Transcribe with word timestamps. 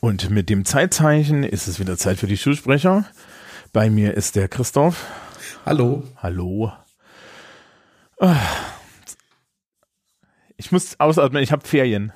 Und 0.00 0.30
mit 0.30 0.50
dem 0.50 0.64
Zeitzeichen 0.64 1.42
ist 1.42 1.68
es 1.68 1.80
wieder 1.80 1.96
Zeit 1.96 2.18
für 2.18 2.26
die 2.26 2.36
Schulsprecher. 2.36 3.06
Bei 3.72 3.88
mir 3.88 4.14
ist 4.14 4.36
der 4.36 4.48
Christoph. 4.48 5.06
Hallo. 5.64 6.02
Hallo. 6.16 6.72
Ah. 8.20 8.36
Ich 10.56 10.70
muss 10.70 11.00
ausatmen, 11.00 11.42
ich 11.42 11.52
habe 11.52 11.66
Ferien. 11.66 12.12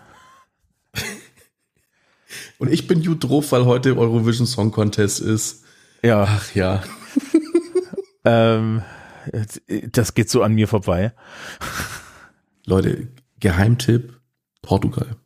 Und 2.58 2.72
ich 2.72 2.86
bin 2.86 3.02
gut 3.02 3.24
drauf, 3.24 3.52
weil 3.52 3.64
heute 3.64 3.96
Eurovision 3.96 4.46
Song 4.46 4.70
Contest 4.72 5.20
ist. 5.20 5.64
Ja. 6.02 6.24
Ach 6.28 6.54
ja. 6.54 6.82
ähm, 8.24 8.82
das 9.92 10.14
geht 10.14 10.30
so 10.30 10.42
an 10.42 10.54
mir 10.54 10.68
vorbei. 10.68 11.12
Leute, 12.66 13.08
Geheimtipp, 13.40 14.20
Portugal. 14.62 15.16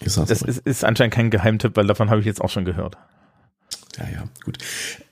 das 0.00 0.16
ist, 0.16 0.58
ist, 0.58 0.84
anscheinend 0.84 1.14
kein 1.14 1.30
Geheimtipp, 1.30 1.76
weil 1.76 1.86
davon 1.86 2.10
habe 2.10 2.20
ich 2.20 2.26
jetzt 2.26 2.40
auch 2.40 2.50
schon 2.50 2.64
gehört. 2.64 2.96
Ja, 3.98 4.08
ja, 4.08 4.24
gut. 4.44 4.58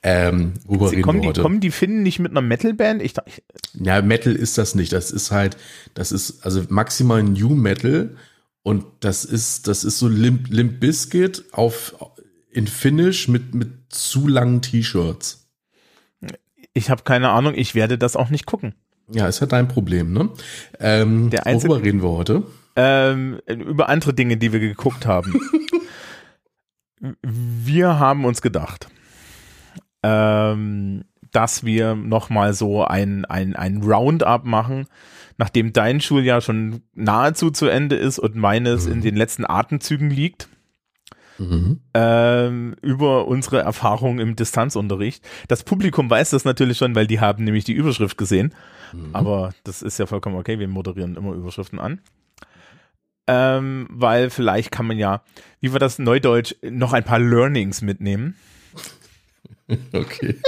Ähm, 0.01 0.53
worüber 0.65 0.89
Sie, 0.89 1.01
kommen, 1.01 1.21
die, 1.21 1.33
kommen 1.33 1.59
die 1.59 1.71
Finnen 1.71 2.01
nicht 2.01 2.19
mit 2.19 2.31
einer 2.31 2.41
Metalband? 2.41 3.01
Ich, 3.01 3.13
ich, 3.25 3.43
ja, 3.73 4.01
Metal 4.01 4.35
ist 4.35 4.57
das 4.57 4.73
nicht. 4.73 4.93
Das 4.93 5.11
ist 5.11 5.31
halt, 5.31 5.57
das 5.93 6.11
ist 6.11 6.45
also 6.45 6.63
maximal 6.69 7.21
New 7.21 7.49
Metal 7.49 8.15
und 8.63 8.85
das 9.01 9.25
ist, 9.25 9.67
das 9.67 9.83
ist 9.83 9.99
so 9.99 10.07
Limp, 10.07 10.47
Limp 10.49 10.79
Biscuit 10.79 11.43
auf 11.51 11.95
in 12.59 12.67
Finnish 12.67 13.29
mit 13.29 13.55
mit 13.55 13.69
zu 13.87 14.27
langen 14.27 14.61
T-Shirts. 14.61 15.47
Ich 16.73 16.89
habe 16.89 17.03
keine 17.03 17.29
Ahnung. 17.29 17.53
Ich 17.55 17.73
werde 17.73 17.97
das 17.97 18.17
auch 18.17 18.29
nicht 18.29 18.45
gucken. 18.45 18.75
Ja, 19.09 19.27
ist 19.27 19.39
halt 19.41 19.53
dein 19.53 19.69
Problem, 19.69 20.11
ne? 20.11 20.29
Ähm, 20.79 21.29
Der 21.29 21.47
einzige, 21.47 21.71
worüber 21.71 21.85
reden 21.85 22.03
wir 22.03 22.09
heute? 22.09 22.43
Ähm, 22.75 23.39
über 23.47 23.89
andere 23.89 24.13
Dinge, 24.13 24.37
die 24.37 24.51
wir 24.51 24.59
geguckt 24.59 25.05
haben. 25.05 25.39
wir 27.21 27.97
haben 27.97 28.25
uns 28.25 28.41
gedacht, 28.41 28.89
ähm, 30.03 31.05
dass 31.31 31.63
wir 31.63 31.95
nochmal 31.95 32.53
so 32.53 32.83
ein, 32.83 33.23
ein, 33.25 33.55
ein 33.55 33.81
Roundup 33.81 34.43
machen, 34.43 34.85
nachdem 35.37 35.71
dein 35.71 36.01
Schuljahr 36.01 36.41
schon 36.41 36.81
nahezu 36.93 37.51
zu 37.51 37.67
Ende 37.67 37.95
ist 37.95 38.19
und 38.19 38.35
meines 38.35 38.85
mhm. 38.85 38.91
in 38.91 39.01
den 39.01 39.15
letzten 39.15 39.45
Atemzügen 39.45 40.09
liegt. 40.09 40.49
Mhm. 41.39 41.79
Ähm, 41.93 42.75
über 42.81 43.27
unsere 43.27 43.59
Erfahrungen 43.61 44.19
im 44.19 44.35
Distanzunterricht. 44.35 45.27
Das 45.47 45.63
Publikum 45.63 46.09
weiß 46.09 46.31
das 46.31 46.45
natürlich 46.45 46.77
schon, 46.77 46.95
weil 46.95 47.07
die 47.07 47.19
haben 47.19 47.43
nämlich 47.43 47.63
die 47.63 47.73
Überschrift 47.73 48.17
gesehen. 48.17 48.53
Mhm. 48.93 49.09
Aber 49.13 49.51
das 49.63 49.81
ist 49.81 49.97
ja 49.97 50.05
vollkommen 50.05 50.35
okay, 50.35 50.59
wir 50.59 50.67
moderieren 50.67 51.15
immer 51.15 51.33
Überschriften 51.33 51.79
an 51.79 52.01
ähm, 53.29 53.85
weil 53.91 54.31
vielleicht 54.31 54.71
kann 54.71 54.87
man 54.87 54.97
ja, 54.97 55.21
wie 55.61 55.71
war 55.71 55.79
das 55.79 55.99
Neudeutsch, 55.99 56.55
noch 56.63 56.93
ein 56.93 57.03
paar 57.03 57.19
Learnings 57.19 57.81
mitnehmen. 57.81 58.35
Okay. 59.93 60.35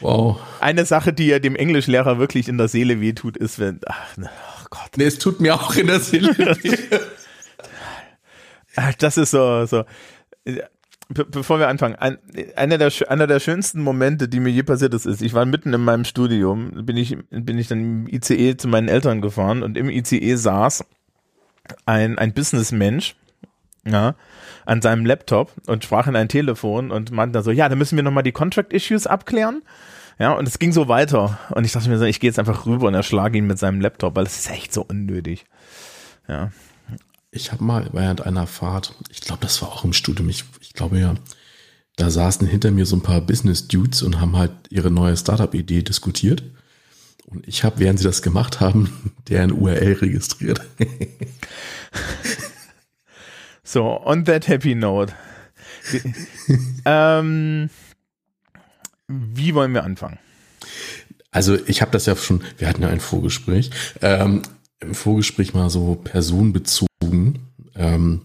Wow. 0.00 0.40
Eine 0.60 0.84
Sache, 0.84 1.14
die 1.14 1.28
ja 1.28 1.38
dem 1.38 1.56
Englischlehrer 1.56 2.18
wirklich 2.18 2.48
in 2.48 2.58
der 2.58 2.68
Seele 2.68 3.00
wehtut, 3.00 3.34
ist, 3.36 3.58
wenn, 3.58 3.80
ach, 3.86 4.16
ne, 4.18 4.28
oh 4.28 4.66
Gott. 4.68 4.90
Nee, 4.96 5.04
es 5.04 5.18
tut 5.18 5.40
mir 5.40 5.54
auch 5.54 5.74
in 5.74 5.86
der 5.86 6.00
Seele 6.00 6.36
weh. 6.38 6.98
das 8.98 9.16
ist 9.16 9.30
so, 9.30 9.66
so. 9.66 9.84
Be 11.08 11.24
bevor 11.24 11.60
wir 11.60 11.68
anfangen, 11.68 11.94
ein, 11.94 12.18
einer, 12.56 12.78
der, 12.78 12.90
einer 13.08 13.28
der 13.28 13.38
schönsten 13.38 13.80
Momente, 13.80 14.28
die 14.28 14.40
mir 14.40 14.50
je 14.50 14.64
passiert 14.64 14.92
ist, 14.92 15.06
ist, 15.06 15.22
ich 15.22 15.34
war 15.34 15.44
mitten 15.44 15.72
in 15.72 15.84
meinem 15.84 16.04
Studium, 16.04 16.84
bin 16.84 16.96
ich, 16.96 17.16
bin 17.30 17.58
ich 17.58 17.68
dann 17.68 17.78
im 17.78 18.08
ICE 18.08 18.56
zu 18.56 18.66
meinen 18.66 18.88
Eltern 18.88 19.20
gefahren 19.20 19.62
und 19.62 19.76
im 19.76 19.88
ICE 19.88 20.34
saß 20.34 20.84
ein, 21.84 22.18
ein 22.18 22.32
Businessmensch, 22.32 23.14
ja, 23.84 24.16
an 24.64 24.82
seinem 24.82 25.06
Laptop 25.06 25.52
und 25.66 25.84
sprach 25.84 26.08
in 26.08 26.16
ein 26.16 26.28
Telefon 26.28 26.90
und 26.90 27.12
meinte 27.12 27.40
so, 27.42 27.52
ja, 27.52 27.68
da 27.68 27.76
müssen 27.76 27.94
wir 27.94 28.02
nochmal 28.02 28.24
die 28.24 28.32
Contract 28.32 28.72
Issues 28.72 29.06
abklären. 29.06 29.62
Ja, 30.18 30.32
und 30.32 30.48
es 30.48 30.58
ging 30.58 30.72
so 30.72 30.88
weiter. 30.88 31.38
Und 31.50 31.64
ich 31.64 31.72
dachte 31.72 31.88
mir 31.88 31.98
so, 31.98 32.04
ich 32.04 32.20
gehe 32.20 32.30
jetzt 32.30 32.38
einfach 32.38 32.66
rüber 32.66 32.88
und 32.88 32.94
erschlage 32.94 33.38
ihn 33.38 33.46
mit 33.46 33.58
seinem 33.58 33.80
Laptop, 33.80 34.16
weil 34.16 34.24
das 34.24 34.38
ist 34.38 34.50
echt 34.50 34.72
so 34.72 34.82
unnötig. 34.82 35.44
Ja. 36.26 36.50
Ich 37.36 37.52
habe 37.52 37.62
mal 37.62 37.88
während 37.92 38.22
einer 38.22 38.46
Fahrt, 38.46 38.94
ich 39.10 39.20
glaube, 39.20 39.42
das 39.42 39.60
war 39.62 39.68
auch 39.68 39.84
im 39.84 39.92
Studium, 39.92 40.28
ich, 40.28 40.44
ich 40.60 40.72
glaube 40.72 40.98
ja, 40.98 41.14
da 41.96 42.10
saßen 42.10 42.46
hinter 42.46 42.70
mir 42.70 42.86
so 42.86 42.96
ein 42.96 43.02
paar 43.02 43.20
Business-Dudes 43.20 44.02
und 44.02 44.20
haben 44.20 44.36
halt 44.36 44.52
ihre 44.70 44.90
neue 44.90 45.16
Startup-Idee 45.16 45.82
diskutiert. 45.82 46.42
Und 47.26 47.46
ich 47.46 47.64
habe, 47.64 47.78
während 47.78 47.98
sie 47.98 48.04
das 48.04 48.22
gemacht 48.22 48.60
haben, 48.60 49.12
deren 49.28 49.52
URL 49.52 49.94
registriert. 49.94 50.60
so, 53.64 54.00
on 54.04 54.24
that 54.24 54.48
happy 54.48 54.74
note. 54.74 55.12
ähm, 56.84 57.70
wie 59.08 59.54
wollen 59.54 59.74
wir 59.74 59.84
anfangen? 59.84 60.18
Also 61.30 61.56
ich 61.66 61.82
habe 61.82 61.90
das 61.90 62.06
ja 62.06 62.16
schon, 62.16 62.42
wir 62.58 62.68
hatten 62.68 62.82
ja 62.82 62.88
ein 62.88 63.00
Vorgespräch, 63.00 63.70
ähm, 64.00 64.42
im 64.80 64.94
Vorgespräch 64.94 65.54
mal 65.54 65.70
so 65.70 65.94
personenbezogen 65.94 67.38
ähm, 67.74 68.22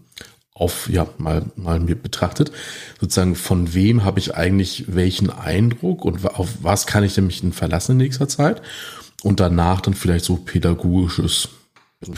auf, 0.54 0.90
ja, 0.90 1.08
mal, 1.18 1.46
mal 1.56 1.80
mir 1.80 1.96
betrachtet, 1.96 2.52
sozusagen 3.00 3.36
von 3.36 3.74
wem 3.74 4.04
habe 4.04 4.20
ich 4.20 4.36
eigentlich 4.36 4.86
welchen 4.88 5.30
Eindruck 5.30 6.06
und 6.06 6.26
auf 6.26 6.50
was 6.62 6.86
kann 6.86 7.04
ich 7.04 7.18
mich 7.18 7.42
denn 7.42 7.54
verlassen 7.54 7.94
in 7.94 7.98
nächster 7.98 8.28
Zeit 8.28 8.62
und 9.24 9.40
danach 9.40 9.82
dann 9.82 9.94
vielleicht 9.94 10.26
so 10.26 10.38
pädagogisches. 10.38 11.50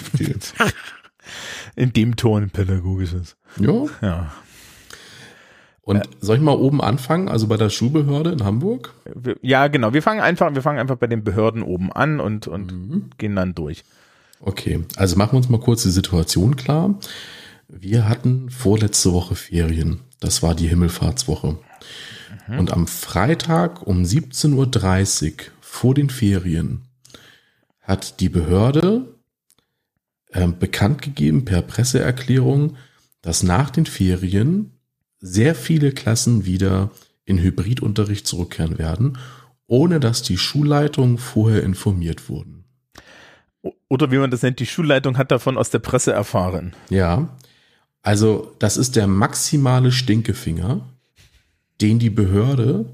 in 1.76 1.94
dem 1.94 2.16
Ton 2.16 2.50
pädagogisches. 2.50 3.36
Ja. 3.60 3.86
Ja. 4.02 4.34
Und 5.82 5.98
äh, 5.98 6.04
soll 6.22 6.38
ich 6.38 6.42
mal 6.42 6.56
oben 6.56 6.82
anfangen, 6.82 7.28
also 7.28 7.48
bei 7.48 7.58
der 7.58 7.70
Schulbehörde 7.70 8.32
in 8.32 8.44
Hamburg? 8.44 8.94
Ja, 9.42 9.68
genau. 9.68 9.94
Wir 9.94 10.02
fangen 10.02 10.22
einfach, 10.22 10.54
wir 10.54 10.62
fangen 10.62 10.80
einfach 10.80 10.96
bei 10.96 11.08
den 11.08 11.24
Behörden 11.24 11.62
oben 11.62 11.92
an 11.92 12.20
und, 12.20 12.48
und 12.48 12.72
mhm. 12.72 13.10
gehen 13.18 13.36
dann 13.36 13.54
durch. 13.54 13.84
Okay, 14.46 14.84
also 14.98 15.16
machen 15.16 15.34
wir 15.34 15.38
uns 15.38 15.48
mal 15.48 15.60
kurz 15.60 15.84
die 15.84 15.90
Situation 15.90 16.58
klar. 16.58 17.00
Wir 17.70 18.10
hatten 18.10 18.50
vorletzte 18.50 19.14
Woche 19.14 19.36
Ferien. 19.36 20.02
Das 20.20 20.44
war 20.44 20.54
die 20.54 20.68
Himmelfahrtswoche. 20.68 21.58
Mhm. 22.50 22.60
Und 22.60 22.72
am 22.74 22.88
Freitag 22.88 23.88
um 23.88 24.04
17.30 24.04 25.32
Uhr 25.32 25.34
vor 25.62 25.94
den 25.94 26.10
Ferien 26.10 26.82
hat 27.80 28.20
die 28.20 28.28
Behörde 28.28 29.16
äh, 30.32 30.48
bekannt 30.48 31.02
gegeben 31.02 31.46
per 31.46 31.62
Presseerklärung, 31.62 32.76
dass 33.22 33.44
nach 33.44 33.70
den 33.70 33.86
Ferien 33.86 34.74
sehr 35.20 35.56
viele 35.56 35.94
Klassen 35.94 36.46
wieder 36.46 36.92
in 37.24 37.40
Hybridunterricht 37.40 38.28
zurückkehren 38.28 38.78
werden, 38.78 39.18
ohne 39.68 40.02
dass 40.02 40.22
die 40.22 40.38
Schulleitungen 40.38 41.18
vorher 41.18 41.64
informiert 41.64 42.28
wurden. 42.28 42.63
Oder 43.90 44.12
wie 44.12 44.18
man 44.18 44.32
das 44.32 44.42
nennt, 44.42 44.60
die 44.60 44.66
Schulleitung 44.66 45.18
hat 45.18 45.32
davon 45.32 45.58
aus 45.58 45.70
der 45.70 45.80
Presse 45.80 46.12
erfahren. 46.12 46.74
Ja, 46.90 47.30
also 48.02 48.54
das 48.60 48.76
ist 48.76 48.96
der 48.96 49.08
maximale 49.08 49.92
Stinkefinger, 49.92 50.82
den 51.82 52.00
die 52.00 52.10
Behörde 52.10 52.86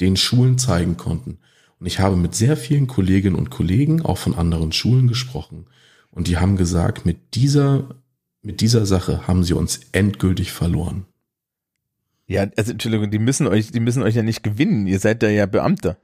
den 0.00 0.16
Schulen 0.16 0.58
zeigen 0.58 0.96
konnten. 0.96 1.38
Und 1.80 1.86
ich 1.86 1.98
habe 1.98 2.16
mit 2.16 2.34
sehr 2.34 2.56
vielen 2.56 2.86
Kolleginnen 2.86 3.36
und 3.36 3.50
Kollegen 3.50 4.02
auch 4.02 4.18
von 4.18 4.34
anderen 4.34 4.72
Schulen 4.72 5.08
gesprochen. 5.08 5.66
Und 6.10 6.28
die 6.28 6.36
haben 6.36 6.56
gesagt, 6.56 7.06
mit 7.06 7.34
dieser, 7.34 7.88
mit 8.42 8.60
dieser 8.60 8.84
Sache 8.84 9.26
haben 9.26 9.42
sie 9.42 9.54
uns 9.54 9.80
endgültig 9.92 10.52
verloren. 10.52 11.06
Ja, 12.26 12.46
also 12.56 12.72
Entschuldigung, 12.72 13.10
die 13.10 13.18
müssen 13.18 13.46
euch, 13.46 13.70
die 13.72 13.80
müssen 13.80 14.02
euch 14.02 14.14
ja 14.14 14.22
nicht 14.22 14.42
gewinnen. 14.42 14.86
Ihr 14.86 15.00
seid 15.00 15.22
da 15.22 15.28
ja 15.28 15.46
Beamte. 15.46 15.96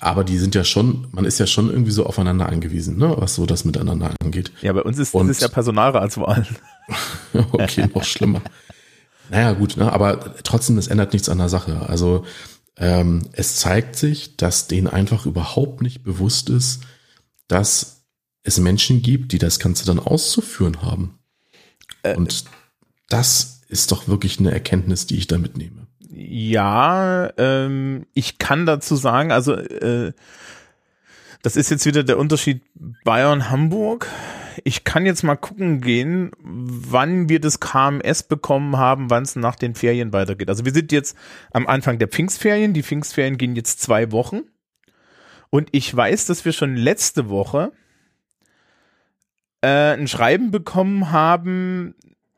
Aber 0.00 0.24
die 0.24 0.38
sind 0.38 0.54
ja 0.54 0.64
schon, 0.64 1.08
man 1.12 1.26
ist 1.26 1.38
ja 1.38 1.46
schon 1.46 1.70
irgendwie 1.70 1.90
so 1.90 2.06
aufeinander 2.06 2.48
angewiesen, 2.48 2.96
ne, 2.96 3.14
was 3.18 3.34
so 3.34 3.44
das 3.44 3.64
miteinander 3.64 4.14
angeht. 4.22 4.50
Ja, 4.62 4.72
bei 4.72 4.82
uns 4.82 4.98
ist 4.98 5.14
und, 5.14 5.28
das 5.28 5.36
ist 5.36 5.42
ja 5.42 5.48
Personalratswahl. 5.48 6.46
okay, 7.52 7.86
noch 7.94 8.04
schlimmer. 8.04 8.40
Naja, 9.28 9.52
gut, 9.52 9.76
ne, 9.76 9.92
aber 9.92 10.34
trotzdem, 10.42 10.78
es 10.78 10.88
ändert 10.88 11.12
nichts 11.12 11.28
an 11.28 11.38
der 11.38 11.50
Sache. 11.50 11.88
Also 11.88 12.24
ähm, 12.76 13.28
es 13.32 13.56
zeigt 13.56 13.94
sich, 13.94 14.38
dass 14.38 14.68
denen 14.68 14.88
einfach 14.88 15.26
überhaupt 15.26 15.82
nicht 15.82 16.02
bewusst 16.02 16.48
ist, 16.48 16.80
dass 17.46 18.06
es 18.42 18.58
Menschen 18.58 19.02
gibt, 19.02 19.32
die 19.32 19.38
das 19.38 19.58
Ganze 19.58 19.84
dann 19.84 19.98
auszuführen 19.98 20.80
haben. 20.80 21.18
Äh, 22.02 22.16
und 22.16 22.44
das 23.10 23.62
ist 23.68 23.92
doch 23.92 24.08
wirklich 24.08 24.40
eine 24.40 24.50
Erkenntnis, 24.50 25.06
die 25.06 25.16
ich 25.16 25.26
da 25.26 25.36
mitnehme. 25.36 25.86
Ja, 26.22 27.32
ähm, 27.38 28.04
ich 28.12 28.36
kann 28.36 28.66
dazu 28.66 28.94
sagen, 28.94 29.32
also 29.32 29.54
äh, 29.54 30.12
das 31.40 31.56
ist 31.56 31.70
jetzt 31.70 31.86
wieder 31.86 32.04
der 32.04 32.18
Unterschied 32.18 32.60
Bayern-Hamburg. 33.04 34.06
ich 34.64 34.84
kann 34.84 35.06
jetzt 35.06 35.22
mal 35.22 35.36
gucken 35.36 35.80
gehen, 35.80 36.32
wann 36.42 37.30
wir 37.30 37.40
das 37.40 37.58
KMS 37.58 38.24
bekommen 38.24 38.76
haben, 38.76 39.08
wann 39.08 39.22
es 39.22 39.34
nach 39.34 39.56
den 39.56 39.74
Ferien 39.74 40.12
weitergeht. 40.12 40.50
Also 40.50 40.66
wir 40.66 40.74
sind 40.74 40.92
jetzt 40.92 41.16
am 41.52 41.66
Anfang 41.66 41.98
der 41.98 42.08
Pfingstferien. 42.08 42.74
Die 42.74 42.82
Pfingstferien 42.82 43.38
gehen 43.38 43.56
jetzt 43.56 43.80
zwei 43.80 44.12
Wochen. 44.12 44.42
Und 45.48 45.70
ich 45.72 45.96
weiß, 45.96 46.26
dass 46.26 46.44
wir 46.44 46.52
schon 46.52 46.76
letzte 46.76 47.30
Woche 47.30 47.72
äh, 49.62 49.94
ein 49.94 50.06
Schreiben 50.06 50.50
bekommen 50.50 51.12
haben. 51.12 51.94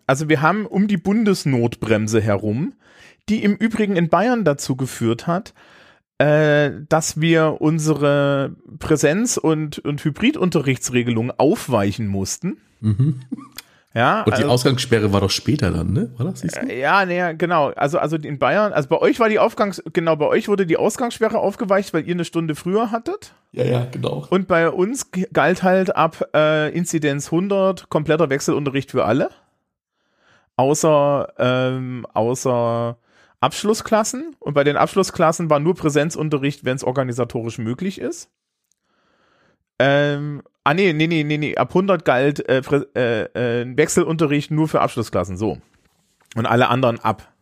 Also 0.07 0.29
wir 0.29 0.41
haben 0.41 0.67
um 0.67 0.87
die 0.87 0.99
Bundesnotbremse 0.99 2.21
herum, 2.21 2.75
die 3.29 3.43
im 3.43 3.57
Übrigen 3.57 3.97
in 3.97 4.09
Bayern 4.09 4.45
dazu 4.45 4.77
geführt 4.77 5.27
hat, 5.27 5.55
äh, 6.19 6.71
dass 6.89 7.21
wir 7.21 7.61
unsere 7.61 8.55
Präsenz- 8.79 9.39
und, 9.39 9.79
und 9.81 10.05
Hybridunterrichtsregelung 10.05 11.33
aufweichen 11.33 12.07
mussten. 12.07 12.59
Mhm. 12.81 13.21
Ja, 13.95 14.23
und 14.23 14.29
die 14.29 14.43
also, 14.43 14.49
Ausgangssperre 14.49 15.13
war 15.13 15.21
doch 15.21 15.31
später 15.31 15.71
dann, 15.71 15.93
ne? 15.93 16.11
War 16.17 16.27
das? 16.31 16.43
Äh, 16.43 16.81
ja, 16.81 17.05
nee, 17.05 17.35
genau. 17.35 17.73
Also, 17.73 17.99
also 17.99 18.17
in 18.17 18.39
Bayern, 18.39 18.73
also 18.73 18.89
bei 18.89 18.99
euch 18.99 19.21
war 19.21 19.29
die 19.29 19.39
Aufgangs, 19.39 19.83
genau, 19.93 20.17
bei 20.17 20.27
euch 20.27 20.49
wurde 20.49 20.65
die 20.65 20.79
Ausgangssperre 20.79 21.39
aufgeweicht, 21.39 21.93
weil 21.93 22.07
ihr 22.07 22.15
eine 22.15 22.25
Stunde 22.25 22.55
früher 22.55 22.91
hattet. 22.91 23.35
Ja, 23.53 23.65
ja, 23.65 23.87
genau. 23.91 24.27
Und 24.31 24.49
bei 24.49 24.71
uns 24.71 25.11
galt 25.33 25.63
halt 25.63 25.95
ab 25.95 26.27
äh, 26.35 26.75
Inzidenz 26.75 27.27
100 27.27 27.91
kompletter 27.91 28.31
Wechselunterricht 28.31 28.93
für 28.93 29.05
alle. 29.05 29.29
Außer, 30.57 31.33
ähm, 31.39 32.07
außer 32.15 32.97
Abschlussklassen. 33.43 34.37
Und 34.39 34.55
bei 34.55 34.65
den 34.65 34.77
Abschlussklassen 34.77 35.51
war 35.51 35.59
nur 35.59 35.75
Präsenzunterricht, 35.75 36.65
wenn 36.65 36.77
es 36.77 36.85
organisatorisch 36.85 37.59
möglich 37.59 38.01
ist. 38.01 38.31
Ähm, 39.79 40.43
ah, 40.65 40.75
nee, 40.75 40.93
nee, 40.93 41.07
nee, 41.07 41.25
nee, 41.25 41.39
nee. 41.39 41.57
Ab 41.57 41.71
100 41.71 42.05
galt 42.05 42.49
äh, 42.49 42.63
äh, 42.95 43.63
äh, 43.63 43.77
Wechselunterricht 43.77 44.51
nur 44.51 44.69
für 44.69 44.81
Abschlussklassen, 44.81 45.37
so. 45.37 45.59
Und 46.37 46.47
alle 46.47 46.69
anderen 46.69 47.01
ab. 47.01 47.33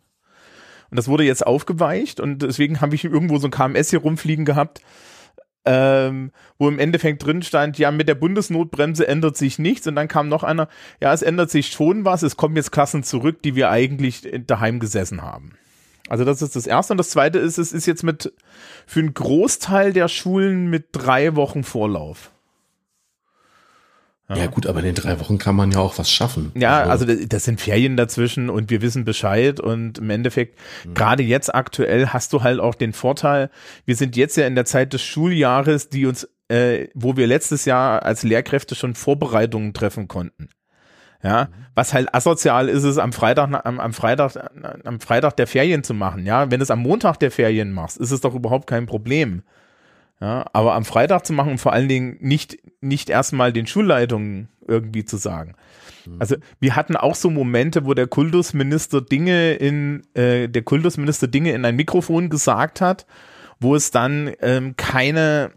Und 0.90 0.98
das 0.98 1.06
wurde 1.06 1.24
jetzt 1.24 1.46
aufgeweicht 1.46 2.18
und 2.18 2.42
deswegen 2.42 2.80
habe 2.80 2.96
ich 2.96 3.04
irgendwo 3.04 3.38
so 3.38 3.46
ein 3.46 3.52
KMS 3.52 3.90
hier 3.90 4.00
rumfliegen 4.00 4.44
gehabt, 4.44 4.80
ähm, 5.64 6.32
wo 6.58 6.68
im 6.68 6.80
Endeffekt 6.80 7.24
drin 7.24 7.42
stand, 7.42 7.78
ja, 7.78 7.92
mit 7.92 8.08
der 8.08 8.16
Bundesnotbremse 8.16 9.06
ändert 9.06 9.36
sich 9.36 9.58
nichts. 9.58 9.86
Und 9.86 9.94
dann 9.94 10.08
kam 10.08 10.28
noch 10.28 10.42
einer, 10.42 10.68
ja, 11.00 11.12
es 11.12 11.22
ändert 11.22 11.50
sich 11.50 11.70
schon 11.70 12.04
was, 12.04 12.22
es 12.22 12.36
kommen 12.36 12.56
jetzt 12.56 12.72
Klassen 12.72 13.04
zurück, 13.04 13.42
die 13.42 13.54
wir 13.54 13.70
eigentlich 13.70 14.28
daheim 14.46 14.80
gesessen 14.80 15.22
haben. 15.22 15.52
Also 16.10 16.24
das 16.24 16.42
ist 16.42 16.56
das 16.56 16.66
Erste. 16.66 16.92
Und 16.92 16.98
das 16.98 17.10
Zweite 17.10 17.38
ist, 17.38 17.56
es 17.56 17.72
ist 17.72 17.86
jetzt 17.86 18.02
mit 18.02 18.32
für 18.84 18.98
einen 18.98 19.14
Großteil 19.14 19.92
der 19.92 20.08
Schulen 20.08 20.68
mit 20.68 20.88
drei 20.90 21.36
Wochen 21.36 21.62
Vorlauf. 21.62 22.32
Ja. 24.28 24.36
ja. 24.36 24.46
gut, 24.48 24.66
aber 24.66 24.80
in 24.80 24.86
den 24.86 24.94
drei 24.96 25.20
Wochen 25.20 25.38
kann 25.38 25.54
man 25.54 25.70
ja 25.70 25.78
auch 25.78 25.98
was 25.98 26.10
schaffen. 26.10 26.50
Ja, 26.56 26.82
also, 26.82 27.06
also 27.06 27.26
das 27.26 27.44
sind 27.44 27.60
Ferien 27.60 27.96
dazwischen 27.96 28.50
und 28.50 28.70
wir 28.70 28.82
wissen 28.82 29.04
Bescheid 29.04 29.60
und 29.60 29.98
im 29.98 30.10
Endeffekt, 30.10 30.58
mhm. 30.84 30.94
gerade 30.94 31.22
jetzt 31.22 31.54
aktuell 31.54 32.08
hast 32.08 32.32
du 32.32 32.42
halt 32.42 32.58
auch 32.58 32.74
den 32.74 32.92
Vorteil, 32.92 33.48
wir 33.84 33.94
sind 33.94 34.16
jetzt 34.16 34.36
ja 34.36 34.48
in 34.48 34.56
der 34.56 34.64
Zeit 34.64 34.92
des 34.92 35.02
Schuljahres, 35.02 35.90
die 35.90 36.06
uns, 36.06 36.28
äh, 36.48 36.88
wo 36.94 37.16
wir 37.16 37.28
letztes 37.28 37.66
Jahr 37.66 38.02
als 38.04 38.24
Lehrkräfte 38.24 38.74
schon 38.74 38.94
Vorbereitungen 38.94 39.74
treffen 39.74 40.08
konnten. 40.08 40.48
Ja, 41.22 41.48
was 41.74 41.92
halt 41.92 42.14
asozial 42.14 42.68
ist, 42.68 42.82
es 42.82 42.96
am 42.96 43.12
Freitag, 43.12 43.50
am, 43.64 43.78
am 43.78 43.92
Freitag, 43.92 44.32
am 44.84 45.00
Freitag 45.00 45.36
der 45.36 45.46
Ferien 45.46 45.84
zu 45.84 45.92
machen. 45.92 46.24
Ja, 46.24 46.50
wenn 46.50 46.60
du 46.60 46.62
es 46.62 46.70
am 46.70 46.80
Montag 46.80 47.18
der 47.18 47.30
Ferien 47.30 47.72
machst, 47.72 47.98
ist 47.98 48.10
es 48.10 48.20
doch 48.22 48.34
überhaupt 48.34 48.66
kein 48.66 48.86
Problem. 48.86 49.42
Ja, 50.20 50.46
aber 50.52 50.74
am 50.74 50.84
Freitag 50.84 51.24
zu 51.24 51.32
machen 51.32 51.52
und 51.52 51.58
vor 51.58 51.72
allen 51.72 51.88
Dingen 51.88 52.16
nicht, 52.20 52.58
nicht 52.82 53.08
erstmal 53.08 53.52
den 53.52 53.66
Schulleitungen 53.66 54.48
irgendwie 54.66 55.04
zu 55.04 55.16
sagen. 55.16 55.54
Mhm. 56.06 56.16
Also 56.18 56.36
wir 56.58 56.76
hatten 56.76 56.96
auch 56.96 57.14
so 57.14 57.30
Momente, 57.30 57.86
wo 57.86 57.94
der 57.94 58.06
Kultusminister 58.06 59.00
Dinge 59.00 59.54
in, 59.54 60.02
äh, 60.14 60.48
der 60.48 60.62
Kultusminister 60.62 61.26
Dinge 61.26 61.52
in 61.52 61.64
ein 61.64 61.76
Mikrofon 61.76 62.28
gesagt 62.28 62.80
hat, 62.80 63.06
wo 63.60 63.74
es 63.74 63.90
dann 63.90 64.30
ähm, 64.40 64.74
keine 64.76 65.52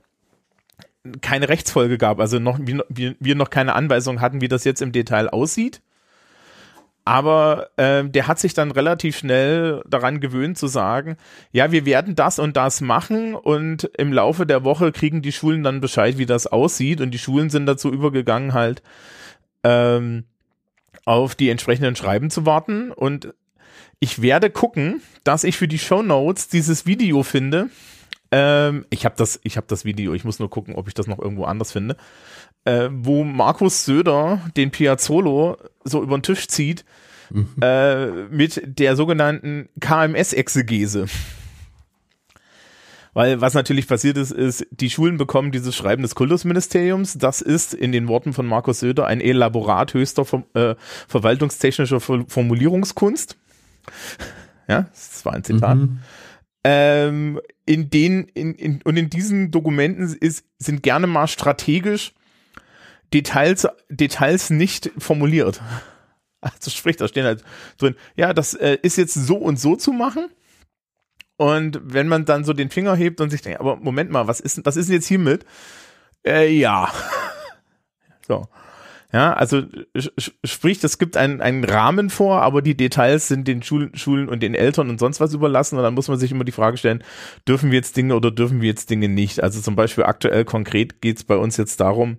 keine 1.22 1.50
Rechtsfolge 1.50 1.98
gab, 1.98 2.20
also 2.20 2.40
noch, 2.40 2.60
wir, 2.62 3.16
wir 3.20 3.36
noch 3.36 3.50
keine 3.50 3.76
Anweisung 3.76 4.22
hatten, 4.22 4.42
wie 4.42 4.48
das 4.48 4.64
jetzt 4.64 4.82
im 4.82 4.92
Detail 4.92 5.30
aussieht. 5.30 5.82
Aber 7.06 7.70
äh, 7.76 8.06
der 8.06 8.28
hat 8.28 8.40
sich 8.40 8.54
dann 8.54 8.72
relativ 8.72 9.18
schnell 9.18 9.84
daran 9.86 10.22
gewöhnt 10.22 10.58
zu 10.58 10.68
sagen, 10.68 11.18
ja, 11.52 11.74
wir 11.74 11.86
werden 11.86 12.16
das 12.16 12.40
und 12.40 12.56
das 12.56 12.80
machen 12.80 13.36
und 13.36 13.92
im 13.98 14.14
Laufe 14.14 14.46
der 14.46 14.64
Woche 14.64 14.94
kriegen 14.94 15.22
die 15.22 15.34
Schulen 15.34 15.64
dann 15.64 15.82
Bescheid, 15.82 16.18
wie 16.18 16.26
das 16.26 16.48
aussieht 16.48 17.02
und 17.02 17.12
die 17.12 17.20
Schulen 17.20 17.50
sind 17.50 17.66
dazu 17.66 17.92
übergegangen, 17.92 18.54
halt 18.54 18.82
ähm, 19.66 20.24
auf 21.04 21.36
die 21.36 21.50
entsprechenden 21.50 21.98
Schreiben 21.98 22.30
zu 22.30 22.46
warten 22.46 22.92
und 22.92 23.34
ich 24.00 24.22
werde 24.22 24.50
gucken, 24.50 25.02
dass 25.26 25.44
ich 25.44 25.58
für 25.58 25.68
die 25.68 25.80
Show 25.80 26.04
Notes 26.04 26.48
dieses 26.48 26.86
Video 26.86 27.24
finde, 27.24 27.70
ähm, 28.34 28.86
ich 28.90 29.06
habe 29.06 29.14
das, 29.16 29.40
ich 29.44 29.58
habe 29.58 29.68
das 29.70 29.86
Video. 29.86 30.16
Ich 30.16 30.24
muss 30.24 30.40
nur 30.40 30.50
gucken, 30.50 30.74
ob 30.74 30.88
ich 30.88 30.96
das 30.96 31.06
noch 31.06 31.20
irgendwo 31.20 31.46
anders 31.46 31.72
finde. 31.72 31.98
Äh, 32.66 32.90
wo 32.92 33.24
Markus 33.24 33.86
Söder 33.86 34.42
den 34.58 34.72
Piazzolo 34.72 35.58
so 35.84 36.02
über 36.02 36.18
den 36.18 36.24
Tisch 36.24 36.48
zieht 36.48 36.84
mhm. 37.30 37.48
äh, 37.62 38.08
mit 38.30 38.64
der 38.66 38.96
sogenannten 38.96 39.70
KMS-Exegese. 39.80 41.06
Weil 43.14 43.40
was 43.40 43.54
natürlich 43.54 43.88
passiert 43.88 44.18
ist, 44.18 44.32
ist, 44.32 44.66
die 44.72 44.90
Schulen 44.90 45.18
bekommen 45.18 45.52
dieses 45.52 45.76
Schreiben 45.76 46.02
des 46.02 46.16
Kultusministeriums. 46.16 47.16
Das 47.20 47.40
ist 47.40 47.76
in 47.76 47.92
den 47.92 48.08
Worten 48.08 48.34
von 48.34 48.48
Markus 48.48 48.80
Söder 48.80 49.06
ein 49.06 49.22
Elaborat 49.22 49.94
höchster 49.94 50.26
äh, 50.56 50.74
verwaltungstechnischer 51.08 52.00
Formulierungskunst. 52.00 53.38
Ja, 54.68 54.88
das 54.92 55.24
war 55.24 55.34
ein 55.34 55.44
Zitat. 55.44 55.78
Mhm 55.78 56.00
ähm, 56.63 57.42
in 57.65 57.89
den, 57.89 58.25
in, 58.30 58.56
in, 58.56 58.81
und 58.83 58.98
in 58.98 59.10
diesen 59.10 59.51
Dokumenten 59.51 60.15
ist, 60.19 60.45
sind 60.57 60.83
gerne 60.83 61.07
mal 61.07 61.27
strategisch 61.27 62.13
Details, 63.13 63.68
Details 63.89 64.50
nicht 64.50 64.92
formuliert. 64.98 65.62
Also 66.45 66.71
sprich, 66.71 66.98
da 66.98 67.07
stehen 67.07 67.24
halt 67.24 67.42
drin, 67.77 67.95
ja, 68.18 68.33
das 68.33 68.54
äh, 68.54 68.77
ist 68.81 68.98
jetzt 68.98 69.13
so 69.13 69.38
und 69.38 69.57
so 69.57 69.77
zu 69.77 69.94
machen. 69.94 70.27
Und 71.38 71.80
wenn 71.81 72.10
man 72.10 72.25
dann 72.25 72.44
so 72.44 72.51
den 72.51 72.69
Finger 72.69 72.98
hebt 72.98 73.21
und 73.21 73.30
sich 73.30 73.42
denkt, 73.42 73.62
aber 73.62 73.77
Moment 73.77 74.12
mal, 74.12 74.27
was 74.27 74.42
ist, 74.42 74.60
was 74.65 74.75
ist 74.75 74.88
denn 74.89 74.95
jetzt 74.95 75.07
hiermit? 75.07 75.45
Äh, 76.27 76.51
ja. 76.51 76.92
so. 78.27 78.45
Ja, 79.13 79.33
also 79.33 79.62
sprich, 80.44 80.83
es 80.83 80.98
gibt 80.98 81.18
einen, 81.18 81.39
einen 81.39 81.63
Rahmen 81.63 82.10
vor, 82.10 82.42
aber 82.42 82.63
die 82.63 82.75
Details 82.75 83.27
sind 83.27 83.48
den 83.48 83.62
Schulen, 83.62 83.95
Schulen 83.95 84.27
und 84.27 84.42
den 84.42 84.56
Eltern 84.56 84.89
und 84.89 85.00
sonst 85.00 85.19
was 85.19 85.36
überlassen. 85.36 85.77
Und 85.77 85.83
dann 85.83 85.94
muss 85.94 86.07
man 86.07 86.18
sich 86.18 86.32
immer 86.32 86.46
die 86.46 86.51
Frage 86.51 86.77
stellen, 86.77 87.03
dürfen 87.48 87.70
wir 87.70 87.77
jetzt 87.77 87.96
Dinge 87.96 88.15
oder 88.15 88.32
dürfen 88.32 88.60
wir 88.60 88.70
jetzt 88.70 88.89
Dinge 88.89 89.10
nicht? 89.10 89.43
Also 89.43 89.62
zum 89.62 89.75
Beispiel 89.75 90.05
aktuell 90.05 90.46
konkret 90.46 91.00
geht 91.00 91.17
es 91.17 91.24
bei 91.24 91.38
uns 91.38 91.58
jetzt 91.58 91.79
darum, 91.79 92.17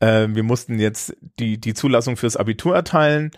äh, 0.00 0.28
wir 0.30 0.42
mussten 0.42 0.78
jetzt 0.78 1.16
die, 1.38 1.58
die 1.58 1.72
Zulassung 1.72 2.18
fürs 2.18 2.36
Abitur 2.36 2.74
erteilen 2.74 3.30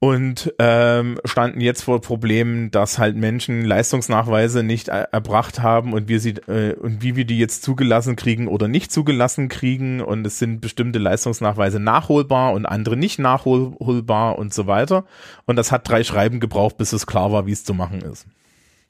und 0.00 0.52
ähm, 0.58 1.18
standen 1.24 1.60
jetzt 1.60 1.82
vor 1.82 2.00
Problemen, 2.00 2.70
dass 2.70 2.98
halt 2.98 3.16
Menschen 3.16 3.64
Leistungsnachweise 3.64 4.62
nicht 4.62 4.88
er 4.88 5.12
erbracht 5.12 5.60
haben 5.60 5.94
und 5.94 6.08
wir 6.08 6.20
sie 6.20 6.32
äh, 6.46 6.74
und 6.74 7.02
wie 7.02 7.16
wir 7.16 7.24
die 7.24 7.38
jetzt 7.38 7.62
zugelassen 7.62 8.14
kriegen 8.14 8.46
oder 8.48 8.68
nicht 8.68 8.92
zugelassen 8.92 9.48
kriegen 9.48 10.02
und 10.02 10.26
es 10.26 10.38
sind 10.38 10.60
bestimmte 10.60 10.98
Leistungsnachweise 10.98 11.80
nachholbar 11.80 12.52
und 12.52 12.66
andere 12.66 12.96
nicht 12.96 13.18
nachholbar 13.18 14.38
und 14.38 14.52
so 14.52 14.66
weiter 14.66 15.06
und 15.46 15.56
das 15.56 15.72
hat 15.72 15.88
drei 15.88 16.04
Schreiben 16.04 16.38
gebraucht, 16.38 16.76
bis 16.76 16.92
es 16.92 17.06
klar 17.06 17.32
war, 17.32 17.46
wie 17.46 17.52
es 17.52 17.64
zu 17.64 17.72
machen 17.72 18.02
ist. 18.02 18.26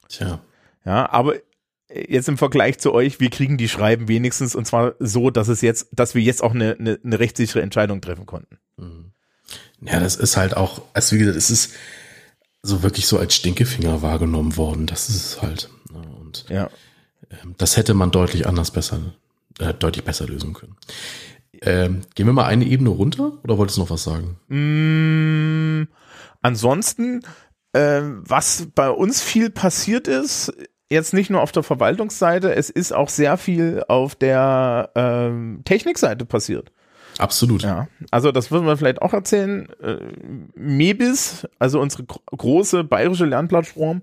Tja. 0.08 0.40
Ja, 0.84 1.10
aber 1.10 1.34
jetzt 1.88 2.28
im 2.28 2.38
Vergleich 2.38 2.78
zu 2.78 2.92
euch, 2.92 3.20
wir 3.20 3.30
kriegen 3.30 3.56
die 3.56 3.68
Schreiben 3.68 4.08
wenigstens 4.08 4.54
und 4.54 4.66
zwar 4.66 4.94
so, 4.98 5.30
dass 5.30 5.48
es 5.48 5.60
jetzt, 5.60 5.88
dass 5.92 6.14
wir 6.14 6.22
jetzt 6.22 6.42
auch 6.42 6.54
eine, 6.54 6.76
eine, 6.78 6.98
eine 7.04 7.18
rechtssichere 7.20 7.62
Entscheidung 7.62 8.00
treffen 8.00 8.26
konnten. 8.26 8.58
Mhm. 8.76 9.13
Ja, 9.80 10.00
das 10.00 10.16
ist 10.16 10.36
halt 10.36 10.56
auch, 10.56 10.82
also 10.94 11.14
wie 11.14 11.18
gesagt, 11.18 11.36
es 11.36 11.50
ist 11.50 11.74
so 12.62 12.82
wirklich 12.82 13.06
so 13.06 13.18
als 13.18 13.34
Stinkefinger 13.34 14.02
wahrgenommen 14.02 14.56
worden. 14.56 14.86
Das 14.86 15.08
ist 15.08 15.16
es 15.16 15.42
halt. 15.42 15.68
Ne? 15.92 16.02
Und 16.20 16.46
ja. 16.48 16.70
Ähm, 17.30 17.54
das 17.58 17.76
hätte 17.76 17.94
man 17.94 18.10
deutlich 18.10 18.46
anders 18.46 18.70
besser, 18.70 19.00
äh, 19.58 19.74
deutlich 19.74 20.04
besser 20.04 20.26
lösen 20.26 20.54
können. 20.54 20.76
Ähm, 21.62 22.02
gehen 22.14 22.26
wir 22.26 22.32
mal 22.32 22.46
eine 22.46 22.64
Ebene 22.64 22.90
runter 22.90 23.32
oder 23.44 23.58
wolltest 23.58 23.78
du 23.78 23.82
noch 23.82 23.90
was 23.90 24.04
sagen? 24.04 24.38
Mm, 24.48 25.88
ansonsten, 26.42 27.22
äh, 27.72 28.00
was 28.02 28.68
bei 28.74 28.90
uns 28.90 29.22
viel 29.22 29.50
passiert 29.50 30.08
ist, 30.08 30.52
jetzt 30.90 31.14
nicht 31.14 31.30
nur 31.30 31.40
auf 31.40 31.52
der 31.52 31.62
Verwaltungsseite, 31.62 32.54
es 32.54 32.70
ist 32.70 32.92
auch 32.92 33.08
sehr 33.08 33.36
viel 33.36 33.84
auf 33.88 34.14
der 34.14 34.90
ähm, 34.94 35.62
Technikseite 35.64 36.24
passiert. 36.24 36.72
Absolut. 37.18 37.62
Ja, 37.62 37.88
also 38.10 38.32
das 38.32 38.50
würden 38.50 38.66
wir 38.66 38.76
vielleicht 38.76 39.02
auch 39.02 39.12
erzählen. 39.12 39.68
Äh, 39.82 39.98
Mebis, 40.54 41.46
also 41.58 41.80
unsere 41.80 42.04
große 42.04 42.84
bayerische 42.84 43.24
Lernplattform, 43.24 44.02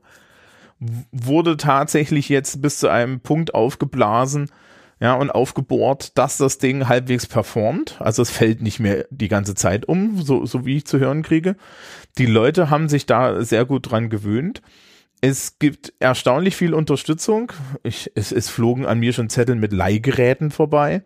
wurde 1.12 1.58
tatsächlich 1.58 2.30
jetzt 2.30 2.62
bis 2.62 2.80
zu 2.80 2.90
einem 2.90 3.20
Punkt 3.20 3.54
aufgeblasen, 3.54 4.50
ja, 5.02 5.16
und 5.16 5.32
aufgebohrt, 5.32 6.16
dass 6.20 6.38
das 6.38 6.60
Ding 6.60 6.88
halbwegs 6.88 7.26
performt. 7.26 8.00
Also 8.00 8.22
es 8.22 8.30
fällt 8.30 8.62
nicht 8.62 8.80
mehr 8.80 9.08
die 9.10 9.30
ganze 9.30 9.56
Zeit 9.56 9.88
um, 9.88 10.22
so, 10.22 10.46
so 10.46 10.64
wie 10.64 10.78
ich 10.78 10.86
zu 10.86 11.00
hören 11.00 11.24
kriege. 11.24 11.56
Die 12.20 12.28
Leute 12.28 12.70
haben 12.70 12.88
sich 12.88 13.08
da 13.08 13.44
sehr 13.44 13.66
gut 13.66 13.90
dran 13.90 14.12
gewöhnt. 14.12 14.62
Es 15.20 15.58
gibt 15.58 15.94
erstaunlich 16.00 16.56
viel 16.56 16.76
Unterstützung. 16.76 17.52
Ich, 17.82 18.12
es, 18.14 18.32
es 18.32 18.50
flogen 18.50 18.86
an 18.86 19.00
mir 19.00 19.12
schon 19.12 19.30
Zettel 19.30 19.56
mit 19.56 19.74
Leihgeräten 19.74 20.52
vorbei. 20.52 21.04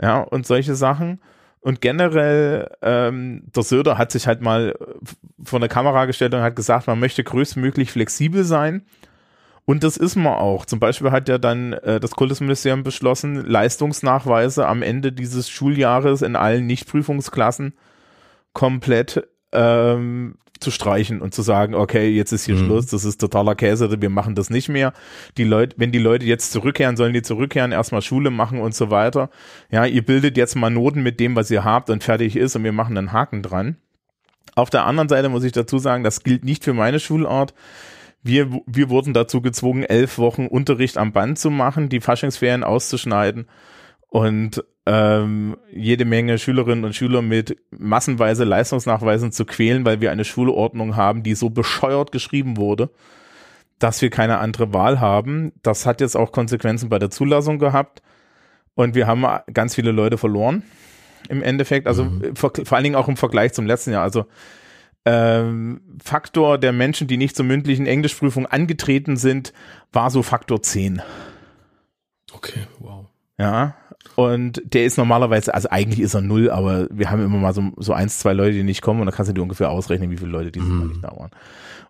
Ja, 0.00 0.20
und 0.20 0.46
solche 0.46 0.74
Sachen. 0.74 1.20
Und 1.60 1.80
generell, 1.80 2.70
ähm, 2.82 3.44
der 3.54 3.62
Söder 3.62 3.96
hat 3.96 4.12
sich 4.12 4.26
halt 4.26 4.42
mal 4.42 4.74
vor 5.42 5.60
der 5.60 5.68
Kamera 5.68 6.04
gestellt 6.04 6.34
und 6.34 6.42
hat 6.42 6.56
gesagt, 6.56 6.86
man 6.86 7.00
möchte 7.00 7.24
größtmöglich 7.24 7.90
flexibel 7.90 8.44
sein. 8.44 8.84
Und 9.64 9.82
das 9.82 9.96
ist 9.96 10.16
man 10.16 10.34
auch. 10.34 10.66
Zum 10.66 10.78
Beispiel 10.78 11.10
hat 11.10 11.28
ja 11.28 11.38
dann 11.38 11.72
äh, 11.72 12.00
das 12.00 12.10
Kultusministerium 12.10 12.82
beschlossen, 12.82 13.36
Leistungsnachweise 13.46 14.66
am 14.66 14.82
Ende 14.82 15.10
dieses 15.10 15.48
Schuljahres 15.48 16.20
in 16.20 16.36
allen 16.36 16.66
Nichtprüfungsklassen 16.66 17.72
komplett 18.52 19.26
ähm, 19.52 20.36
zu 20.64 20.72
streichen 20.72 21.20
und 21.20 21.32
zu 21.32 21.42
sagen, 21.42 21.74
okay, 21.74 22.08
jetzt 22.08 22.32
ist 22.32 22.46
hier 22.46 22.56
mhm. 22.56 22.66
Schluss, 22.66 22.86
das 22.86 23.04
ist 23.04 23.20
totaler 23.20 23.54
Käse, 23.54 24.00
wir 24.00 24.10
machen 24.10 24.34
das 24.34 24.50
nicht 24.50 24.68
mehr. 24.68 24.92
Die 25.36 25.44
Leute, 25.44 25.76
wenn 25.78 25.92
die 25.92 25.98
Leute 25.98 26.26
jetzt 26.26 26.50
zurückkehren, 26.50 26.96
sollen 26.96 27.12
die 27.12 27.22
zurückkehren, 27.22 27.70
erstmal 27.70 28.02
Schule 28.02 28.30
machen 28.30 28.60
und 28.60 28.74
so 28.74 28.90
weiter. 28.90 29.30
Ja, 29.70 29.84
ihr 29.84 30.04
bildet 30.04 30.36
jetzt 30.36 30.56
mal 30.56 30.70
Noten 30.70 31.02
mit 31.02 31.20
dem, 31.20 31.36
was 31.36 31.50
ihr 31.50 31.62
habt 31.62 31.90
und 31.90 32.02
fertig 32.02 32.34
ist 32.34 32.56
und 32.56 32.64
wir 32.64 32.72
machen 32.72 32.98
einen 32.98 33.12
Haken 33.12 33.42
dran. 33.42 33.76
Auf 34.56 34.70
der 34.70 34.84
anderen 34.84 35.08
Seite 35.08 35.28
muss 35.28 35.44
ich 35.44 35.52
dazu 35.52 35.78
sagen, 35.78 36.04
das 36.04 36.22
gilt 36.22 36.44
nicht 36.44 36.64
für 36.64 36.74
meine 36.74 37.00
Schulart. 37.00 37.54
Wir, 38.22 38.50
wir 38.66 38.88
wurden 38.88 39.12
dazu 39.12 39.42
gezwungen, 39.42 39.82
elf 39.82 40.18
Wochen 40.18 40.46
Unterricht 40.46 40.96
am 40.96 41.12
Band 41.12 41.38
zu 41.38 41.50
machen, 41.50 41.88
die 41.88 42.00
Faschingsferien 42.00 42.64
auszuschneiden 42.64 43.46
und 44.08 44.64
ähm, 44.86 45.56
jede 45.72 46.04
Menge 46.04 46.38
Schülerinnen 46.38 46.84
und 46.84 46.94
Schüler 46.94 47.22
mit 47.22 47.56
massenweise 47.70 48.44
Leistungsnachweisen 48.44 49.32
zu 49.32 49.46
quälen, 49.46 49.84
weil 49.86 50.00
wir 50.00 50.10
eine 50.10 50.24
Schulordnung 50.24 50.96
haben, 50.96 51.22
die 51.22 51.34
so 51.34 51.50
bescheuert 51.50 52.12
geschrieben 52.12 52.56
wurde, 52.56 52.90
dass 53.78 54.02
wir 54.02 54.10
keine 54.10 54.38
andere 54.38 54.72
Wahl 54.72 55.00
haben. 55.00 55.52
Das 55.62 55.86
hat 55.86 56.00
jetzt 56.00 56.16
auch 56.16 56.32
Konsequenzen 56.32 56.88
bei 56.88 56.98
der 56.98 57.10
Zulassung 57.10 57.58
gehabt 57.58 58.02
und 58.74 58.94
wir 58.94 59.06
haben 59.06 59.24
ganz 59.52 59.74
viele 59.74 59.92
Leute 59.92 60.18
verloren 60.18 60.62
im 61.28 61.42
Endeffekt, 61.42 61.86
also 61.86 62.04
mhm. 62.04 62.36
vor, 62.36 62.52
vor 62.64 62.76
allen 62.76 62.84
Dingen 62.84 62.96
auch 62.96 63.08
im 63.08 63.16
Vergleich 63.16 63.54
zum 63.54 63.66
letzten 63.66 63.92
Jahr. 63.92 64.02
Also 64.02 64.26
ähm, 65.06 65.80
Faktor 66.02 66.58
der 66.58 66.72
Menschen, 66.72 67.06
die 67.06 67.16
nicht 67.16 67.36
zur 67.36 67.44
mündlichen 67.44 67.86
Englischprüfung 67.86 68.46
angetreten 68.46 69.16
sind, 69.16 69.52
war 69.92 70.10
so 70.10 70.22
Faktor 70.22 70.62
10. 70.62 71.02
Okay, 72.32 72.66
wow. 72.78 73.06
Ja, 73.38 73.74
und 74.16 74.62
der 74.64 74.84
ist 74.84 74.96
normalerweise, 74.96 75.54
also 75.54 75.68
eigentlich 75.70 76.00
ist 76.00 76.14
er 76.14 76.20
null, 76.20 76.50
aber 76.50 76.86
wir 76.90 77.10
haben 77.10 77.24
immer 77.24 77.38
mal 77.38 77.54
so, 77.54 77.72
so 77.76 77.92
eins, 77.92 78.18
zwei 78.18 78.32
Leute, 78.32 78.52
die 78.52 78.62
nicht 78.62 78.82
kommen 78.82 79.00
und 79.00 79.06
da 79.06 79.12
kannst 79.12 79.30
du 79.30 79.34
dir 79.34 79.42
ungefähr 79.42 79.70
ausrechnen, 79.70 80.10
wie 80.10 80.16
viele 80.16 80.30
Leute 80.30 80.52
dieses 80.52 80.68
mhm. 80.68 80.78
Mal 80.78 80.86
nicht 80.86 81.04
da 81.04 81.16
waren. 81.16 81.30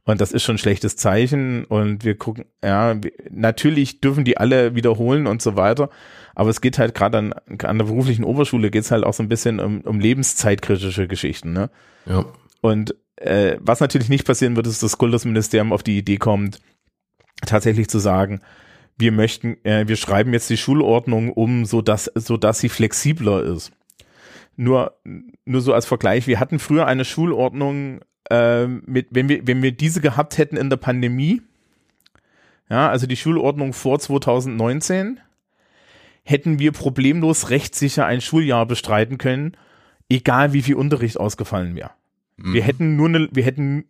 Und 0.07 0.21
das 0.21 0.33
ist 0.33 0.43
schon 0.43 0.57
ein 0.57 0.59
schlechtes 0.59 0.97
Zeichen 0.97 1.65
und 1.65 2.05
wir 2.05 2.17
gucken, 2.17 2.45
ja, 2.63 3.03
wir, 3.03 3.13
natürlich 3.31 4.01
dürfen 4.01 4.25
die 4.25 4.37
alle 4.37 4.75
wiederholen 4.75 5.27
und 5.27 5.43
so 5.43 5.57
weiter, 5.57 5.91
aber 6.35 6.51
es 6.51 6.61
geht 6.61 6.79
halt 6.79 6.95
gerade 6.95 7.19
an, 7.19 7.33
an 7.33 7.79
der 7.79 7.87
beruflichen 7.87 8.25
Oberschule 8.25 8.71
geht's 8.71 8.91
halt 8.91 9.05
auch 9.05 9.15
so 9.15 9.23
ein 9.23 9.29
bisschen 9.29 9.61
um, 9.61 9.81
um 9.83 10.01
lebenszeitkritische 10.01 11.09
Geschichten, 11.09 11.53
ne? 11.53 11.71
Ja. 12.07 12.27
Und 12.61 12.95
äh, 13.17 13.57
was 13.61 13.81
natürlich 13.81 14.09
nicht 14.09 14.27
passieren 14.27 14.57
wird, 14.57 14.67
ist, 14.67 14.83
dass 14.83 14.91
das 14.91 14.99
Kultusministerium 14.99 15.73
auf 15.73 15.83
die 15.83 15.99
Idee 15.99 16.17
kommt, 16.19 16.61
tatsächlich 17.47 17.89
zu 17.89 17.99
sagen, 17.99 18.41
wir 18.97 19.13
möchten, 19.13 19.57
äh, 19.65 19.87
wir 19.89 19.97
schreiben 19.97 20.33
jetzt 20.33 20.51
die 20.51 20.57
Schulordnung 20.57 21.33
um, 21.33 21.65
so 21.65 21.83
dass, 21.83 22.11
so 22.15 22.37
dass 22.37 22.61
sie 22.61 22.69
flexibler 22.69 23.43
ist. 23.43 23.73
Nur, 24.57 24.97
nur 25.45 25.61
so 25.61 25.73
als 25.73 25.87
Vergleich, 25.87 26.27
wir 26.27 26.39
hatten 26.39 26.59
früher 26.59 26.87
eine 26.87 27.05
Schulordnung, 27.05 28.01
äh, 28.31 28.67
mit, 28.67 29.09
wenn 29.11 29.29
wir, 29.29 29.47
wenn 29.47 29.63
wir 29.63 29.73
diese 29.73 30.01
gehabt 30.01 30.39
hätten 30.39 30.57
in 30.57 30.71
der 30.71 30.77
Pandemie, 30.77 31.43
ja, 32.71 32.89
also 32.89 33.07
die 33.07 33.17
Schulordnung 33.17 33.73
vor 33.73 33.99
2019, 33.99 35.21
hätten 36.25 36.59
wir 36.59 36.73
problemlos 36.73 37.51
rechtssicher 37.51 38.07
ein 38.07 38.21
Schuljahr 38.21 38.65
bestreiten 38.67 39.19
können, 39.19 39.57
egal 40.09 40.53
wie 40.53 40.63
viel 40.63 40.77
Unterricht 40.77 41.19
ausgefallen 41.19 41.77
wäre. 41.77 41.91
Wir 42.37 42.63
mhm. 42.63 42.67
hätten 42.67 42.97
nur 42.97 43.09
eine, 43.09 43.29
wir 43.33 43.45
hätten 43.45 43.85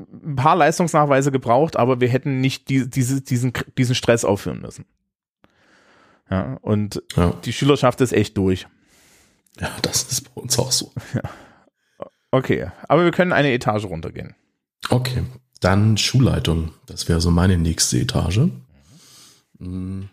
ein 0.00 0.36
paar 0.36 0.56
Leistungsnachweise 0.56 1.32
gebraucht, 1.32 1.76
aber 1.76 2.00
wir 2.00 2.08
hätten 2.08 2.40
nicht 2.40 2.68
die, 2.68 2.88
diese, 2.88 3.20
diesen, 3.20 3.52
diesen 3.76 3.94
Stress 3.94 4.24
aufführen 4.24 4.60
müssen. 4.60 4.84
Ja, 6.30 6.58
und 6.62 7.02
ja. 7.16 7.32
die 7.44 7.52
Schülerschaft 7.52 8.00
ist 8.00 8.12
echt 8.12 8.36
durch. 8.36 8.66
Ja, 9.60 9.70
das 9.82 10.04
ist 10.04 10.32
bei 10.32 10.40
uns 10.40 10.58
auch 10.58 10.72
so. 10.72 10.92
Ja. 11.14 11.22
Okay, 12.30 12.70
aber 12.88 13.04
wir 13.04 13.10
können 13.10 13.32
eine 13.32 13.52
Etage 13.52 13.84
runtergehen. 13.84 14.36
Okay, 14.88 15.24
dann 15.60 15.96
Schulleitung. 15.96 16.72
Das 16.86 17.08
wäre 17.08 17.20
so 17.20 17.30
meine 17.30 17.58
nächste 17.58 17.98
Etage. 17.98 18.48
Mhm. 19.58 20.08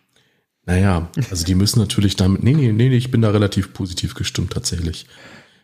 Naja, 0.65 1.09
also 1.29 1.45
die 1.45 1.55
müssen 1.55 1.79
natürlich 1.79 2.17
damit. 2.17 2.43
Nee, 2.43 2.53
nee, 2.53 2.73
nee, 2.73 2.89
ich 2.89 3.11
bin 3.11 3.21
da 3.21 3.29
relativ 3.29 3.73
positiv 3.73 4.15
gestimmt 4.15 4.51
tatsächlich. 4.51 5.07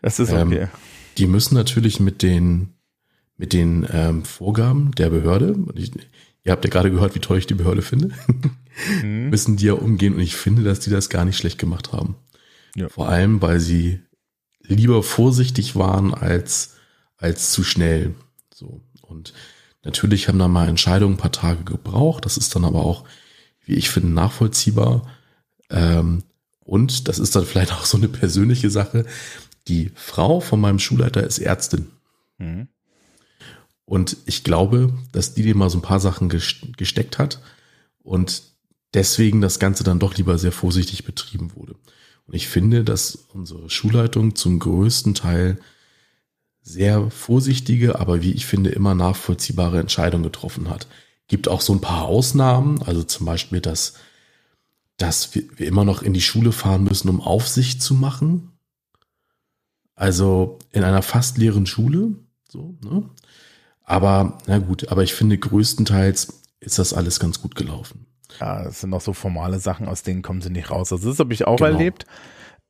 Das 0.02 0.20
ist 0.20 0.32
okay. 0.32 0.60
Ähm, 0.60 0.70
die 1.18 1.28
müssen 1.28 1.56
natürlich 1.56 2.00
mit 2.00 2.22
den, 2.22 2.73
mit 3.44 3.52
den 3.52 3.86
ähm, 3.92 4.24
Vorgaben 4.24 4.94
der 4.94 5.10
Behörde, 5.10 5.58
ich, 5.76 5.92
ihr 6.46 6.54
habt 6.54 6.64
ja 6.64 6.72
gerade 6.72 6.90
gehört, 6.90 7.14
wie 7.14 7.20
toll 7.20 7.40
ich 7.40 7.46
die 7.46 7.56
Behörde 7.56 7.82
finde, 7.82 8.12
mhm. 9.02 9.30
müssen 9.32 9.58
die 9.58 9.66
ja 9.66 9.74
umgehen 9.74 10.14
und 10.14 10.22
ich 10.22 10.38
finde, 10.38 10.64
dass 10.64 10.80
die 10.80 10.90
das 10.90 11.10
gar 11.10 11.26
nicht 11.26 11.36
schlecht 11.36 11.60
gemacht 11.60 11.92
haben. 11.92 12.16
Ja. 12.74 12.88
Vor 12.88 13.10
allem, 13.10 13.42
weil 13.42 13.60
sie 13.60 14.00
lieber 14.62 15.04
vorsichtig 15.04 15.76
waren 15.76 16.14
als, 16.14 16.76
als 17.18 17.52
zu 17.52 17.66
schnell. 17.66 18.16
So. 18.56 18.80
Und 19.02 19.34
natürlich 19.84 20.30
haben 20.30 20.40
da 20.40 20.48
mal 20.48 20.70
Entscheidungen 20.70 21.16
ein 21.16 21.22
paar 21.22 21.34
Tage 21.34 21.66
gebraucht. 21.66 22.24
Das 22.24 22.38
ist 22.38 22.56
dann 22.56 22.64
aber 22.64 22.86
auch, 22.86 23.04
wie 23.66 23.74
ich 23.74 23.90
finde, 23.90 24.14
nachvollziehbar. 24.14 25.06
Ähm, 25.70 26.24
und 26.62 27.10
das 27.10 27.20
ist 27.20 27.36
dann 27.36 27.46
vielleicht 27.46 27.74
auch 27.74 27.84
so 27.84 27.98
eine 27.98 28.08
persönliche 28.08 28.70
Sache 28.70 29.06
die 29.68 29.92
Frau 29.96 30.40
von 30.40 30.62
meinem 30.62 30.80
Schulleiter 30.80 31.24
ist 31.24 31.40
Ärztin. 31.40 31.88
Mhm. 32.38 32.70
Und 33.94 34.18
ich 34.26 34.44
glaube, 34.44 34.92
dass 35.12 35.36
die 35.36 35.44
dir 35.44 35.56
mal 35.56 35.70
so 35.70 35.78
ein 35.78 35.84
paar 35.84 36.00
Sachen 36.00 36.28
gesteckt 36.28 37.20
hat 37.20 37.44
und 38.02 38.42
deswegen 38.96 39.40
das 39.40 39.60
Ganze 39.60 39.84
dann 39.84 40.00
doch 40.00 40.18
lieber 40.18 40.40
sehr 40.40 40.52
vorsichtig 40.52 41.06
betrieben 41.06 41.52
wurde. 41.54 41.76
Und 42.26 42.34
ich 42.34 42.48
finde, 42.48 42.84
dass 42.84 43.14
unsere 43.36 43.70
Schulleitung 43.70 44.34
zum 44.34 44.58
größten 44.58 45.14
Teil 45.14 45.60
sehr 46.64 47.12
vorsichtige, 47.12 48.00
aber 48.00 48.24
wie 48.24 48.32
ich 48.32 48.48
finde, 48.48 48.72
immer 48.72 48.96
nachvollziehbare 48.96 49.80
Entscheidungen 49.80 50.24
getroffen 50.24 50.72
hat. 50.72 50.88
Gibt 51.28 51.48
auch 51.48 51.62
so 51.62 51.74
ein 51.74 51.82
paar 51.82 52.06
Ausnahmen, 52.06 52.82
also 52.82 53.04
zum 53.04 53.28
Beispiel, 53.28 53.62
dass, 53.62 53.94
dass 54.98 55.36
wir, 55.36 55.68
immer 55.68 55.86
noch 55.86 56.02
in 56.02 56.14
die 56.14 56.22
Schule 56.22 56.52
fahren 56.52 56.84
müssen, 56.84 57.10
um 57.10 57.22
Aufsicht 57.22 57.84
zu 57.84 57.94
machen. 57.94 58.54
Also 59.94 60.58
in 60.72 60.84
einer 60.84 61.04
fast 61.04 61.38
leeren 61.38 61.68
Schule. 61.68 62.16
So, 62.50 62.76
ne? 62.84 63.08
Aber, 63.84 64.38
na 64.48 64.60
gut, 64.60 64.90
aber 64.90 65.04
ich 65.04 65.14
finde, 65.14 65.38
größtenteils 65.38 66.42
ist 66.60 66.80
das 66.80 66.94
alles 66.94 67.20
ganz 67.20 67.42
gut 67.42 67.56
gelaufen. 67.56 68.06
Ja, 68.40 68.64
es 68.64 68.82
sind 68.82 68.90
noch 68.90 69.02
so 69.02 69.14
formale 69.14 69.60
Sachen, 69.60 69.88
aus 69.88 70.04
denen 70.04 70.22
kommen 70.22 70.42
sie 70.42 70.50
nicht 70.50 70.72
raus. 70.72 70.92
Also 70.92 71.10
das 71.10 71.20
habe 71.20 71.34
ich 71.34 71.46
auch 71.46 71.58
genau. 71.58 71.70
erlebt. 71.72 72.06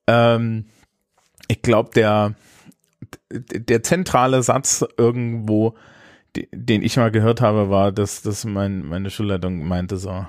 Ähm, 0.07 0.65
ich 1.47 1.61
glaube, 1.61 1.91
der, 1.95 2.33
der 3.31 3.83
zentrale 3.83 4.41
Satz 4.43 4.83
irgendwo, 4.97 5.75
den 6.35 6.81
ich 6.81 6.97
mal 6.97 7.11
gehört 7.11 7.41
habe, 7.41 7.69
war, 7.69 7.91
dass, 7.91 8.21
dass 8.23 8.43
mein, 8.45 8.85
meine 8.85 9.09
Schulleitung 9.09 9.67
meinte 9.67 9.97
so, 9.97 10.25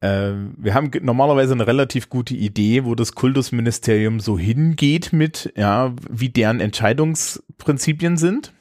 äh, 0.00 0.32
wir 0.56 0.74
haben 0.74 0.90
normalerweise 1.02 1.54
eine 1.54 1.66
relativ 1.66 2.10
gute 2.10 2.34
Idee, 2.34 2.84
wo 2.84 2.94
das 2.94 3.14
Kultusministerium 3.14 4.20
so 4.20 4.38
hingeht 4.38 5.12
mit, 5.12 5.52
ja, 5.56 5.94
wie 6.10 6.28
deren 6.28 6.60
Entscheidungsprinzipien 6.60 8.16
sind. 8.16 8.52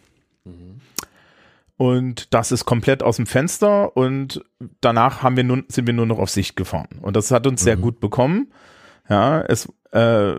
Mhm. 0.45 0.81
Und 1.77 2.33
das 2.33 2.53
ist 2.53 2.63
komplett 2.65 3.03
aus 3.03 3.17
dem 3.17 3.25
Fenster 3.25 3.97
und 3.97 4.43
danach 4.79 5.23
haben 5.23 5.35
wir 5.35 5.43
nun, 5.43 5.65
sind 5.67 5.87
wir 5.87 5.93
nur 5.93 6.05
noch 6.05 6.19
auf 6.19 6.29
Sicht 6.29 6.55
gefahren. 6.55 6.99
Und 7.01 7.17
das 7.17 7.31
hat 7.31 7.45
uns 7.47 7.61
mhm. 7.61 7.65
sehr 7.65 7.77
gut 7.77 7.99
bekommen. 7.99 8.53
Ja, 9.09 9.41
es, 9.41 9.67
äh, 9.91 10.35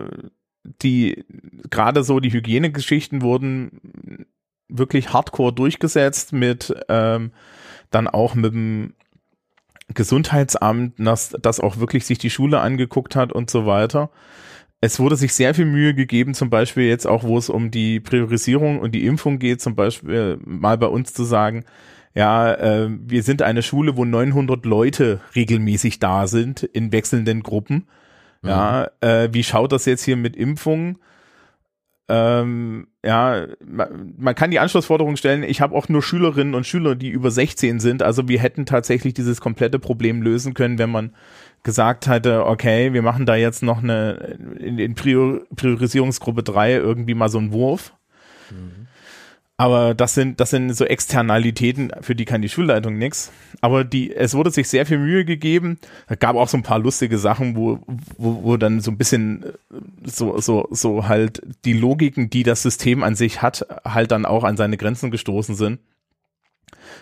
die, 0.81 1.25
gerade 1.69 2.03
so 2.03 2.19
die 2.19 2.33
Hygienegeschichten 2.33 3.21
wurden 3.21 4.25
wirklich 4.67 5.13
hardcore 5.13 5.53
durchgesetzt 5.53 6.33
mit, 6.33 6.73
ähm, 6.89 7.31
dann 7.91 8.07
auch 8.07 8.35
mit 8.35 8.53
dem 8.53 8.93
Gesundheitsamt, 9.93 10.95
das, 10.97 11.35
das 11.41 11.59
auch 11.59 11.77
wirklich 11.77 12.05
sich 12.05 12.17
die 12.17 12.29
Schule 12.29 12.59
angeguckt 12.59 13.15
hat 13.15 13.31
und 13.31 13.49
so 13.49 13.65
weiter. 13.65 14.09
Es 14.79 14.99
wurde 14.99 15.15
sich 15.15 15.33
sehr 15.33 15.55
viel 15.55 15.65
Mühe 15.65 15.93
gegeben, 15.95 16.33
zum 16.33 16.49
Beispiel 16.49 16.83
jetzt 16.83 17.07
auch, 17.07 17.23
wo 17.23 17.37
es 17.37 17.49
um 17.49 17.71
die 17.71 17.99
Priorisierung 17.99 18.79
und 18.79 18.91
die 18.93 19.05
Impfung 19.05 19.39
geht, 19.39 19.59
zum 19.59 19.75
Beispiel 19.75 20.39
mal 20.45 20.77
bei 20.77 20.87
uns 20.87 21.13
zu 21.13 21.23
sagen, 21.23 21.65
ja, 22.13 22.53
äh, 22.53 22.89
wir 22.89 23.23
sind 23.23 23.41
eine 23.41 23.61
Schule, 23.63 23.97
wo 23.97 24.05
900 24.05 24.65
Leute 24.65 25.21
regelmäßig 25.35 25.99
da 25.99 26.27
sind 26.27 26.63
in 26.63 26.91
wechselnden 26.91 27.43
Gruppen. 27.43 27.87
Ja, 28.43 28.89
äh, 29.01 29.29
wie 29.31 29.43
schaut 29.43 29.71
das 29.71 29.85
jetzt 29.85 30.03
hier 30.03 30.15
mit 30.15 30.35
Impfungen? 30.35 30.99
Ähm, 32.09 32.87
ja, 33.03 33.47
man, 33.65 34.13
man 34.17 34.35
kann 34.35 34.51
die 34.51 34.59
Anschlussforderung 34.59 35.17
stellen, 35.17 35.43
ich 35.43 35.59
habe 35.59 35.75
auch 35.75 35.89
nur 35.89 36.01
Schülerinnen 36.01 36.55
und 36.55 36.65
Schüler, 36.65 36.95
die 36.95 37.09
über 37.09 37.31
16 37.31 37.79
sind. 37.79 38.01
Also 38.01 38.29
wir 38.29 38.39
hätten 38.39 38.65
tatsächlich 38.65 39.13
dieses 39.13 39.41
komplette 39.41 39.79
Problem 39.79 40.21
lösen 40.21 40.53
können, 40.53 40.79
wenn 40.79 40.89
man 40.89 41.13
gesagt 41.63 42.07
hätte, 42.07 42.45
okay, 42.45 42.93
wir 42.93 43.01
machen 43.01 43.25
da 43.25 43.35
jetzt 43.35 43.63
noch 43.63 43.83
eine 43.83 44.37
in, 44.59 44.95
Prior 44.95 45.41
Priorisierungsgruppe 45.55 46.43
3 46.43 46.73
irgendwie 46.73 47.13
mal 47.13 47.29
so 47.29 47.37
einen 47.37 47.51
Wurf. 47.51 47.93
Aber 49.59 49.95
das 49.95 50.13
sind, 50.13 50.39
das 50.39 50.51
sind 50.51 50.71
so 50.75 50.85
Externalitäten, 50.85 51.91
für 52.01 52.13
die 52.13 52.25
kann 52.25 52.43
die 52.43 52.49
Schulleitung 52.49 52.99
nix. 52.99 53.31
Aber 53.59 53.83
die, 53.83 54.15
es 54.15 54.35
wurde 54.35 54.51
sich 54.51 54.69
sehr 54.69 54.85
viel 54.85 54.99
Mühe 54.99 55.25
gegeben. 55.25 55.79
Da 56.07 56.13
gab 56.13 56.35
auch 56.35 56.47
so 56.47 56.57
ein 56.57 56.63
paar 56.63 56.77
lustige 56.77 57.17
Sachen, 57.17 57.55
wo, 57.55 57.79
wo, 58.17 58.43
wo 58.43 58.57
dann 58.57 58.81
so 58.81 58.91
ein 58.91 58.99
bisschen 58.99 59.43
äh, 59.43 59.51
so, 60.05 60.39
so, 60.39 60.67
so 60.69 61.07
halt 61.07 61.41
die 61.65 61.73
Logiken, 61.73 62.29
die 62.29 62.43
das 62.43 62.61
System 62.61 63.01
an 63.01 63.15
sich 63.15 63.41
hat, 63.41 63.65
halt 63.83 64.11
dann 64.11 64.27
auch 64.27 64.43
an 64.43 64.57
seine 64.57 64.77
Grenzen 64.77 65.09
gestoßen 65.09 65.55
sind. 65.55 65.79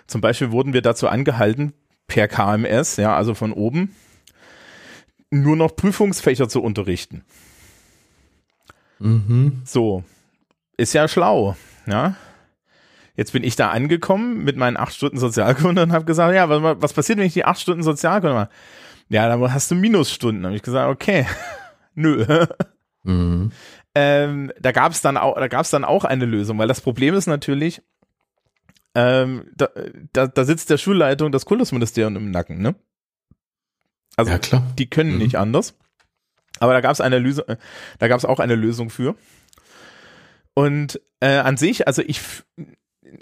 Zum 0.08 0.22
Beispiel 0.22 0.52
wurden 0.52 0.72
wir 0.72 0.82
dazu 0.82 1.10
angehalten, 1.10 1.74
per 2.08 2.30
KMS, 2.30 2.96
ja, 2.96 3.18
also 3.18 3.34
von 3.34 3.52
oben, 3.52 3.94
nur 5.42 5.56
noch 5.56 5.75
Prüfungsfächer 5.75 6.48
zu 6.48 6.62
unterrichten. 6.62 7.24
Mhm. 9.00 9.62
So. 9.65 10.04
Ist 10.77 10.94
ja 10.94 11.08
schlau, 11.08 11.56
ja. 11.88 12.15
Jetzt 13.15 13.32
bin 13.32 13.44
ich 13.44 13.56
da 13.56 13.70
angekommen 13.70 14.44
mit 14.44 14.58
meinen 14.58 14.75
acht 14.75 14.94
Stunden 14.94 15.18
Sozialkunde 15.18 15.84
und 15.84 15.94
habe 15.94 16.06
gesagt, 16.06 16.36
ja, 16.36 16.50
was, 16.50 16.82
was 16.82 16.94
passiert, 16.94 17.18
wenn 17.18 17.27
ich 17.27 17.34
die 17.34 17.46
acht 17.46 17.62
Stunden 17.62 17.84
Sozialkunde 17.84 18.36
mache? 18.36 18.50
Ja, 19.08 19.30
dann 19.30 19.54
hast 19.54 19.72
du 19.72 19.75
Minusstunden. 19.75 20.46
Habe 20.46 20.56
ich 20.56 20.63
gesagt, 20.63 20.89
okay, 20.89 21.25
nö. 21.96 22.25
Mhm. 23.04 23.51
Ähm, 23.94 24.51
da 24.60 24.72
gab 24.74 24.92
es 24.92 25.01
dann 25.01 25.15
auch, 25.15 25.36
da 25.36 25.48
gab 25.48 25.62
es 25.62 25.70
dann 25.70 25.86
auch 25.86 26.04
eine 26.04 26.25
Lösung, 26.25 26.58
weil 26.58 26.68
das 26.68 26.82
Problem 26.82 27.15
ist 27.15 27.27
natürlich, 27.27 27.82
ähm, 28.96 29.46
da, 29.56 29.70
da, 30.12 30.27
da 30.27 30.44
sitzt 30.44 30.70
der 30.70 30.77
Schulleitung 30.77 31.32
das 31.32 31.46
Kultusministerium 31.46 32.18
im 32.18 32.32
Nacken, 32.32 32.62
ne? 32.62 32.75
Also 34.17 34.31
Ja, 34.31 34.38
klar. 34.39 34.63
die 34.77 34.89
können 34.89 35.13
Mhm. 35.13 35.17
nicht 35.19 35.36
anders. 35.38 35.75
Aber 36.60 36.74
da 36.74 36.81
gab 36.81 36.91
es 36.93 37.01
eine 37.01 37.19
Lösung, 37.19 37.45
äh, 37.48 37.57
da 38.00 38.07
gab 38.07 38.17
es 38.17 38.25
auch 38.25 38.39
eine 38.39 38.55
Lösung 38.55 38.89
für. 38.89 39.15
Und 40.53 41.01
äh, 41.19 41.38
an 41.38 41.57
sich, 41.57 41.88
also 41.88 42.01
ich 42.05 42.22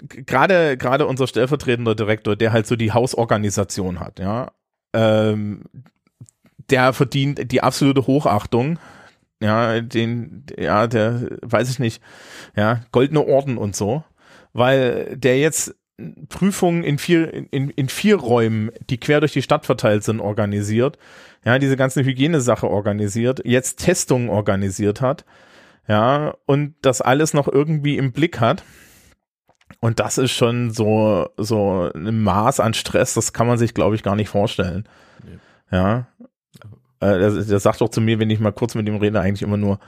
gerade 0.08 0.76
gerade 0.76 1.06
unser 1.06 1.26
stellvertretender 1.26 1.94
Direktor, 1.94 2.36
der 2.36 2.52
halt 2.52 2.66
so 2.66 2.76
die 2.76 2.92
Hausorganisation 2.92 3.98
hat, 4.00 4.18
ja, 4.20 4.52
ähm, 4.94 5.62
der 6.70 6.92
verdient 6.92 7.50
die 7.50 7.62
absolute 7.62 8.06
Hochachtung. 8.06 8.78
Ja, 9.42 9.80
den, 9.80 10.46
ja, 10.56 10.86
der 10.86 11.28
weiß 11.42 11.68
ich 11.70 11.78
nicht, 11.78 12.00
ja, 12.56 12.80
goldene 12.92 13.26
Orden 13.26 13.58
und 13.58 13.74
so, 13.76 14.04
weil 14.52 15.16
der 15.16 15.38
jetzt 15.38 15.74
Prüfungen 16.28 16.84
in 16.84 16.98
vier, 16.98 17.52
in, 17.52 17.70
in 17.70 17.88
vier 17.88 18.16
Räumen, 18.16 18.70
die 18.90 18.98
quer 18.98 19.20
durch 19.20 19.32
die 19.32 19.42
Stadt 19.42 19.66
verteilt 19.66 20.04
sind, 20.04 20.20
organisiert. 20.20 20.98
Ja, 21.44 21.58
diese 21.58 21.76
ganze 21.76 22.04
Hygienesache 22.04 22.68
organisiert, 22.68 23.42
jetzt 23.44 23.80
Testungen 23.80 24.28
organisiert 24.28 25.00
hat. 25.00 25.24
Ja, 25.86 26.34
und 26.46 26.74
das 26.82 27.02
alles 27.02 27.34
noch 27.34 27.48
irgendwie 27.48 27.98
im 27.98 28.12
Blick 28.12 28.40
hat. 28.40 28.64
Und 29.80 30.00
das 30.00 30.16
ist 30.16 30.32
schon 30.32 30.70
so, 30.70 31.28
so 31.36 31.90
ein 31.94 32.22
Maß 32.22 32.60
an 32.60 32.74
Stress, 32.74 33.14
das 33.14 33.32
kann 33.32 33.46
man 33.46 33.58
sich, 33.58 33.74
glaube 33.74 33.94
ich, 33.94 34.02
gar 34.02 34.16
nicht 34.16 34.28
vorstellen. 34.28 34.88
Nee. 35.22 35.38
Ja. 35.76 36.06
Äh, 37.00 37.18
der, 37.18 37.30
der 37.30 37.60
sagt 37.60 37.80
doch 37.80 37.90
zu 37.90 38.00
mir, 38.00 38.18
wenn 38.18 38.30
ich 38.30 38.40
mal 38.40 38.52
kurz 38.52 38.74
mit 38.74 38.88
ihm 38.88 38.96
rede, 38.96 39.20
eigentlich 39.20 39.42
immer 39.42 39.58
nur, 39.58 39.78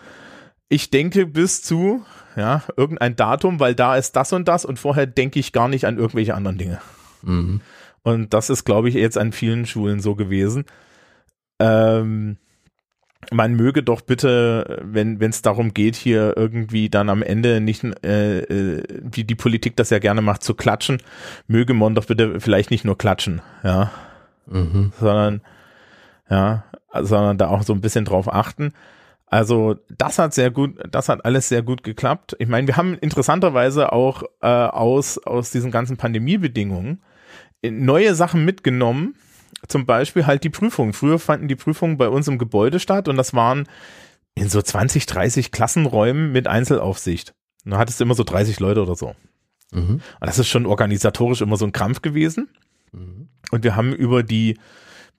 ich 0.69 0.91
denke 0.91 1.27
bis 1.27 1.63
zu, 1.63 2.05
ja, 2.37 2.63
irgendein 2.77 3.17
Datum, 3.17 3.61
weil 3.61 3.75
da 3.75 3.97
ist 3.97 4.17
das 4.17 4.33
und 4.33 4.49
das 4.49 4.65
und 4.65 4.79
vorher 4.79 5.07
denke 5.07 5.39
ich 5.39 5.53
gar 5.53 5.69
nicht 5.69 5.87
an 5.87 5.99
irgendwelche 5.99 6.35
anderen 6.35 6.59
Dinge. 6.59 6.81
Mhm. 7.23 7.61
Und 8.03 8.35
das 8.35 8.51
ist, 8.51 8.65
glaube 8.65 8.89
ich, 8.89 8.95
jetzt 8.95 9.19
an 9.19 9.33
vielen 9.33 9.67
Schulen 9.67 10.01
so 10.01 10.15
gewesen. 10.15 10.65
Ähm, 11.59 12.37
man 13.33 13.55
möge 13.55 13.83
doch 13.83 14.03
bitte, 14.03 14.81
wenn 14.85 15.21
es 15.21 15.43
darum 15.43 15.75
geht, 15.75 15.97
hier 15.97 16.35
irgendwie 16.37 16.89
dann 16.89 17.09
am 17.09 17.23
Ende 17.23 17.61
nicht, 17.61 17.83
äh, 18.05 18.41
äh, 18.41 18.83
wie 19.03 19.25
die 19.25 19.35
Politik 19.35 19.77
das 19.77 19.91
ja 19.91 19.99
gerne 19.99 20.23
macht, 20.23 20.45
zu 20.45 20.55
klatschen, 20.55 20.99
möge 21.49 21.75
man 21.75 21.95
doch 21.95 22.05
bitte 22.05 22.41
vielleicht 22.41 22.71
nicht 22.71 22.85
nur 22.85 22.99
klatschen, 22.99 23.43
ja, 23.65 23.91
Mhm. 24.47 24.93
sondern 25.01 25.41
ja, 26.31 26.65
sondern 27.01 27.39
da 27.39 27.49
auch 27.49 27.63
so 27.63 27.73
ein 27.73 27.81
bisschen 27.81 28.05
drauf 28.05 28.33
achten. 28.33 28.73
Also 29.27 29.77
das 29.89 30.19
hat 30.19 30.35
sehr 30.35 30.51
gut, 30.51 30.79
das 30.91 31.09
hat 31.09 31.25
alles 31.25 31.49
sehr 31.49 31.63
gut 31.63 31.83
geklappt. 31.83 32.37
Ich 32.39 32.49
meine, 32.49 32.67
wir 32.69 32.77
haben 32.77 32.95
interessanterweise 32.95 33.93
auch 33.93 34.23
äh, 34.41 34.47
aus 34.47 35.19
aus 35.19 35.51
diesen 35.51 35.71
ganzen 35.71 35.97
Pandemiebedingungen 35.97 37.03
äh, 37.63 37.71
neue 37.71 38.15
Sachen 38.15 38.45
mitgenommen. 38.45 39.17
Zum 39.69 39.85
Beispiel 39.85 40.27
halt 40.27 40.45
die 40.45 40.51
Prüfungen. 40.51 40.93
Früher 40.93 41.19
fanden 41.19 41.49
die 41.49 41.57
Prüfungen 41.57 41.97
bei 41.97 42.09
uns 42.09 42.29
im 42.29 42.39
Gebäude 42.39 42.79
statt 42.79 43.09
und 43.09 43.17
das 43.17 43.35
waren 43.35 43.67
in 44.37 44.49
so 44.49 44.63
20, 44.63 45.07
30 45.07 45.51
Klassenräumen 45.51 46.31
mit 46.31 46.47
Einzelaufsicht. 46.47 47.35
Und 47.65 47.73
da 47.73 47.79
hattest 47.79 47.99
du 47.99 48.05
immer 48.05 48.15
so 48.15 48.23
30 48.23 48.61
Leute 48.61 48.83
oder 48.83 48.95
so. 48.95 49.17
Mhm. 49.73 49.95
Und 49.95 50.03
das 50.21 50.39
ist 50.39 50.49
schon 50.49 50.67
organisatorisch 50.67 51.41
immer 51.41 51.57
so 51.57 51.65
ein 51.65 51.73
Krampf 51.73 52.03
gewesen. 52.03 52.49
Mhm. 52.93 53.29
Und 53.51 53.65
wir 53.65 53.75
haben 53.75 53.93
über 53.93 54.23
die 54.23 54.59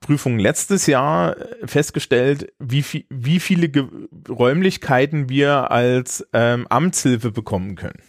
Prüfung 0.00 0.38
letztes 0.38 0.86
Jahr 0.86 1.36
äh, 1.36 1.66
festgestellt, 1.66 2.52
wie, 2.58 2.82
viel, 2.82 3.04
wie 3.10 3.40
viele 3.40 3.68
Ge 3.68 3.84
Räumlichkeiten 4.28 5.28
wir 5.28 5.70
als 5.70 6.26
ähm, 6.32 6.66
Amtshilfe 6.68 7.30
bekommen 7.30 7.74
können. 7.74 8.00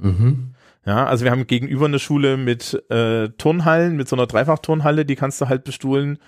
Mhm. 0.00 0.54
Ja, 0.84 1.06
also 1.06 1.24
wir 1.24 1.30
haben 1.30 1.46
gegenüber 1.46 1.86
eine 1.86 1.98
Schule 1.98 2.36
mit 2.36 2.82
äh, 2.90 3.28
Turnhallen, 3.38 3.96
mit 3.96 4.08
so 4.08 4.16
einer 4.16 4.26
Dreifachturnhalle, 4.26 5.04
die 5.04 5.14
kannst 5.14 5.40
du 5.40 5.48
halt 5.48 5.64
bestuhlen. 5.64 6.18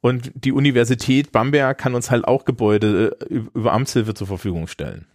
Und 0.00 0.32
die 0.34 0.52
Universität 0.52 1.32
Bamberg 1.32 1.78
kann 1.78 1.94
uns 1.94 2.10
halt 2.10 2.26
auch 2.26 2.44
Gebäude 2.44 3.16
äh, 3.20 3.40
über 3.54 3.72
Amtshilfe 3.72 4.12
zur 4.12 4.26
Verfügung 4.26 4.66
stellen. 4.66 5.06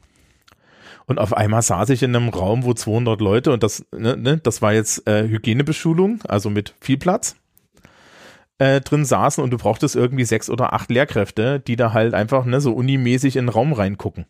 Und 1.06 1.20
auf 1.20 1.36
einmal 1.36 1.62
saß 1.62 1.90
ich 1.90 2.04
in 2.04 2.16
einem 2.16 2.30
Raum, 2.30 2.64
wo 2.64 2.74
200 2.74 3.20
Leute 3.20 3.52
und 3.52 3.64
das, 3.64 3.86
ne, 3.92 4.16
ne, 4.16 4.38
das 4.38 4.62
war 4.62 4.74
jetzt 4.74 5.08
äh, 5.08 5.28
Hygienebeschulung, 5.28 6.22
also 6.28 6.50
mit 6.52 6.76
viel 6.82 6.98
Platz, 6.98 7.36
äh, 8.60 8.82
drin 8.82 9.06
saßen 9.06 9.44
und 9.44 9.52
du 9.52 9.58
brauchtest 9.58 9.96
irgendwie 9.96 10.26
sechs 10.26 10.50
oder 10.50 10.74
acht 10.74 10.92
Lehrkräfte, 10.92 11.60
die 11.60 11.76
da 11.76 11.94
halt 11.94 12.14
einfach 12.14 12.46
ne, 12.46 12.62
so 12.62 12.74
unimäßig 12.74 13.36
in 13.36 13.46
den 13.46 13.50
Raum 13.50 13.74
reingucken. 13.74 14.26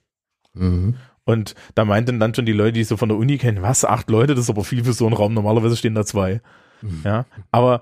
Mhm. 0.54 0.96
Und 1.26 1.54
da 1.76 1.86
meinten 1.86 2.20
dann 2.20 2.34
schon 2.34 2.46
die 2.46 2.54
Leute, 2.54 2.74
die 2.74 2.82
ich 2.82 2.88
so 2.88 2.98
von 2.98 3.10
der 3.10 3.18
Uni 3.18 3.38
kennen, 3.38 3.62
was, 3.62 3.86
acht 3.86 4.10
Leute, 4.10 4.34
das 4.34 4.46
ist 4.46 4.50
aber 4.50 4.64
viel 4.64 4.84
für 4.84 4.94
so 4.94 5.06
einen 5.06 5.16
Raum, 5.16 5.34
normalerweise 5.34 5.76
stehen 5.76 5.94
da 5.96 6.06
zwei. 6.06 6.42
Mhm. 6.82 7.02
Ja, 7.04 7.26
aber 7.52 7.82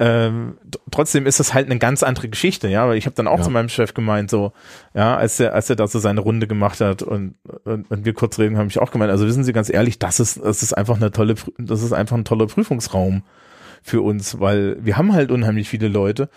ähm, 0.00 0.58
trotzdem 0.92 1.26
ist 1.26 1.40
das 1.40 1.54
halt 1.54 1.66
eine 1.66 1.78
ganz 1.80 2.04
andere 2.04 2.28
Geschichte, 2.28 2.68
ja, 2.68 2.86
weil 2.88 2.96
ich 2.96 3.06
habe 3.06 3.16
dann 3.16 3.26
auch 3.26 3.38
Ja. 3.38 3.44
zu 3.44 3.50
meinem 3.50 3.68
Chef 3.68 3.94
gemeint, 3.94 4.30
so, 4.30 4.52
ja, 4.94 5.16
als 5.16 5.40
er, 5.40 5.54
als 5.54 5.68
er 5.68 5.74
da 5.76 5.88
so 5.88 5.98
seine 5.98 6.20
Runde 6.20 6.46
gemacht 6.46 6.80
hat 6.80 7.02
und, 7.02 7.34
und, 7.64 7.90
und 7.90 8.04
wir 8.04 8.14
kurz 8.14 8.38
reden, 8.38 8.56
habe 8.56 8.68
ich 8.68 8.78
auch 8.78 8.92
gemeint, 8.92 9.10
also 9.10 9.26
wissen 9.26 9.42
Sie 9.42 9.52
ganz 9.52 9.68
ehrlich, 9.70 9.98
das 9.98 10.20
ist, 10.20 10.40
das 10.40 10.62
ist 10.62 10.72
einfach 10.72 10.96
eine 10.96 11.10
tolle, 11.10 11.34
das 11.58 11.82
ist 11.82 11.92
einfach 11.92 12.16
ein 12.16 12.24
toller 12.24 12.46
Prüfungsraum 12.46 13.24
für 13.82 14.02
uns, 14.02 14.40
weil 14.40 14.76
wir 14.84 14.96
haben 14.96 15.12
halt 15.12 15.30
unheimlich 15.30 15.68
viele 15.68 15.88
Leute 15.88 16.28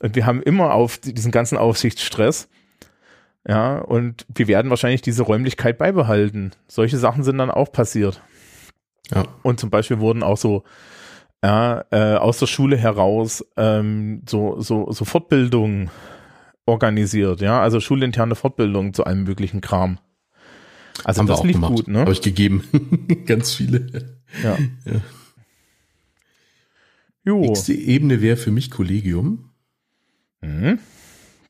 und 0.00 0.16
wir 0.16 0.26
haben 0.26 0.42
immer 0.42 0.72
auf 0.74 0.98
diesen 0.98 1.32
ganzen 1.32 1.58
Aufsichtsstress. 1.58 2.48
Ja, 3.48 3.78
und 3.78 4.26
wir 4.34 4.48
werden 4.48 4.70
wahrscheinlich 4.70 5.02
diese 5.02 5.22
Räumlichkeit 5.22 5.78
beibehalten. 5.78 6.50
Solche 6.66 6.98
Sachen 6.98 7.22
sind 7.22 7.38
dann 7.38 7.50
auch 7.50 7.70
passiert. 7.70 8.20
Ja. 9.14 9.24
Und 9.42 9.60
zum 9.60 9.70
Beispiel 9.70 10.00
wurden 10.00 10.24
auch 10.24 10.36
so 10.36 10.64
ja, 11.44 11.84
äh, 11.90 12.16
aus 12.16 12.38
der 12.38 12.46
Schule 12.46 12.76
heraus 12.76 13.44
ähm, 13.56 14.22
so, 14.28 14.60
so, 14.60 14.90
so 14.90 15.04
Fortbildungen 15.04 15.90
organisiert, 16.66 17.40
ja, 17.40 17.60
also 17.60 17.78
schulinterne 17.78 18.34
Fortbildungen 18.34 18.92
zu 18.92 19.04
allem 19.04 19.22
möglichen 19.22 19.60
Kram. 19.60 19.98
Also 21.04 21.20
Haben 21.20 21.28
wir 21.28 21.32
das 21.32 21.40
auch 21.40 21.44
lief 21.44 21.54
gemacht. 21.54 21.72
gut, 21.72 21.88
ne? 21.88 22.00
Habe 22.00 22.12
ich 22.12 22.22
gegeben. 22.22 22.64
Ganz 23.26 23.54
viele. 23.54 24.16
Ja. 24.42 24.56
Ja. 24.84 25.00
Jo. 27.26 27.40
Nächste 27.40 27.74
Ebene 27.74 28.22
wäre 28.22 28.36
für 28.36 28.52
mich 28.52 28.70
Kollegium. 28.70 29.50
Mhm. 30.40 30.78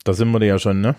Da 0.05 0.15
sind 0.15 0.31
wir 0.33 0.43
ja 0.43 0.59
schon, 0.59 0.81
ne? 0.81 0.97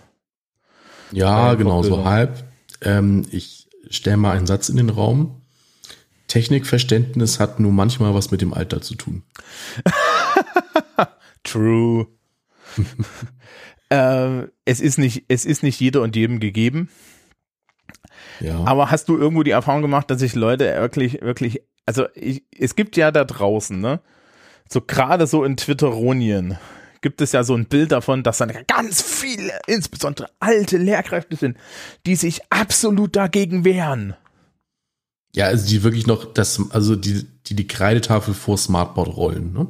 Ja, 1.11 1.53
Äh, 1.53 1.57
genau, 1.57 1.81
so 1.81 2.05
halb. 2.05 2.43
Ähm, 2.81 3.25
ich 3.31 3.69
stelle 3.89 4.17
mal 4.17 4.37
einen 4.37 4.45
Satz 4.45 4.69
in 4.69 4.77
den 4.77 4.89
Raum. 4.89 5.41
Technikverständnis 6.27 7.39
hat 7.39 7.59
nur 7.59 7.71
manchmal 7.71 8.13
was 8.13 8.31
mit 8.31 8.41
dem 8.41 8.53
Alter 8.53 8.81
zu 8.81 8.95
tun. 8.95 9.23
True. 11.43 12.07
äh, 13.89 14.43
es 14.65 14.79
ist 14.79 14.99
nicht, 14.99 15.25
es 15.29 15.45
ist 15.45 15.63
nicht 15.63 15.79
jeder 15.79 16.01
und 16.01 16.15
jedem 16.15 16.39
gegeben. 16.39 16.89
Ja. 18.41 18.63
Aber 18.65 18.91
hast 18.91 19.09
du 19.09 19.17
irgendwo 19.17 19.43
die 19.43 19.51
Erfahrung 19.51 19.81
gemacht, 19.81 20.11
dass 20.11 20.19
sich 20.19 20.35
Leute 20.35 20.65
wirklich, 20.65 21.21
wirklich 21.21 21.61
also 21.87 22.05
ich, 22.13 22.43
es 22.55 22.75
gibt 22.75 22.97
ja 22.97 23.11
da 23.11 23.23
draußen, 23.23 23.79
ne, 23.79 24.01
so 24.69 24.81
gerade 24.81 25.27
so 25.27 25.43
in 25.43 25.57
Twitteronien 25.57 26.57
gibt 27.01 27.21
es 27.21 27.31
ja 27.31 27.43
so 27.43 27.55
ein 27.55 27.65
Bild 27.65 27.91
davon, 27.91 28.23
dass 28.23 28.39
dann 28.39 28.51
ganz 28.67 29.01
viele, 29.01 29.53
insbesondere 29.67 30.29
alte 30.39 30.77
Lehrkräfte 30.77 31.35
sind, 31.35 31.57
die 32.05 32.15
sich 32.15 32.41
absolut 32.49 33.15
dagegen 33.15 33.63
wehren. 33.63 34.15
Ja, 35.33 35.45
also 35.45 35.67
die 35.67 35.83
wirklich 35.83 36.07
noch 36.07 36.33
das, 36.33 36.59
also 36.71 36.95
die, 36.95 37.27
die 37.45 37.55
die 37.55 37.67
Kreidetafel 37.67 38.33
vor 38.33 38.57
Smartboard 38.57 39.15
rollen, 39.15 39.53
ne? 39.53 39.67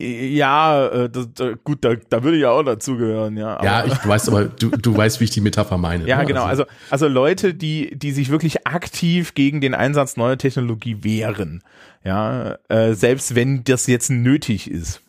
Ja, 0.00 0.86
äh, 0.86 1.10
das, 1.10 1.28
gut, 1.62 1.84
da, 1.84 1.94
da 1.94 2.22
würde 2.22 2.38
ich 2.38 2.42
ja 2.42 2.50
auch 2.50 2.62
dazugehören, 2.62 3.36
ja. 3.36 3.62
ja, 3.62 3.84
ich 3.84 4.06
weiß 4.06 4.28
aber, 4.28 4.46
du, 4.46 4.70
du 4.70 4.96
weißt, 4.96 5.20
wie 5.20 5.24
ich 5.24 5.30
die 5.30 5.42
Metapher 5.42 5.76
meine. 5.76 6.06
Ja, 6.06 6.18
ne? 6.18 6.26
genau. 6.26 6.44
Also, 6.44 6.64
also 6.88 7.06
Leute, 7.06 7.52
die, 7.52 7.96
die 7.98 8.12
sich 8.12 8.30
wirklich 8.30 8.66
aktiv 8.66 9.34
gegen 9.34 9.60
den 9.60 9.74
Einsatz 9.74 10.16
neuer 10.16 10.38
Technologie 10.38 11.04
wehren. 11.04 11.62
Ja, 12.02 12.56
äh, 12.68 12.94
selbst 12.94 13.34
wenn 13.34 13.62
das 13.64 13.86
jetzt 13.86 14.10
nötig 14.10 14.70
ist. 14.70 15.02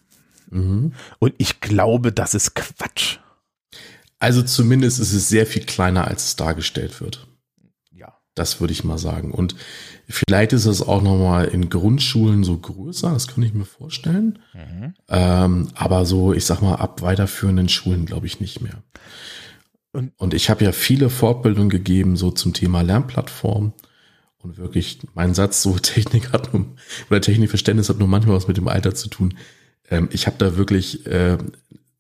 Mhm. 0.50 0.92
Und 1.20 1.34
ich 1.38 1.62
glaube, 1.62 2.12
das 2.12 2.34
ist 2.34 2.54
Quatsch. 2.56 3.20
Also 4.20 4.42
zumindest 4.44 5.00
ist 5.00 5.14
es 5.14 5.30
sehr 5.30 5.46
viel 5.46 5.64
kleiner, 5.64 6.08
als 6.08 6.26
es 6.26 6.36
dargestellt 6.36 7.00
wird. 7.00 7.28
Das 8.36 8.62
würde 8.62 8.72
ich 8.72 8.84
mal 8.84 8.98
sagen. 8.98 9.32
Und 9.32 9.56
vielleicht 10.08 10.54
ist 10.54 10.66
es 10.66 10.82
auch 10.82 11.02
nochmal 11.02 11.46
in 11.46 11.70
Grundschulen 11.70 12.44
so 12.44 12.58
größer, 12.58 13.12
das 13.12 13.28
kann 13.28 13.44
ich 13.44 13.54
mir 13.54 13.66
vorstellen. 13.66 14.40
Mhm. 14.54 14.94
Ähm, 15.10 15.68
aber 15.76 16.06
so, 16.06 16.34
ich 16.34 16.46
sag 16.46 16.62
mal, 16.62 16.76
ab 16.76 17.02
weiterführenden 17.02 17.68
Schulen 17.68 18.06
glaube 18.06 18.28
ich 18.28 18.40
nicht 18.40 18.62
mehr. 18.62 18.84
Und, 19.92 20.14
und 20.18 20.34
ich 20.34 20.50
habe 20.50 20.64
ja 20.64 20.72
viele 20.72 21.10
Fortbildungen 21.10 21.70
gegeben, 21.70 22.16
so 22.16 22.32
zum 22.32 22.54
Thema 22.54 22.82
Lernplattform. 22.82 23.74
Und 24.38 24.58
wirklich, 24.58 25.00
mein 25.14 25.34
Satz, 25.34 25.62
so 25.62 25.78
Technik 25.80 26.32
hat 26.32 26.54
nur, 26.54 26.68
oder 27.10 27.22
Technikverständnis 27.22 27.90
hat 27.90 28.00
nur 28.00 28.08
manchmal 28.08 28.38
was 28.38 28.48
mit 28.48 28.58
dem 28.58 28.70
Alter 28.70 28.96
zu 28.96 29.10
tun. 29.10 29.38
Ähm, 29.90 30.08
ich 30.12 30.26
habe 30.28 30.38
da 30.38 30.56
wirklich 30.56 31.06
äh, 31.06 31.38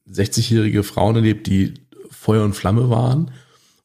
60-jährige 0.10 0.84
Frauen 0.84 1.18
erlebt, 1.18 1.48
die 1.48 1.74
Feuer 2.10 2.46
und 2.46 2.54
Flamme 2.54 2.90
waren. 2.90 3.32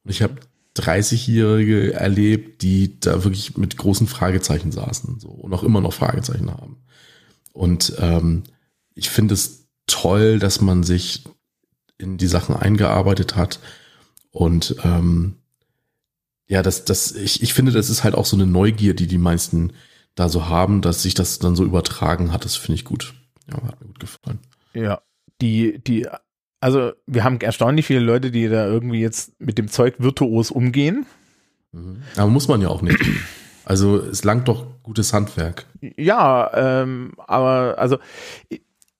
Und 0.05 0.11
ich 0.11 0.23
habe 0.23 0.37
30-Jährige 0.77 1.95
erlebt, 1.95 2.63
die 2.63 3.01
da 3.01 3.25
wirklich 3.25 3.57
mit 3.57 3.77
großen 3.77 4.07
Fragezeichen 4.07 4.73
saßen 4.73 5.21
so, 5.21 5.29
und 5.29 5.53
auch 5.53 5.63
immer 5.63 5.81
noch 5.81 5.93
Fragezeichen 5.93 6.51
haben. 6.51 6.83
Und 7.53 7.95
ähm, 7.99 8.45
ich 8.95 9.11
finde 9.11 9.35
es 9.35 9.69
toll, 9.87 10.39
dass 10.39 10.61
man 10.61 10.83
sich 10.83 11.25
in 11.99 12.19
die 12.19 12.27
Sachen 12.27 12.57
eingearbeitet 12.57 13.37
hat. 13.37 13.61
Und 14.31 14.77
ähm, 14.85 15.37
ja, 16.49 16.63
das, 16.63 16.85
das, 16.85 17.13
ich, 17.13 17.43
ich 17.43 17.55
finde, 17.55 17.73
das 17.73 17.91
ist 17.91 18.05
halt 18.05 18.15
auch 18.15 18.27
so 18.27 18.37
eine 18.37 18.47
Neugier, 18.47 18.95
die 18.95 19.07
die 19.07 19.19
meisten 19.19 19.73
da 20.15 20.29
so 20.29 20.49
haben, 20.49 20.81
dass 20.81 21.03
sich 21.03 21.15
das 21.15 21.39
dann 21.39 21.57
so 21.57 21.65
übertragen 21.65 22.33
hat. 22.33 22.45
Das 22.45 22.57
finde 22.57 22.77
ich 22.77 22.85
gut. 22.85 23.15
Ja, 23.49 23.63
hat 23.63 23.81
mir 23.81 23.87
gut 23.87 24.01
gefallen. 24.01 24.41
Ja, 24.75 25.01
die, 25.41 25.79
die, 25.79 26.07
also 26.61 26.93
wir 27.07 27.25
haben 27.25 27.41
erstaunlich 27.41 27.87
viele 27.87 28.01
Leute, 28.01 28.31
die 28.31 28.49
da 28.49 28.67
irgendwie 28.67 29.01
jetzt 29.01 29.41
mit 29.41 29.59
dem 29.59 29.69
Zeug 29.69 29.97
virtuos 29.99 30.51
umgehen. 30.51 31.07
Mhm. 31.73 32.03
Aber 32.17 32.31
muss 32.31 32.49
man 32.49 32.61
ja 32.61 32.69
auch 32.69 32.83
nicht. 32.83 32.99
Also 33.65 33.99
es 33.99 34.23
langt 34.25 34.49
doch 34.49 34.67
gutes 34.83 35.13
Handwerk. 35.13 35.67
Ja, 35.97 36.51
ähm, 36.55 37.15
aber 37.19 37.75
also 37.79 37.99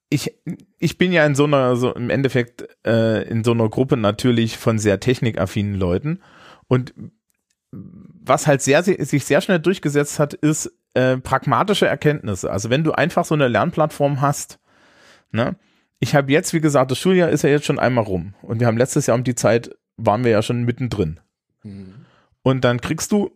ich, 0.09 0.33
ich 0.77 0.97
bin 0.97 1.11
ja 1.11 1.25
in 1.25 1.35
so 1.35 1.45
einer, 1.45 1.75
so 1.75 1.93
im 1.93 2.09
Endeffekt 2.09 2.67
äh, 2.85 3.23
in 3.29 3.43
so 3.43 3.51
einer 3.51 3.69
Gruppe 3.69 3.97
natürlich 3.97 4.57
von 4.57 4.79
sehr 4.79 4.99
technikaffinen 4.99 5.75
Leuten 5.75 6.19
und 6.67 6.93
was 7.71 8.47
halt 8.47 8.61
sehr, 8.61 8.83
sich 8.83 9.25
sehr 9.25 9.41
schnell 9.41 9.59
durchgesetzt 9.59 10.19
hat, 10.19 10.33
ist 10.33 10.71
äh, 10.93 11.17
pragmatische 11.17 11.87
Erkenntnisse. 11.87 12.49
Also 12.51 12.69
wenn 12.69 12.83
du 12.83 12.91
einfach 12.91 13.25
so 13.25 13.35
eine 13.35 13.47
Lernplattform 13.47 14.21
hast, 14.21 14.59
ne? 15.31 15.55
Ich 15.99 16.15
habe 16.15 16.31
jetzt, 16.31 16.53
wie 16.53 16.61
gesagt, 16.61 16.91
das 16.91 16.99
Schuljahr 16.99 17.29
ist 17.29 17.43
ja 17.43 17.49
jetzt 17.49 17.65
schon 17.65 17.79
einmal 17.79 18.03
rum 18.03 18.35
und 18.41 18.59
wir 18.59 18.67
haben 18.67 18.77
letztes 18.77 19.07
Jahr 19.07 19.17
um 19.17 19.23
die 19.23 19.35
Zeit, 19.35 19.75
waren 19.97 20.23
wir 20.23 20.31
ja 20.31 20.41
schon 20.41 20.63
mittendrin. 20.63 21.19
Mhm. 21.63 22.05
Und 22.43 22.63
dann 22.63 22.81
kriegst 22.81 23.11
du, 23.11 23.31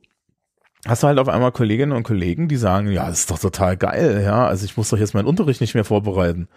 hast 0.86 1.04
du 1.04 1.08
halt 1.08 1.20
auf 1.20 1.28
einmal 1.28 1.52
Kolleginnen 1.52 1.92
und 1.92 2.04
Kollegen, 2.04 2.48
die 2.48 2.56
sagen, 2.56 2.92
ja, 2.92 3.10
das 3.10 3.22
ist 3.22 3.32
doch 3.32 3.40
total 3.40 3.78
geil, 3.78 4.22
ja, 4.24 4.46
also 4.46 4.64
ich 4.66 4.78
muss 4.78 4.90
doch 4.90 4.98
jetzt 4.98 5.14
meinen 5.14 5.26
Unterricht 5.26 5.60
nicht 5.60 5.74
mehr 5.74 5.84
vorbereiten. 5.84 6.48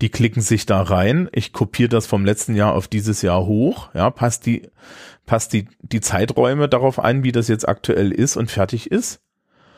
Die 0.00 0.08
klicken 0.08 0.42
sich 0.42 0.64
da 0.64 0.80
rein, 0.80 1.28
ich 1.32 1.52
kopiere 1.52 1.90
das 1.90 2.06
vom 2.06 2.24
letzten 2.24 2.54
Jahr 2.54 2.74
auf 2.74 2.88
dieses 2.88 3.20
Jahr 3.20 3.44
hoch, 3.44 3.90
ja, 3.94 4.10
passt 4.10 4.46
die, 4.46 4.70
passt 5.26 5.52
die, 5.52 5.68
die 5.82 6.00
Zeiträume 6.00 6.68
darauf 6.68 6.98
ein, 6.98 7.22
wie 7.22 7.32
das 7.32 7.48
jetzt 7.48 7.68
aktuell 7.68 8.12
ist 8.12 8.36
und 8.36 8.50
fertig 8.50 8.90
ist. 8.90 9.20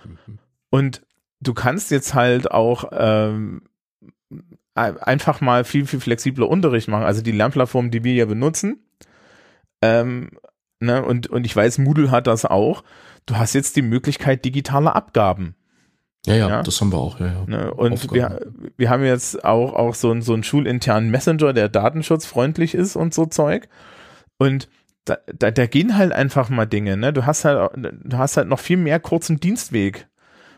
Mhm. 0.05 0.39
Und 0.71 1.03
du 1.41 1.55
kannst 1.55 1.91
jetzt 1.91 2.15
halt 2.15 2.51
auch 2.51 2.85
ähm, 2.93 3.63
einfach 4.75 5.41
mal 5.41 5.65
viel, 5.65 5.87
viel 5.87 6.01
flexibler 6.01 6.49
Unterricht 6.49 6.89
machen. 6.89 7.05
Also 7.05 7.23
die 7.23 7.33
Lernplattform, 7.33 7.91
die 7.91 8.05
wir 8.05 8.15
ja 8.15 8.25
benutzen, 8.25 8.81
ähm, 9.83 10.31
ne, 10.81 11.05
und, 11.05 11.27
und 11.27 11.45
ich 11.45 11.55
weiß, 11.55 11.79
Moodle 11.79 12.11
hat 12.11 12.27
das 12.27 12.45
auch. 12.45 12.85
Du 13.27 13.37
hast 13.37 13.55
jetzt 13.55 13.77
die 13.77 13.83
Möglichkeit 13.83 14.45
digitaler 14.45 14.97
Abgaben. 14.97 15.55
Ja, 16.25 16.35
ja, 16.35 16.49
ja, 16.49 16.63
das 16.63 16.81
haben 16.81 16.93
wir 16.93 16.99
auch, 16.99 17.19
ja, 17.19 17.27
ja. 17.27 17.45
Ne, 17.47 17.75
und 17.75 18.13
wir, 18.13 18.41
wir 18.77 18.91
haben 18.91 19.05
jetzt 19.05 19.45
auch, 19.45 19.75
auch 19.75 19.95
so, 19.95 20.11
einen 20.13 20.23
so 20.23 20.35
einen 20.35 20.45
schulinternen 20.45 21.11
Messenger, 21.11 21.53
der 21.53 21.69
datenschutzfreundlich 21.69 22.75
ist 22.75 22.95
und 22.95 23.13
so 23.13 23.27
Zeug. 23.27 23.69
Und 24.39 24.69
da, 25.05 25.19
da, 25.35 25.51
da 25.51 25.67
gehen 25.67 25.97
halt 25.97 26.13
einfach 26.13 26.49
mal 26.49 26.67
Dinge, 26.67 26.97
ne? 26.97 27.13
Du 27.13 27.27
hast 27.27 27.45
halt, 27.45 27.73
du 27.77 28.19
hast 28.19 28.37
halt 28.37 28.47
noch 28.47 28.61
viel 28.61 28.77
mehr 28.77 29.01
kurzen 29.01 29.41
Dienstweg. 29.41 30.07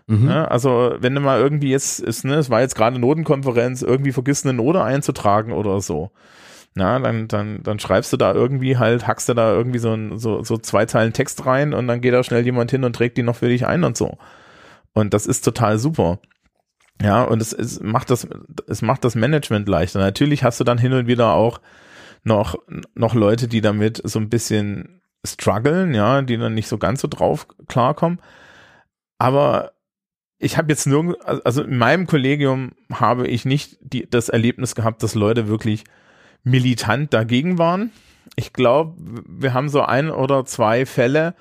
Mhm. 0.06 0.28
Ja, 0.28 0.44
also 0.46 0.94
wenn 0.98 1.14
du 1.14 1.20
mal 1.20 1.40
irgendwie 1.40 1.70
jetzt 1.70 2.00
ist, 2.00 2.24
ne, 2.24 2.34
es 2.34 2.50
war 2.50 2.60
jetzt 2.60 2.74
gerade 2.74 2.98
Notenkonferenz, 2.98 3.82
irgendwie 3.82 4.12
vergisst 4.12 4.44
eine 4.44 4.54
Note 4.54 4.82
einzutragen 4.82 5.52
oder 5.52 5.80
so. 5.80 6.10
Na, 6.74 6.98
dann, 6.98 7.28
dann, 7.28 7.62
dann 7.62 7.78
schreibst 7.78 8.12
du 8.12 8.16
da 8.16 8.34
irgendwie 8.34 8.76
halt, 8.76 9.06
hackst 9.06 9.28
du 9.28 9.34
da 9.34 9.52
irgendwie 9.52 9.78
so, 9.78 10.16
so, 10.16 10.42
so 10.42 10.58
zwei 10.58 10.86
Zeilen 10.86 11.12
Text 11.12 11.46
rein 11.46 11.72
und 11.72 11.86
dann 11.86 12.00
geht 12.00 12.12
da 12.12 12.24
schnell 12.24 12.44
jemand 12.44 12.70
hin 12.70 12.84
und 12.84 12.94
trägt 12.96 13.16
die 13.16 13.22
noch 13.22 13.36
für 13.36 13.48
dich 13.48 13.66
ein 13.66 13.84
und 13.84 13.96
so. 13.96 14.18
Und 14.92 15.14
das 15.14 15.26
ist 15.26 15.42
total 15.44 15.78
super. 15.78 16.18
Ja, 17.00 17.22
und 17.22 17.40
es, 17.40 17.52
es 17.52 17.80
macht 17.80 18.10
das, 18.10 18.26
es 18.68 18.82
macht 18.82 19.04
das 19.04 19.14
Management 19.14 19.68
leichter. 19.68 20.00
Natürlich 20.00 20.44
hast 20.44 20.60
du 20.60 20.64
dann 20.64 20.78
hin 20.78 20.92
und 20.92 21.06
wieder 21.06 21.32
auch 21.34 21.60
noch, 22.24 22.56
noch 22.94 23.14
Leute, 23.14 23.48
die 23.48 23.60
damit 23.60 24.00
so 24.04 24.18
ein 24.18 24.28
bisschen 24.28 25.00
strugglen, 25.24 25.94
ja, 25.94 26.22
die 26.22 26.36
dann 26.36 26.54
nicht 26.54 26.68
so 26.68 26.78
ganz 26.78 27.00
so 27.00 27.08
drauf 27.08 27.46
klarkommen. 27.68 28.20
Aber 29.18 29.73
ich 30.38 30.58
habe 30.58 30.70
jetzt 30.70 30.86
nirgends, 30.86 31.20
also 31.24 31.62
in 31.62 31.78
meinem 31.78 32.06
Kollegium 32.06 32.72
habe 32.92 33.26
ich 33.26 33.44
nicht 33.44 33.78
die, 33.80 34.08
das 34.08 34.28
Erlebnis 34.28 34.74
gehabt, 34.74 35.02
dass 35.02 35.14
Leute 35.14 35.48
wirklich 35.48 35.84
militant 36.42 37.14
dagegen 37.14 37.58
waren. 37.58 37.90
Ich 38.36 38.52
glaube, 38.52 38.94
wir 39.26 39.54
haben 39.54 39.68
so 39.68 39.82
ein 39.82 40.10
oder 40.10 40.44
zwei 40.44 40.86
Fälle, 40.86 41.34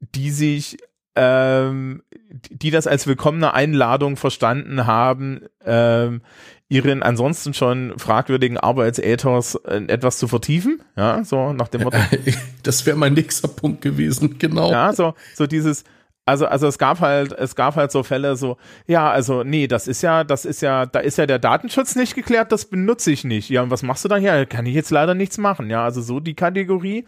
die 0.00 0.30
sich, 0.30 0.78
ähm, 1.14 2.02
die 2.50 2.70
das 2.70 2.86
als 2.86 3.06
willkommene 3.06 3.54
Einladung 3.54 4.16
verstanden 4.16 4.86
haben, 4.86 5.42
ähm, 5.64 6.22
ihren 6.68 7.02
ansonsten 7.02 7.54
schon 7.54 7.94
fragwürdigen 7.98 8.58
Arbeitsethos 8.58 9.54
etwas 9.54 10.18
zu 10.18 10.26
vertiefen, 10.26 10.82
ja, 10.96 11.22
so 11.24 11.52
nach 11.52 11.68
dem 11.68 11.82
Motto. 11.82 11.98
Das 12.62 12.84
wäre 12.86 12.96
mein 12.96 13.12
nächster 13.12 13.48
Punkt 13.48 13.82
gewesen, 13.82 14.38
genau. 14.38 14.72
Ja, 14.72 14.92
so, 14.92 15.14
so 15.34 15.46
dieses, 15.46 15.84
also, 16.26 16.46
also 16.46 16.66
es 16.66 16.78
gab 16.78 17.00
halt, 17.00 17.32
es 17.32 17.54
gab 17.54 17.76
halt 17.76 17.92
so 17.92 18.02
Fälle 18.02 18.36
so, 18.36 18.56
ja, 18.86 19.10
also 19.10 19.44
nee, 19.44 19.66
das 19.66 19.86
ist 19.86 20.02
ja, 20.02 20.24
das 20.24 20.46
ist 20.46 20.62
ja, 20.62 20.86
da 20.86 21.00
ist 21.00 21.18
ja 21.18 21.26
der 21.26 21.38
Datenschutz 21.38 21.96
nicht 21.96 22.14
geklärt, 22.14 22.50
das 22.50 22.64
benutze 22.64 23.12
ich 23.12 23.24
nicht. 23.24 23.50
Ja, 23.50 23.62
und 23.62 23.70
was 23.70 23.82
machst 23.82 24.04
du 24.04 24.08
da 24.08 24.16
hier? 24.16 24.46
Kann 24.46 24.64
ich 24.64 24.74
jetzt 24.74 24.90
leider 24.90 25.14
nichts 25.14 25.36
machen. 25.36 25.68
Ja, 25.68 25.84
also 25.84 26.00
so 26.00 26.20
die 26.20 26.34
Kategorie. 26.34 27.04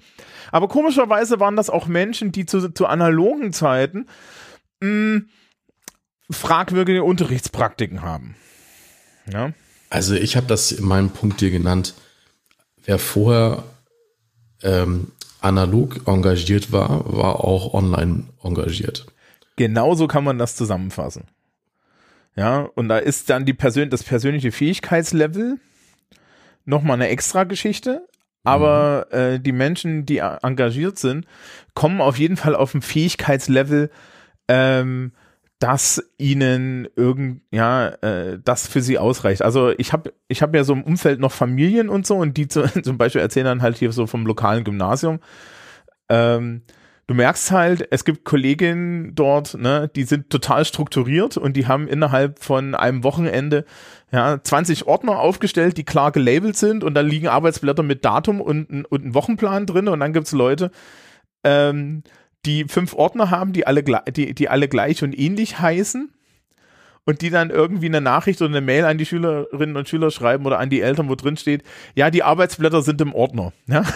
Aber 0.53 0.69
komischerweise 0.69 1.41
waren 1.41 1.57
das 1.57 1.71
auch 1.71 1.87
Menschen, 1.87 2.31
die 2.31 2.45
zu, 2.45 2.69
zu 2.73 2.87
analogen 2.87 3.55
Zeiten 3.55 4.07
hm, 4.83 5.29
fragwürdige 6.31 7.03
Unterrichtspraktiken 7.03 8.03
haben. 8.03 8.37
Ja. 9.33 9.53
Also 9.89 10.15
ich 10.15 10.37
habe 10.37 10.47
das 10.47 10.73
in 10.73 10.85
meinem 10.85 11.11
Punkt 11.11 11.41
hier 11.41 11.51
genannt. 11.51 11.95
Wer 12.85 12.99
vorher 12.99 13.65
ähm, 14.63 15.13
analog 15.47 16.07
engagiert 16.07 16.73
war, 16.73 17.05
war 17.13 17.45
auch 17.45 17.73
online 17.75 18.25
engagiert. 18.43 19.07
Genauso 19.57 20.07
kann 20.07 20.25
man 20.25 20.39
das 20.39 20.57
zusammenfassen. 20.57 21.25
Ja, 22.35 22.69
und 22.75 22.89
da 22.89 22.99
ist 22.99 23.31
dann 23.31 23.47
die 23.47 23.55
Persön 23.55 23.89
das 23.89 24.03
persönliche 24.03 24.53
Fähigkeitslevel 24.53 25.59
nochmal 26.67 26.97
eine 26.97 27.09
extra 27.09 27.45
Geschichte. 27.45 28.07
Aber 28.45 29.07
mhm. 29.11 29.19
äh, 29.19 29.39
die 29.41 29.53
Menschen, 29.53 30.07
die 30.07 30.19
engagiert 30.19 30.99
sind, 30.99 31.27
kommen 31.75 32.01
auf 32.01 32.19
jeden 32.19 32.37
Fall 32.37 32.55
auf 32.55 32.75
ein 32.75 32.83
Fähigkeitslevel, 32.83 33.91
ähm, 34.47 35.13
dass 35.59 36.03
ihnen 36.19 36.87
irgend 36.97 37.41
ja 37.51 37.89
äh, 37.89 38.39
das 38.45 38.67
für 38.67 38.83
sie 38.83 38.99
ausreicht. 38.99 39.43
Also 39.43 39.71
ich 39.79 39.93
habe 39.93 40.13
ich 40.29 40.43
habe 40.43 40.57
ja 40.57 40.65
so 40.65 40.75
im 40.75 40.83
Umfeld 40.83 41.19
noch 41.19 41.33
Familien 41.33 41.89
und 41.89 42.07
so 42.07 42.17
und 42.17 42.37
die 42.37 42.49
zu, 42.49 42.63
zum 42.83 42.99
Beispiel 42.99 43.23
erzählen 43.23 43.47
dann 43.47 43.63
halt 43.63 43.79
hier 43.79 43.93
so 43.93 44.07
vom 44.07 44.27
lokalen 44.27 44.65
Gymnasium. 44.65 45.21
Ähm, 46.09 46.63
du 47.07 47.15
merkst 47.15 47.51
halt, 47.53 47.89
es 47.91 48.05
gibt 48.05 48.25
Kolleginnen 48.25 49.15
dort, 49.15 49.55
ne, 49.55 49.91
die 49.95 50.05
sind 50.05 50.29
total 50.29 50.65
strukturiert 50.67 51.39
und 51.39 51.57
die 51.57 51.67
haben 51.67 51.89
innerhalb 51.89 52.43
von 52.43 52.75
einem 52.75 53.03
Wochenende 53.03 53.65
ja, 54.13 54.43
20 54.43 54.87
Ordner 54.87 55.19
aufgestellt, 55.19 55.79
die 55.79 55.85
klar 55.85 56.13
gelabelt 56.13 56.57
sind 56.57 56.85
und 56.85 56.95
da 56.95 57.01
liegen 57.01 57.29
Arbeitsblätter 57.29 57.83
mit 57.83 58.05
Datum 58.05 58.41
und, 58.41 58.85
und 58.85 59.05
ein 59.05 59.15
Wochenplan 59.15 59.67
drin 59.67 59.89
und 59.89 60.01
dann 60.01 60.13
gibt's 60.13 60.33
Leute, 60.33 60.71
ähm, 61.45 62.03
die 62.47 62.65
fünf 62.65 62.95
Ordner 62.95 63.31
haben, 63.31 63.53
die 63.53 63.67
alle, 63.67 63.83
die, 63.83 64.35
die 64.35 64.49
alle 64.49 64.69
gleich 64.69 65.03
und 65.03 65.19
ähnlich 65.19 65.59
heißen 65.59 66.11
und 67.05 67.23
die 67.23 67.31
dann 67.31 67.51
irgendwie 67.51 67.87
eine 67.87 68.01
Nachricht 68.01 68.41
oder 68.41 68.51
eine 68.51 68.61
Mail 68.61 68.85
an 68.85 68.99
die 68.99 69.07
Schülerinnen 69.07 69.77
und 69.77 69.89
Schüler 69.89 70.11
schreiben 70.11 70.47
oder 70.47 70.59
an 70.59 70.71
die 70.71 70.81
Eltern, 70.81 71.09
wo 71.09 71.15
drin 71.15 71.37
steht, 71.37 71.63
ja, 71.95 72.11
die 72.11 72.23
Arbeitsblätter 72.23 72.83
sind 72.83 73.01
im 73.01 73.15
Ordner. 73.15 73.53
Ja? 73.67 73.83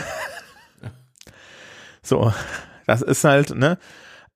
So, 2.02 2.32
das 2.86 3.02
ist 3.02 3.24
halt, 3.24 3.54
ne? 3.54 3.78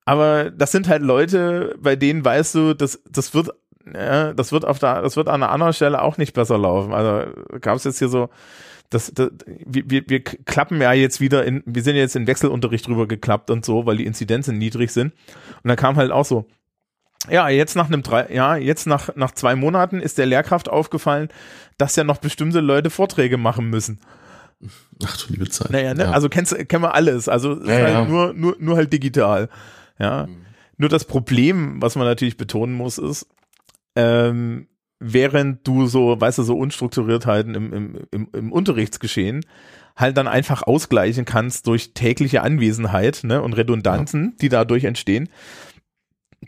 Aber 0.04 0.50
das 0.50 0.70
sind 0.70 0.86
halt 0.86 1.00
Leute, 1.00 1.74
bei 1.78 1.96
denen 1.96 2.22
weißt 2.22 2.54
du, 2.54 2.74
das, 2.74 3.00
das 3.10 3.32
wird, 3.32 3.48
ja, 3.92 4.34
das 4.34 4.52
wird 4.52 4.66
auf 4.66 4.78
der, 4.78 5.00
das 5.00 5.16
wird 5.16 5.28
an 5.28 5.42
einer 5.42 5.50
anderen 5.50 5.72
Stelle 5.72 6.02
auch 6.02 6.18
nicht 6.18 6.34
besser 6.34 6.58
laufen. 6.58 6.92
Also 6.92 7.32
gab 7.60 7.76
es 7.76 7.84
jetzt 7.84 7.98
hier 7.98 8.10
so, 8.10 8.28
das, 8.94 9.12
das, 9.12 9.30
wir, 9.46 10.04
wir 10.06 10.22
klappen 10.22 10.80
ja 10.80 10.92
jetzt 10.92 11.20
wieder 11.20 11.44
in, 11.44 11.62
wir 11.66 11.82
sind 11.82 11.96
jetzt 11.96 12.14
in 12.14 12.26
Wechselunterricht 12.26 12.86
drüber 12.86 13.08
geklappt 13.08 13.50
und 13.50 13.64
so, 13.64 13.86
weil 13.86 13.96
die 13.96 14.06
Inzidenzen 14.06 14.56
niedrig 14.56 14.92
sind. 14.92 15.12
Und 15.62 15.68
dann 15.68 15.76
kam 15.76 15.96
halt 15.96 16.12
auch 16.12 16.24
so, 16.24 16.46
ja, 17.28 17.48
jetzt 17.48 17.74
nach 17.74 17.88
einem 17.88 18.02
drei, 18.02 18.32
ja, 18.32 18.56
jetzt 18.56 18.86
nach, 18.86 19.16
nach 19.16 19.32
zwei 19.32 19.56
Monaten 19.56 20.00
ist 20.00 20.18
der 20.18 20.26
Lehrkraft 20.26 20.68
aufgefallen, 20.68 21.28
dass 21.76 21.96
ja 21.96 22.04
noch 22.04 22.18
bestimmte 22.18 22.60
Leute 22.60 22.90
Vorträge 22.90 23.36
machen 23.36 23.68
müssen. 23.68 23.98
Ach 25.04 25.16
du 25.16 25.32
liebe 25.32 25.48
Zeit. 25.48 25.70
Naja, 25.70 25.94
ne? 25.94 26.04
Ja. 26.04 26.10
also 26.12 26.28
kennst, 26.28 26.56
kennen 26.68 26.84
wir 26.84 26.94
alles. 26.94 27.28
Also 27.28 27.60
ja, 27.64 27.74
halt 27.74 27.88
ja. 27.88 28.04
nur, 28.04 28.32
nur, 28.32 28.56
nur 28.60 28.76
halt 28.76 28.92
digital. 28.92 29.48
Ja. 29.98 30.26
Mhm. 30.26 30.42
Nur 30.76 30.88
das 30.88 31.04
Problem, 31.04 31.82
was 31.82 31.96
man 31.96 32.06
natürlich 32.06 32.36
betonen 32.36 32.74
muss, 32.74 32.98
ist, 32.98 33.26
ähm, 33.96 34.68
während 35.00 35.66
du 35.66 35.86
so, 35.86 36.20
weißt 36.20 36.38
du, 36.38 36.42
so 36.42 36.56
Unstrukturiertheiten 36.56 37.54
im, 37.54 37.72
im, 37.72 37.98
im, 38.10 38.28
im 38.32 38.52
Unterrichtsgeschehen 38.52 39.44
halt 39.96 40.16
dann 40.16 40.26
einfach 40.26 40.62
ausgleichen 40.62 41.24
kannst 41.24 41.66
durch 41.66 41.94
tägliche 41.94 42.42
Anwesenheit 42.42 43.20
ne, 43.22 43.40
und 43.42 43.52
Redundanzen, 43.52 44.24
ja. 44.24 44.32
die 44.40 44.48
dadurch 44.48 44.84
entstehen, 44.84 45.28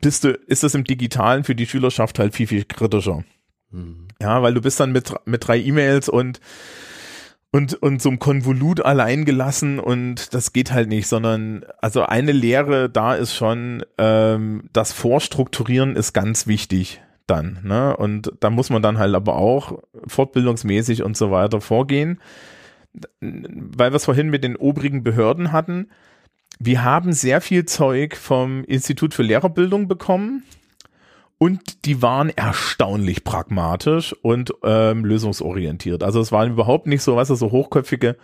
bist 0.01 0.25
du, 0.25 0.31
ist 0.31 0.63
das 0.63 0.75
im 0.75 0.85
Digitalen 0.85 1.45
für 1.45 1.55
die 1.55 1.67
Schülerschaft 1.67 2.19
halt 2.19 2.35
viel, 2.35 2.47
viel 2.47 2.65
kritischer. 2.65 3.25
Mhm. 3.71 4.09
Ja, 4.21 4.43
weil 4.43 4.55
du 4.55 4.61
bist 4.61 4.81
dann 4.81 4.93
mit, 4.93 5.13
mit 5.27 5.47
drei 5.47 5.59
E-Mails 5.59 6.09
und 6.09 6.41
und, 7.53 7.75
und 7.75 8.03
so 8.03 8.11
ein 8.11 8.19
Konvolut 8.19 8.85
allein 8.85 9.25
gelassen 9.25 9.79
und 9.79 10.35
das 10.35 10.53
geht 10.53 10.73
halt 10.73 10.89
nicht, 10.89 11.07
sondern 11.07 11.65
also 11.81 12.03
eine 12.03 12.33
Lehre 12.33 12.91
da 12.91 13.15
ist 13.15 13.35
schon, 13.35 13.83
ähm, 13.97 14.69
das 14.75 14.93
Vorstrukturieren 14.93 15.97
ist 15.97 16.13
ganz 16.13 16.47
wichtig 16.47 17.01
dann, 17.27 17.61
ne? 17.63 17.97
Und 17.97 18.33
da 18.41 18.51
muss 18.51 18.71
man 18.71 18.83
dann 18.83 18.99
halt 18.99 19.15
aber 19.15 19.37
auch 19.37 19.79
fortbildungsmäßig 20.07 21.03
und 21.03 21.17
so 21.17 21.31
weiter 21.31 21.61
vorgehen. 21.61 22.21
Weil 23.21 23.93
wir 23.93 23.97
es 23.97 24.05
vorhin 24.07 24.31
mit 24.31 24.43
den 24.43 24.57
obrigen 24.57 25.03
Behörden 25.03 25.53
hatten, 25.53 25.91
wir 26.59 26.85
haben 26.85 27.13
sehr 27.13 27.41
viel 27.41 27.67
Zeug 27.67 28.17
vom 28.17 28.65
Institut 28.65 29.13
für 29.13 29.23
Lehrerbildung 29.23 29.89
bekommen 29.89 30.45
und 31.39 31.85
die 31.85 32.01
waren 32.01 32.31
erstaunlich 32.31 33.25
pragmatisch 33.25 34.15
und 34.23 34.55
ähm, 34.63 35.05
lösungsorientiert. 35.05 36.03
Also 36.03 36.21
es 36.21 36.33
waren 36.33 36.53
überhaupt 36.53 36.87
nicht 36.87 37.03
so, 37.03 37.17
was 37.17 37.29
so 37.29 37.51
hochköpfige 37.51 38.17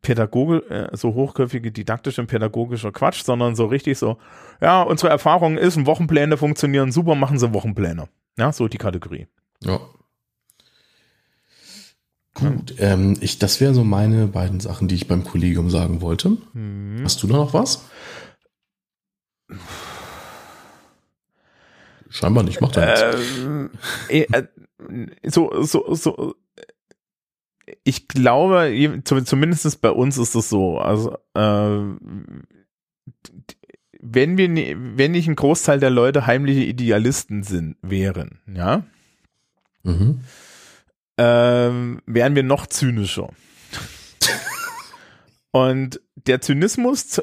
Pädagoge, 0.00 0.58
äh, 0.70 0.96
so 0.96 1.14
hochköpfige 1.14 1.70
didaktische 1.70 2.22
und 2.22 2.28
pädagogischer 2.28 2.92
Quatsch, 2.92 3.22
sondern 3.24 3.54
so 3.54 3.66
richtig 3.66 3.98
so, 3.98 4.16
ja, 4.60 4.82
unsere 4.82 5.10
Erfahrung 5.10 5.58
ist, 5.58 5.84
Wochenpläne 5.84 6.36
funktionieren 6.38 6.92
super, 6.92 7.14
machen 7.14 7.38
Sie 7.38 7.52
Wochenpläne. 7.52 8.08
Ja, 8.38 8.52
so 8.52 8.68
die 8.68 8.78
Kategorie. 8.78 9.26
Ja. 9.62 9.80
Gut, 12.34 12.74
ähm, 12.78 13.16
ich, 13.20 13.38
das 13.38 13.62
wären 13.62 13.74
so 13.74 13.82
meine 13.82 14.26
beiden 14.26 14.60
Sachen, 14.60 14.88
die 14.88 14.94
ich 14.94 15.08
beim 15.08 15.24
Kollegium 15.24 15.70
sagen 15.70 16.02
wollte. 16.02 16.36
Hm. 16.52 17.00
Hast 17.02 17.22
du 17.22 17.26
da 17.26 17.36
noch 17.36 17.54
was? 17.54 17.86
Scheinbar 22.10 22.44
nicht, 22.44 22.60
macht 22.60 22.76
er 22.76 23.14
ähm, 23.14 23.70
äh, 24.08 24.26
äh, 24.32 24.46
so, 25.24 25.62
so, 25.62 25.94
so, 25.94 26.34
ich 27.84 28.06
glaube, 28.06 29.02
zumindest 29.04 29.80
bei 29.80 29.90
uns 29.90 30.18
ist 30.18 30.34
es 30.34 30.48
so, 30.48 30.78
also, 30.78 31.16
äh, 31.34 31.80
wenn 34.12 34.38
wir, 34.38 34.48
wenn 34.96 35.12
nicht 35.12 35.28
ein 35.28 35.36
Großteil 35.36 35.80
der 35.80 35.90
Leute 35.90 36.26
heimliche 36.26 36.62
Idealisten 36.62 37.42
sind, 37.42 37.76
wären, 37.82 38.40
ja, 38.52 38.84
mhm. 39.82 40.20
ähm, 41.18 42.02
wären 42.06 42.34
wir 42.34 42.42
noch 42.42 42.66
zynischer. 42.66 43.30
Und 45.50 46.00
der 46.14 46.40
Zynismus, 46.40 47.20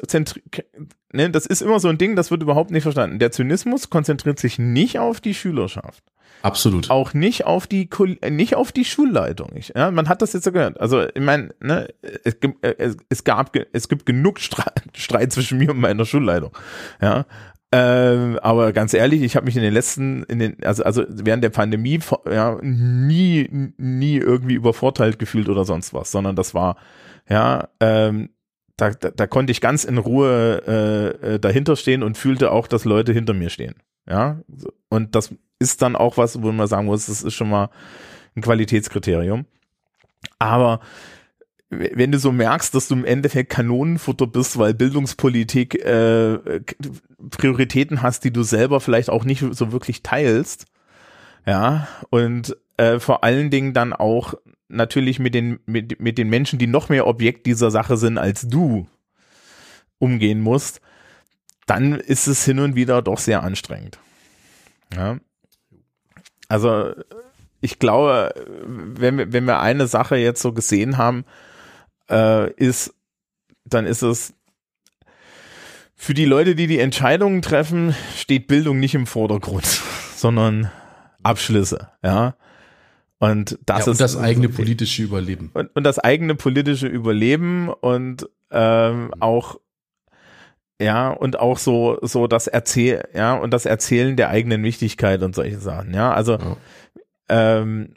ne, 1.12 1.30
das 1.30 1.46
ist 1.46 1.62
immer 1.62 1.80
so 1.80 1.88
ein 1.88 1.98
Ding, 1.98 2.16
das 2.16 2.30
wird 2.30 2.42
überhaupt 2.42 2.70
nicht 2.70 2.82
verstanden. 2.82 3.18
Der 3.18 3.32
Zynismus 3.32 3.90
konzentriert 3.90 4.38
sich 4.38 4.58
nicht 4.58 4.98
auf 4.98 5.20
die 5.20 5.34
Schülerschaft. 5.34 6.02
Absolut. 6.44 6.90
Auch 6.90 7.14
nicht 7.14 7.46
auf 7.46 7.66
die 7.66 7.88
nicht 8.28 8.54
auf 8.54 8.70
die 8.70 8.84
Schulleitung. 8.84 9.52
Ich, 9.54 9.72
ja, 9.74 9.90
man 9.90 10.10
hat 10.10 10.20
das 10.20 10.34
jetzt 10.34 10.44
so 10.44 10.52
gehört. 10.52 10.78
Also 10.78 11.02
ich 11.02 11.22
meine, 11.22 11.54
ne, 11.60 11.88
es, 12.02 12.36
es, 12.60 12.96
es 13.08 13.24
gab 13.24 13.56
es 13.72 13.88
gibt 13.88 14.04
genug 14.04 14.38
Streit 14.92 15.32
zwischen 15.32 15.56
mir 15.56 15.70
und 15.70 15.80
meiner 15.80 16.04
Schulleitung. 16.04 16.50
Ja, 17.00 17.24
ähm, 17.72 18.38
aber 18.42 18.74
ganz 18.74 18.92
ehrlich, 18.92 19.22
ich 19.22 19.36
habe 19.36 19.46
mich 19.46 19.56
in 19.56 19.62
den 19.62 19.72
letzten, 19.72 20.22
in 20.24 20.38
den, 20.38 20.62
also, 20.62 20.84
also 20.84 21.04
während 21.08 21.42
der 21.42 21.50
Pandemie 21.50 21.98
ja, 22.30 22.58
nie, 22.60 23.48
nie 23.78 24.16
irgendwie 24.16 24.54
übervorteilt 24.54 25.18
gefühlt 25.18 25.48
oder 25.48 25.64
sonst 25.64 25.94
was, 25.94 26.12
sondern 26.12 26.36
das 26.36 26.52
war, 26.52 26.76
ja, 27.26 27.70
ähm, 27.80 28.28
da, 28.76 28.90
da, 28.90 29.10
da 29.10 29.26
konnte 29.26 29.50
ich 29.50 29.62
ganz 29.62 29.84
in 29.84 29.96
Ruhe 29.96 30.62
äh, 30.66 31.34
äh, 31.34 31.38
dahinter 31.40 31.74
stehen 31.74 32.02
und 32.02 32.18
fühlte 32.18 32.52
auch, 32.52 32.68
dass 32.68 32.84
Leute 32.84 33.12
hinter 33.14 33.32
mir 33.32 33.48
stehen. 33.48 33.76
Ja, 34.06 34.42
und 34.90 35.14
das 35.14 35.34
ist 35.64 35.82
dann 35.82 35.96
auch 35.96 36.16
was, 36.16 36.42
wo 36.42 36.52
man 36.52 36.66
sagen 36.66 36.86
muss, 36.86 37.06
das 37.06 37.22
ist 37.22 37.34
schon 37.34 37.48
mal 37.48 37.70
ein 38.36 38.42
Qualitätskriterium. 38.42 39.46
Aber 40.38 40.80
wenn 41.70 42.12
du 42.12 42.18
so 42.18 42.30
merkst, 42.30 42.74
dass 42.74 42.88
du 42.88 42.94
im 42.94 43.04
Endeffekt 43.04 43.50
Kanonenfutter 43.50 44.26
bist, 44.26 44.58
weil 44.58 44.74
Bildungspolitik 44.74 45.74
äh, 45.84 46.60
Prioritäten 47.30 48.02
hast, 48.02 48.24
die 48.24 48.32
du 48.32 48.42
selber 48.42 48.80
vielleicht 48.80 49.10
auch 49.10 49.24
nicht 49.24 49.44
so 49.50 49.72
wirklich 49.72 50.02
teilst, 50.02 50.66
ja, 51.46 51.88
und 52.10 52.56
äh, 52.76 52.98
vor 52.98 53.24
allen 53.24 53.50
Dingen 53.50 53.72
dann 53.72 53.92
auch 53.92 54.34
natürlich 54.68 55.18
mit 55.18 55.34
den, 55.34 55.58
mit, 55.66 56.00
mit 56.00 56.18
den 56.18 56.28
Menschen, 56.28 56.58
die 56.58 56.66
noch 56.66 56.88
mehr 56.88 57.06
Objekt 57.06 57.46
dieser 57.46 57.70
Sache 57.70 57.96
sind 57.96 58.18
als 58.18 58.48
du, 58.48 58.86
umgehen 59.98 60.40
musst, 60.40 60.80
dann 61.66 61.94
ist 61.94 62.26
es 62.26 62.44
hin 62.44 62.58
und 62.58 62.74
wieder 62.74 63.02
doch 63.02 63.18
sehr 63.18 63.42
anstrengend. 63.42 63.98
Ja. 64.94 65.18
Also 66.48 66.92
ich 67.60 67.78
glaube, 67.78 68.34
wenn 68.66 69.18
wir, 69.18 69.32
wenn 69.32 69.46
wir 69.46 69.60
eine 69.60 69.86
Sache 69.86 70.16
jetzt 70.16 70.42
so 70.42 70.52
gesehen 70.52 70.98
haben, 70.98 71.24
äh, 72.10 72.52
ist, 72.52 72.94
dann 73.64 73.86
ist 73.86 74.02
es 74.02 74.34
für 75.94 76.14
die 76.14 76.26
Leute, 76.26 76.54
die 76.54 76.66
die 76.66 76.80
Entscheidungen 76.80 77.40
treffen, 77.40 77.94
steht 78.16 78.46
Bildung 78.46 78.78
nicht 78.78 78.94
im 78.94 79.06
Vordergrund, 79.06 79.64
sondern 80.16 80.70
Abschlüsse, 81.22 81.88
ja. 82.02 82.36
Und 83.18 83.58
das 83.64 83.80
ja, 83.80 83.84
und 83.86 83.92
ist 83.92 84.00
das 84.00 84.16
eigene 84.18 84.50
politische 84.50 85.02
Überleben. 85.02 85.50
Und, 85.54 85.74
und 85.74 85.84
das 85.84 85.98
eigene 85.98 86.34
politische 86.34 86.88
Überleben 86.88 87.70
und 87.70 88.28
ähm, 88.50 89.14
auch 89.20 89.58
ja 90.80 91.10
und 91.10 91.38
auch 91.38 91.58
so 91.58 91.98
so 92.02 92.26
das 92.26 92.46
Erzähl 92.46 93.08
ja 93.14 93.34
und 93.34 93.52
das 93.52 93.66
Erzählen 93.66 94.16
der 94.16 94.30
eigenen 94.30 94.62
Wichtigkeit 94.62 95.22
und 95.22 95.34
solche 95.34 95.58
Sachen 95.58 95.94
ja 95.94 96.12
also 96.12 96.32
ja. 96.32 96.56
Ähm, 97.28 97.94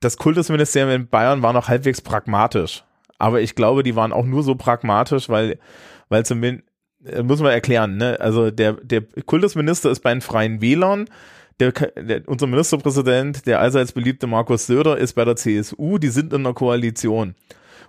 das 0.00 0.16
Kultusministerium 0.16 0.90
in 0.90 1.08
Bayern 1.08 1.42
war 1.42 1.52
noch 1.52 1.68
halbwegs 1.68 2.00
pragmatisch. 2.00 2.84
Aber 3.18 3.40
ich 3.40 3.54
glaube, 3.54 3.82
die 3.82 3.94
waren 3.94 4.12
auch 4.12 4.26
nur 4.26 4.42
so 4.42 4.56
pragmatisch, 4.56 5.28
weil, 5.28 5.58
weil 6.08 6.26
zumindest, 6.26 6.68
äh, 7.04 7.22
muss 7.22 7.40
man 7.40 7.52
erklären, 7.52 7.96
ne? 7.96 8.18
Also 8.20 8.50
der, 8.50 8.74
der 8.74 9.02
Kultusminister 9.26 9.90
ist 9.90 10.00
bei 10.00 10.12
den 10.12 10.20
Freien 10.20 10.60
Wählern, 10.60 11.08
der, 11.60 11.70
der, 11.70 12.22
unser 12.26 12.48
Ministerpräsident, 12.48 13.46
der 13.46 13.60
allseits 13.60 13.92
beliebte 13.92 14.26
Markus 14.26 14.66
Söder, 14.66 14.98
ist 14.98 15.12
bei 15.12 15.24
der 15.24 15.36
CSU, 15.36 15.98
die 15.98 16.08
sind 16.08 16.32
in 16.32 16.40
einer 16.40 16.54
Koalition. 16.54 17.36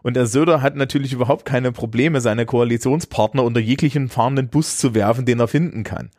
Und 0.03 0.15
der 0.15 0.27
Söder 0.27 0.61
hat 0.61 0.75
natürlich 0.75 1.13
überhaupt 1.13 1.45
keine 1.45 1.71
Probleme, 1.71 2.21
seine 2.21 2.45
Koalitionspartner 2.45 3.43
unter 3.43 3.59
jeglichen 3.59 4.09
fahrenden 4.09 4.49
Bus 4.49 4.77
zu 4.77 4.93
werfen, 4.93 5.25
den 5.25 5.39
er 5.39 5.47
finden 5.47 5.83
kann 5.83 6.11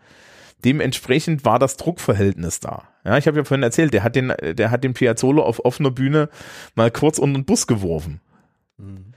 dementsprechend 0.65 1.45
war 1.45 1.59
das 1.59 1.77
Druckverhältnis 1.77 2.61
da. 2.61 2.85
Ja, 3.05 3.19
ich 3.19 3.27
habe 3.27 3.37
ja 3.37 3.45
vorhin 3.45 3.63
erzählt, 3.63 3.93
der 3.93 4.03
hat 4.03 4.17
den, 4.17 4.33
der 4.41 4.71
hat 4.71 4.83
den 4.83 4.95
Piazzolo 4.95 5.43
auf 5.43 5.65
offener 5.65 5.91
Bühne 5.91 6.29
mal 6.75 6.91
kurz 6.91 7.19
unter 7.19 7.39
den 7.39 7.45
Bus 7.45 7.67
geworfen. 7.67 8.21
Mhm. 8.79 9.13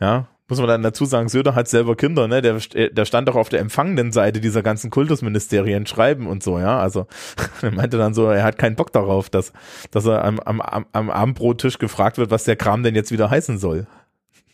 Ja, 0.00 0.28
muss 0.48 0.58
man 0.58 0.68
dann 0.68 0.82
dazu 0.82 1.04
sagen, 1.04 1.28
Söder 1.28 1.54
hat 1.54 1.68
selber 1.68 1.96
Kinder, 1.96 2.28
ne? 2.28 2.42
Der, 2.42 2.58
der 2.90 3.04
stand 3.04 3.28
auch 3.30 3.36
auf 3.36 3.48
der 3.48 3.60
empfangenden 3.60 4.12
Seite 4.12 4.40
dieser 4.40 4.62
ganzen 4.62 4.90
Kultusministerien 4.90 5.86
schreiben 5.86 6.26
und 6.26 6.42
so, 6.42 6.58
ja. 6.58 6.78
Also 6.78 7.06
er 7.62 7.70
meinte 7.70 7.98
dann 7.98 8.14
so, 8.14 8.26
er 8.26 8.44
hat 8.44 8.58
keinen 8.58 8.76
Bock 8.76 8.92
darauf, 8.92 9.30
dass, 9.30 9.52
dass 9.90 10.06
er 10.06 10.24
am, 10.24 10.40
am, 10.40 10.60
am 10.60 11.10
Abendbrottisch 11.10 11.78
gefragt 11.78 12.18
wird, 12.18 12.30
was 12.30 12.44
der 12.44 12.56
Kram 12.56 12.82
denn 12.82 12.94
jetzt 12.94 13.12
wieder 13.12 13.30
heißen 13.30 13.58
soll. 13.58 13.86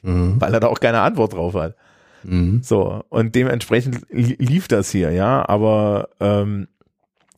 Mhm. 0.08 0.40
Weil 0.40 0.54
er 0.54 0.60
da 0.60 0.68
auch 0.68 0.80
keine 0.80 1.00
Antwort 1.00 1.34
drauf 1.34 1.54
hat. 1.54 1.76
Mhm. 2.22 2.62
So, 2.62 3.04
und 3.10 3.34
dementsprechend 3.34 4.06
lief 4.10 4.66
das 4.66 4.90
hier, 4.90 5.12
ja, 5.12 5.46
aber 5.46 6.08
ähm, 6.18 6.66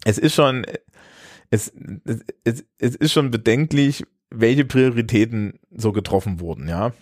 es 0.05 0.19
ist 0.19 0.35
schon, 0.35 0.65
es, 1.51 1.73
es, 2.45 2.65
es 2.79 2.95
ist 2.95 3.13
schon 3.13 3.31
bedenklich, 3.31 4.05
welche 4.31 4.65
Prioritäten 4.65 5.59
so 5.77 5.93
getroffen 5.93 6.41
wurden, 6.41 6.69
ja. 6.69 6.93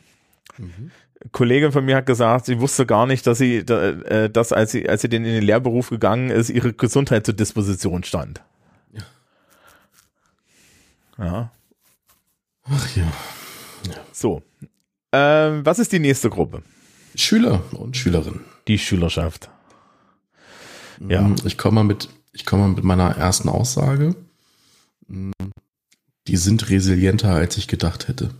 Mhm. 0.56 0.90
Kollegin 1.32 1.72
von 1.72 1.84
mir 1.84 1.96
hat 1.96 2.06
gesagt, 2.06 2.46
sie 2.46 2.60
wusste 2.60 2.86
gar 2.86 3.06
nicht, 3.06 3.26
dass 3.26 3.38
sie, 3.38 3.56
äh, 3.56 4.30
dass 4.30 4.52
als 4.52 4.72
sie, 4.72 4.88
als 4.88 5.02
sie 5.02 5.08
denn 5.08 5.24
in 5.24 5.34
den 5.34 5.42
Lehrberuf 5.42 5.90
gegangen 5.90 6.30
ist, 6.30 6.48
ihre 6.48 6.72
Gesundheit 6.72 7.26
zur 7.26 7.34
Disposition 7.34 8.04
stand. 8.04 8.40
Ja. 8.92 9.02
Ja. 11.18 11.52
Ach 12.64 12.96
ja. 12.96 13.12
ja. 13.88 13.96
So. 14.12 14.42
Ähm, 15.12 15.64
was 15.64 15.78
ist 15.78 15.92
die 15.92 15.98
nächste 15.98 16.30
Gruppe? 16.30 16.62
Schüler 17.14 17.62
und 17.72 17.96
Schülerinnen. 17.96 18.44
Die 18.66 18.78
Schülerschaft. 18.78 19.50
Ja. 21.06 21.22
Mm, 21.22 21.36
ich 21.44 21.56
komme 21.56 21.76
mal 21.76 21.84
mit, 21.84 22.08
ich 22.32 22.44
komme 22.44 22.62
mal 22.62 22.74
mit 22.74 22.84
meiner 22.84 23.16
ersten 23.16 23.48
Aussage. 23.48 24.14
Mm, 25.06 25.30
die 26.26 26.36
sind 26.36 26.68
resilienter, 26.70 27.30
als 27.30 27.56
ich 27.56 27.68
gedacht 27.68 28.08
hätte. 28.08 28.30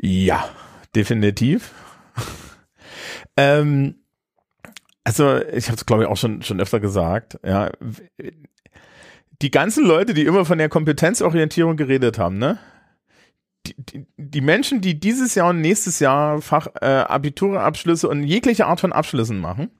Ja, 0.00 0.48
definitiv. 0.94 1.72
ähm, 3.36 3.96
also, 5.04 5.36
ich 5.36 5.68
habe 5.68 5.76
es, 5.76 5.86
glaube 5.86 6.02
ich, 6.02 6.08
auch 6.08 6.16
schon, 6.16 6.42
schon 6.42 6.60
öfter 6.60 6.80
gesagt, 6.80 7.38
ja. 7.44 7.70
Die 9.42 9.50
ganzen 9.50 9.84
Leute, 9.86 10.14
die 10.14 10.24
immer 10.24 10.44
von 10.44 10.58
der 10.58 10.68
Kompetenzorientierung 10.68 11.76
geredet 11.76 12.18
haben, 12.18 12.38
ne? 12.38 12.58
Die, 13.68 14.06
die, 14.16 14.40
Menschen, 14.40 14.80
die 14.80 14.98
dieses 14.98 15.34
Jahr 15.34 15.50
und 15.50 15.60
nächstes 15.60 15.98
Jahr 15.98 16.40
Fach, 16.40 16.68
äh, 16.80 16.86
Abiturabschlüsse 16.86 18.08
und 18.08 18.24
jegliche 18.24 18.66
Art 18.66 18.80
von 18.80 18.92
Abschlüssen 18.92 19.38
machen, 19.38 19.70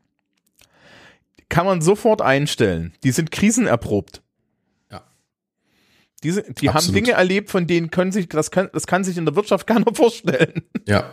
kann 1.48 1.66
man 1.66 1.80
sofort 1.80 2.22
einstellen. 2.22 2.94
Die 3.02 3.12
sind 3.12 3.30
krisenerprobt. 3.30 4.22
Diese, 6.22 6.42
die 6.42 6.68
Absolut. 6.68 6.74
haben 6.74 6.94
Dinge 6.94 7.12
erlebt, 7.12 7.50
von 7.50 7.66
denen 7.66 7.90
können 7.90 8.10
sich, 8.10 8.28
das 8.28 8.50
kann, 8.50 8.70
das 8.72 8.86
kann 8.86 9.04
sich 9.04 9.18
in 9.18 9.26
der 9.26 9.36
Wirtschaft 9.36 9.66
keiner 9.68 9.94
vorstellen. 9.94 10.62
Ja, 10.86 11.10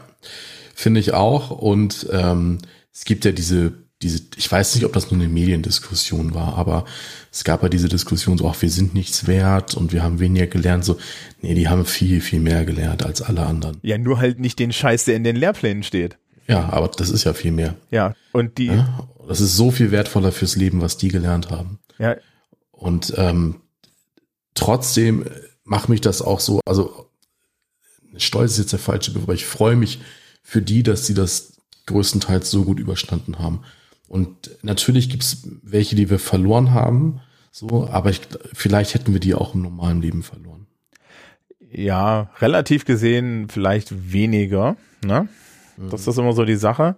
finde 0.74 1.00
ich 1.00 1.14
auch. 1.14 1.52
Und 1.52 2.08
ähm, 2.12 2.60
es 2.92 3.06
gibt 3.06 3.26
ja 3.26 3.32
diese, 3.32 3.74
diese, 4.04 4.22
ich 4.36 4.52
weiß 4.52 4.76
nicht, 4.76 4.86
ob 4.86 4.94
das 4.94 5.10
nur 5.10 5.20
eine 5.20 5.30
Mediendiskussion 5.30 6.34
war, 6.34 6.58
aber 6.58 6.86
es 7.32 7.44
gab 7.44 7.64
ja 7.64 7.70
diese 7.70 7.90
Diskussion 7.90 8.38
so, 8.38 8.48
ach, 8.48 8.62
wir 8.62 8.70
sind 8.70 8.94
nichts 8.94 9.26
wert 9.26 9.74
und 9.76 9.94
wir 9.94 10.04
haben 10.04 10.20
weniger 10.20 10.48
gelernt. 10.48 10.86
So, 10.86 10.98
nee, 11.42 11.56
die 11.56 11.70
haben 11.70 11.86
viel, 11.86 12.22
viel 12.22 12.40
mehr 12.40 12.66
gelernt 12.66 13.04
als 13.04 13.22
alle 13.22 13.46
anderen. 13.46 13.78
Ja, 13.82 13.98
nur 13.98 14.20
halt 14.20 14.40
nicht 14.40 14.60
den 14.60 14.72
Scheiß, 14.72 15.06
der 15.06 15.16
in 15.16 15.24
den 15.24 15.36
Lehrplänen 15.36 15.84
steht. 15.84 16.18
Ja, 16.48 16.70
aber 16.70 16.90
das 16.90 17.10
ist 17.10 17.24
ja 17.24 17.34
viel 17.34 17.52
mehr. 17.52 17.76
Ja, 17.90 18.14
und 18.34 18.58
die. 18.58 18.68
Ja, 18.68 19.08
das 19.28 19.40
ist 19.40 19.56
so 19.56 19.72
viel 19.72 19.92
wertvoller 19.92 20.32
fürs 20.32 20.56
Leben, 20.56 20.82
was 20.82 20.98
die 20.98 21.08
gelernt 21.08 21.50
haben. 21.50 21.80
Ja. 21.98 22.18
Und 22.72 23.14
ähm, 23.18 23.62
trotzdem 24.54 25.26
macht 25.64 25.88
mich 25.88 26.02
das 26.02 26.22
auch 26.22 26.42
so, 26.42 26.60
also 26.66 27.10
stolz 28.18 28.54
ist 28.54 28.58
jetzt 28.60 28.74
der 28.74 28.80
falsche 28.80 29.12
Begriff, 29.12 29.24
aber 29.24 29.34
ich 29.34 29.46
freue 29.46 29.78
mich 29.78 30.02
für 30.44 30.62
die, 30.62 30.84
dass 30.84 31.08
sie 31.08 31.14
das 31.14 31.54
größtenteils 31.86 32.52
so 32.52 32.64
gut 32.64 32.80
überstanden 32.80 33.40
haben. 33.40 33.62
Und 34.14 34.52
natürlich 34.62 35.10
gibt 35.10 35.24
es 35.24 35.48
welche, 35.64 35.96
die 35.96 36.10
wir 36.10 36.20
verloren 36.20 36.72
haben, 36.72 37.20
so, 37.52 37.88
aber 37.88 38.10
ich, 38.10 38.22
vielleicht 38.54 38.94
hätten 38.94 39.14
wir 39.14 39.20
die 39.20 39.36
auch 39.36 39.54
im 39.56 39.62
normalen 39.62 40.02
Leben 40.02 40.24
verloren. 40.24 40.68
Ja, 41.72 42.30
relativ 42.40 42.86
gesehen 42.86 43.48
vielleicht 43.50 44.12
weniger, 44.12 44.76
ne? 45.04 45.28
Mhm. 45.78 45.90
Das 45.90 46.08
ist 46.08 46.18
immer 46.18 46.34
so 46.34 46.46
die 46.46 46.56
Sache. 46.56 46.96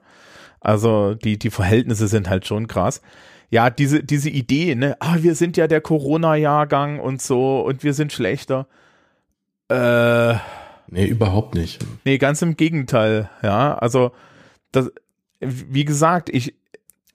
Also 0.59 1.13
die, 1.13 1.37
die 1.39 1.49
Verhältnisse 1.49 2.07
sind 2.07 2.29
halt 2.29 2.45
schon 2.45 2.67
krass 2.67 3.01
ja, 3.49 3.69
diese, 3.69 4.03
diese 4.03 4.29
Idee, 4.29 4.75
ne, 4.75 4.97
ah, 4.99 5.17
wir 5.19 5.35
sind 5.35 5.57
ja 5.57 5.67
der 5.67 5.81
Corona-Jahrgang 5.81 6.99
und 6.99 7.21
so 7.21 7.61
und 7.61 7.83
wir 7.83 7.93
sind 7.93 8.11
schlechter. 8.11 8.67
Äh, 9.69 10.35
nee, 10.87 11.05
überhaupt 11.05 11.55
nicht. 11.55 11.79
Nee, 12.03 12.17
ganz 12.17 12.41
im 12.41 12.57
Gegenteil, 12.57 13.29
ja. 13.41 13.77
Also, 13.77 14.11
das, 14.71 14.91
wie 15.39 15.85
gesagt, 15.85 16.29
ich, 16.29 16.55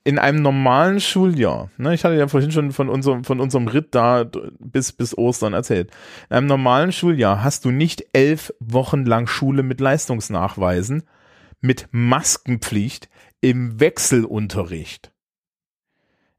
in 0.03 0.19
einem 0.19 0.41
normalen 0.41 1.01
Schuljahr, 1.01 1.71
ne, 1.77 1.95
ich 1.95 2.05
hatte 2.05 2.17
ja 2.17 2.27
vorhin 2.27 2.51
schon 2.51 2.73
von 2.73 2.89
unserem, 2.89 3.25
von 3.25 3.39
unserem 3.41 3.69
Ritt 3.69 3.95
da 3.95 4.25
bis, 4.59 4.93
bis 4.93 5.17
Ostern 5.17 5.53
erzählt. 5.53 5.91
In 6.31 6.37
einem 6.37 6.47
normalen 6.47 6.93
Schuljahr 6.93 7.45
hast 7.45 7.65
du 7.65 7.71
nicht 7.71 8.07
elf 8.13 8.53
Wochen 8.61 9.05
lang 9.05 9.27
Schule 9.27 9.63
mit 9.63 9.81
Leistungsnachweisen, 9.81 11.03
mit 11.61 11.89
Maskenpflicht 11.91 13.11
im 13.43 13.79
Wechselunterricht. 13.79 15.13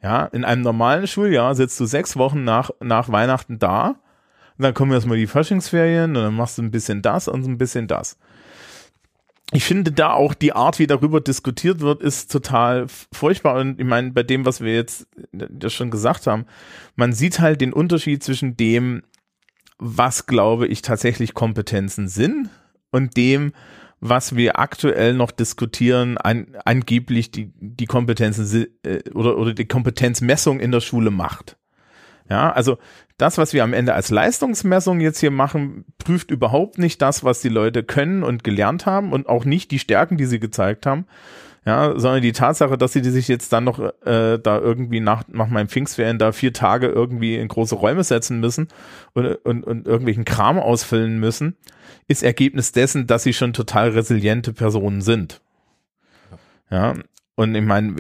Ja, 0.02 0.26
in 0.26 0.44
einem 0.44 0.64
normalen 0.64 1.06
Schuljahr 1.06 1.54
sitzt 1.54 1.80
du 1.80 1.86
sechs 1.86 2.18
Wochen 2.18 2.44
nach, 2.44 2.72
nach 2.80 3.10
Weihnachten 3.10 3.60
da. 3.60 4.00
Und 4.58 4.64
dann 4.64 4.74
kommen 4.74 4.92
erstmal 4.92 5.18
die 5.18 5.28
Faschingsferien 5.28 6.16
und 6.16 6.24
dann 6.24 6.36
machst 6.36 6.58
du 6.58 6.64
ein 6.64 6.72
bisschen 6.72 7.04
das 7.04 7.28
und 7.28 7.46
ein 7.46 7.60
bisschen 7.60 7.88
das. 7.88 8.18
Ich 9.54 9.66
finde 9.66 9.92
da 9.92 10.14
auch 10.14 10.34
die 10.34 10.54
Art, 10.54 10.80
wie 10.80 10.88
darüber 10.88 11.20
diskutiert 11.20 11.82
wird, 11.82 12.02
ist 12.02 12.32
total 12.32 12.88
furchtbar. 13.12 13.60
Und 13.60 13.80
ich 13.80 13.86
meine, 13.86 14.12
bei 14.12 14.24
dem, 14.24 14.46
was 14.46 14.62
wir 14.62 14.74
jetzt 14.74 15.08
das 15.34 15.74
schon 15.74 15.92
gesagt 15.92 16.26
haben, 16.26 16.46
man 16.96 17.12
sieht 17.12 17.40
halt 17.40 17.60
den 17.60 17.74
Unterschied 17.74 18.24
zwischen 18.24 18.56
dem, 18.56 19.04
was 19.78 20.26
glaube 20.26 20.68
ich 20.68 20.82
tatsächlich 20.82 21.34
Kompetenzen 21.34 22.08
sind 22.08 22.50
und 22.92 23.18
dem, 23.18 23.52
was 24.00 24.36
wir 24.36 24.58
aktuell 24.58 25.14
noch 25.14 25.32
diskutieren, 25.32 26.18
an, 26.18 26.56
angeblich 26.66 27.32
die, 27.32 27.52
die 27.60 27.86
Kompetenzen 27.88 28.68
äh, 28.84 29.10
oder, 29.12 29.38
oder 29.38 29.54
die 29.54 29.68
Kompetenzmessung 29.68 30.60
in 30.60 30.72
der 30.72 30.82
Schule 30.82 31.12
macht. 31.12 31.58
Ja, 32.30 32.52
also 32.52 32.78
das, 33.22 33.38
was 33.38 33.54
wir 33.54 33.64
am 33.64 33.74
Ende 33.74 33.94
als 33.94 34.10
Leistungsmessung 34.10 35.00
jetzt 35.00 35.20
hier 35.20 35.32
machen, 35.32 35.86
prüft 36.00 36.32
überhaupt 36.32 36.80
nicht 36.80 37.02
das, 37.02 37.24
was 37.24 37.42
die 37.42 37.50
Leute 37.50 37.84
können 37.84 38.24
und 38.24 38.44
gelernt 38.44 38.86
haben 38.86 39.14
und 39.14 39.30
auch 39.30 39.46
nicht 39.46 39.72
die 39.72 39.80
Stärken, 39.80 40.18
die 40.18 40.26
sie 40.26 40.40
gezeigt 40.40 40.86
haben, 40.86 41.06
ja, 41.64 41.94
sondern 42.00 42.24
die 42.24 42.32
Tatsache, 42.32 42.78
dass 42.78 42.94
sie 42.94 43.04
sich 43.04 43.28
jetzt 43.28 43.54
dann 43.54 43.66
noch 43.66 43.80
äh, 43.80 44.40
da 44.40 44.58
irgendwie 44.58 45.00
nach, 45.00 45.24
nach 45.28 45.48
meinem 45.48 45.70
Pfingstferien 45.70 46.18
da 46.18 46.32
vier 46.32 46.54
Tage 46.54 46.88
irgendwie 46.88 47.36
in 47.36 47.48
große 47.48 47.76
Räume 47.76 48.04
setzen 48.04 48.40
müssen 48.40 48.68
und, 49.14 49.28
und, 49.28 49.64
und 49.64 49.86
irgendwelchen 49.86 50.26
Kram 50.26 50.58
ausfüllen 50.58 51.20
müssen, 51.20 51.56
ist 52.08 52.24
Ergebnis 52.24 52.72
dessen, 52.72 53.06
dass 53.06 53.22
sie 53.22 53.34
schon 53.34 53.54
total 53.54 53.90
resiliente 53.90 54.54
Personen 54.54 55.02
sind. 55.02 55.42
Ja, 56.72 56.96
und 57.42 57.56
ich 57.56 57.64
meine, 57.64 57.96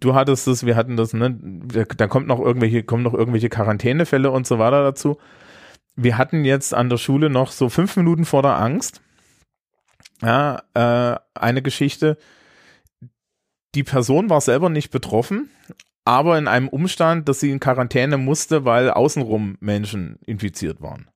du 0.00 0.14
hattest 0.14 0.48
es, 0.48 0.66
wir 0.66 0.76
hatten 0.76 0.96
das, 0.96 1.12
ne, 1.12 1.38
da 1.96 2.06
kommt 2.06 2.26
noch 2.26 2.40
irgendwelche, 2.40 2.82
kommen 2.82 3.02
noch 3.02 3.14
irgendwelche 3.14 3.48
Quarantänefälle 3.48 4.30
und 4.30 4.46
so 4.46 4.58
weiter 4.58 4.82
dazu. 4.82 5.18
Wir 5.96 6.18
hatten 6.18 6.44
jetzt 6.44 6.74
an 6.74 6.88
der 6.88 6.96
Schule 6.96 7.30
noch 7.30 7.52
so 7.52 7.68
fünf 7.68 7.96
Minuten 7.96 8.24
vor 8.24 8.42
der 8.42 8.58
Angst, 8.58 9.00
ja, 10.22 10.62
äh, 10.74 11.18
eine 11.34 11.62
Geschichte. 11.62 12.18
Die 13.74 13.84
Person 13.84 14.30
war 14.30 14.40
selber 14.40 14.70
nicht 14.70 14.90
betroffen, 14.90 15.50
aber 16.04 16.38
in 16.38 16.48
einem 16.48 16.68
Umstand, 16.68 17.28
dass 17.28 17.40
sie 17.40 17.50
in 17.50 17.60
Quarantäne 17.60 18.18
musste, 18.18 18.64
weil 18.64 18.90
außenrum 18.90 19.56
Menschen 19.60 20.18
infiziert 20.26 20.80
waren. 20.80 21.10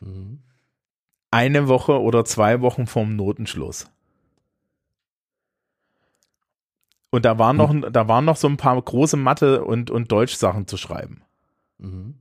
Mhm 0.00 0.40
eine 1.30 1.68
Woche 1.68 2.00
oder 2.00 2.24
zwei 2.24 2.60
Wochen 2.60 2.86
vorm 2.86 3.16
Notenschluss. 3.16 3.90
Und 7.10 7.24
da 7.24 7.38
waren 7.38 7.56
noch, 7.56 7.74
da 7.90 8.08
waren 8.08 8.24
noch 8.24 8.36
so 8.36 8.48
ein 8.48 8.58
paar 8.58 8.80
große 8.80 9.16
Mathe- 9.16 9.64
und, 9.64 9.90
und 9.90 10.12
Deutsch-Sachen 10.12 10.66
zu 10.66 10.76
schreiben. 10.76 11.22
Mhm. 11.78 12.14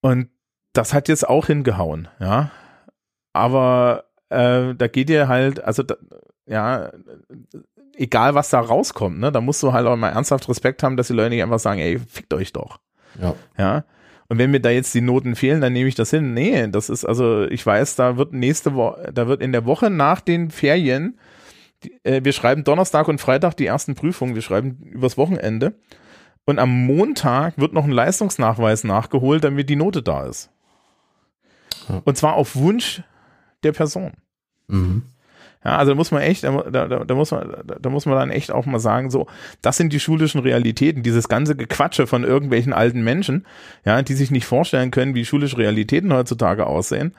Und 0.00 0.28
das 0.72 0.94
hat 0.94 1.08
jetzt 1.08 1.28
auch 1.28 1.46
hingehauen, 1.46 2.08
ja. 2.20 2.50
Aber 3.32 4.04
äh, 4.28 4.74
da 4.74 4.86
geht 4.86 5.08
dir 5.08 5.28
halt, 5.28 5.62
also 5.64 5.82
da, 5.82 5.96
ja, 6.46 6.90
egal 7.96 8.34
was 8.34 8.50
da 8.50 8.60
rauskommt, 8.60 9.18
ne, 9.18 9.32
da 9.32 9.40
musst 9.40 9.62
du 9.62 9.72
halt 9.72 9.86
auch 9.86 9.96
mal 9.96 10.10
ernsthaft 10.10 10.48
Respekt 10.48 10.82
haben, 10.82 10.96
dass 10.96 11.08
die 11.08 11.14
Leute 11.14 11.30
nicht 11.30 11.42
einfach 11.42 11.58
sagen, 11.58 11.80
ey, 11.80 11.98
fickt 11.98 12.32
euch 12.34 12.52
doch. 12.52 12.78
Ja. 13.20 13.34
Ja. 13.58 13.84
Und 14.28 14.38
wenn 14.38 14.50
mir 14.50 14.60
da 14.60 14.70
jetzt 14.70 14.94
die 14.94 15.00
Noten 15.00 15.34
fehlen, 15.34 15.60
dann 15.60 15.72
nehme 15.72 15.88
ich 15.88 15.94
das 15.94 16.10
hin. 16.10 16.34
Nee, 16.34 16.68
das 16.68 16.90
ist 16.90 17.04
also, 17.04 17.44
ich 17.46 17.64
weiß, 17.64 17.96
da 17.96 18.16
wird 18.16 18.32
nächste 18.32 18.74
Woche, 18.74 19.10
da 19.12 19.26
wird 19.26 19.42
in 19.42 19.52
der 19.52 19.64
Woche 19.64 19.90
nach 19.90 20.20
den 20.20 20.50
Ferien, 20.50 21.18
äh, 22.02 22.22
wir 22.24 22.32
schreiben 22.32 22.64
Donnerstag 22.64 23.08
und 23.08 23.20
Freitag 23.20 23.54
die 23.54 23.66
ersten 23.66 23.94
Prüfungen, 23.94 24.34
wir 24.34 24.42
schreiben 24.42 24.78
übers 24.82 25.16
Wochenende. 25.16 25.74
Und 26.44 26.58
am 26.58 26.86
Montag 26.86 27.58
wird 27.58 27.74
noch 27.74 27.84
ein 27.84 27.90
Leistungsnachweis 27.90 28.84
nachgeholt, 28.84 29.44
damit 29.44 29.68
die 29.68 29.76
Note 29.76 30.02
da 30.02 30.24
ist. 30.24 30.50
Ja. 31.88 32.00
Und 32.04 32.16
zwar 32.16 32.34
auf 32.34 32.56
Wunsch 32.56 33.02
der 33.62 33.72
Person. 33.72 34.12
Mhm. 34.66 35.02
Ja, 35.64 35.76
also 35.76 35.92
da 35.92 35.96
muss 35.96 36.12
man 36.12 36.22
echt, 36.22 36.44
da, 36.44 36.50
da, 36.62 36.86
da 36.86 37.14
muss 37.14 37.32
man, 37.32 37.50
da, 37.66 37.76
da 37.80 37.90
muss 37.90 38.06
man 38.06 38.16
dann 38.16 38.30
echt 38.30 38.52
auch 38.52 38.64
mal 38.64 38.78
sagen, 38.78 39.10
so, 39.10 39.26
das 39.60 39.76
sind 39.76 39.92
die 39.92 40.00
schulischen 40.00 40.40
Realitäten, 40.40 41.02
dieses 41.02 41.28
ganze 41.28 41.56
Gequatsche 41.56 42.06
von 42.06 42.22
irgendwelchen 42.22 42.72
alten 42.72 43.02
Menschen, 43.02 43.44
ja, 43.84 44.00
die 44.00 44.14
sich 44.14 44.30
nicht 44.30 44.46
vorstellen 44.46 44.90
können, 44.90 45.14
wie 45.14 45.24
schulische 45.24 45.58
Realitäten 45.58 46.12
heutzutage 46.12 46.66
aussehen, 46.66 47.14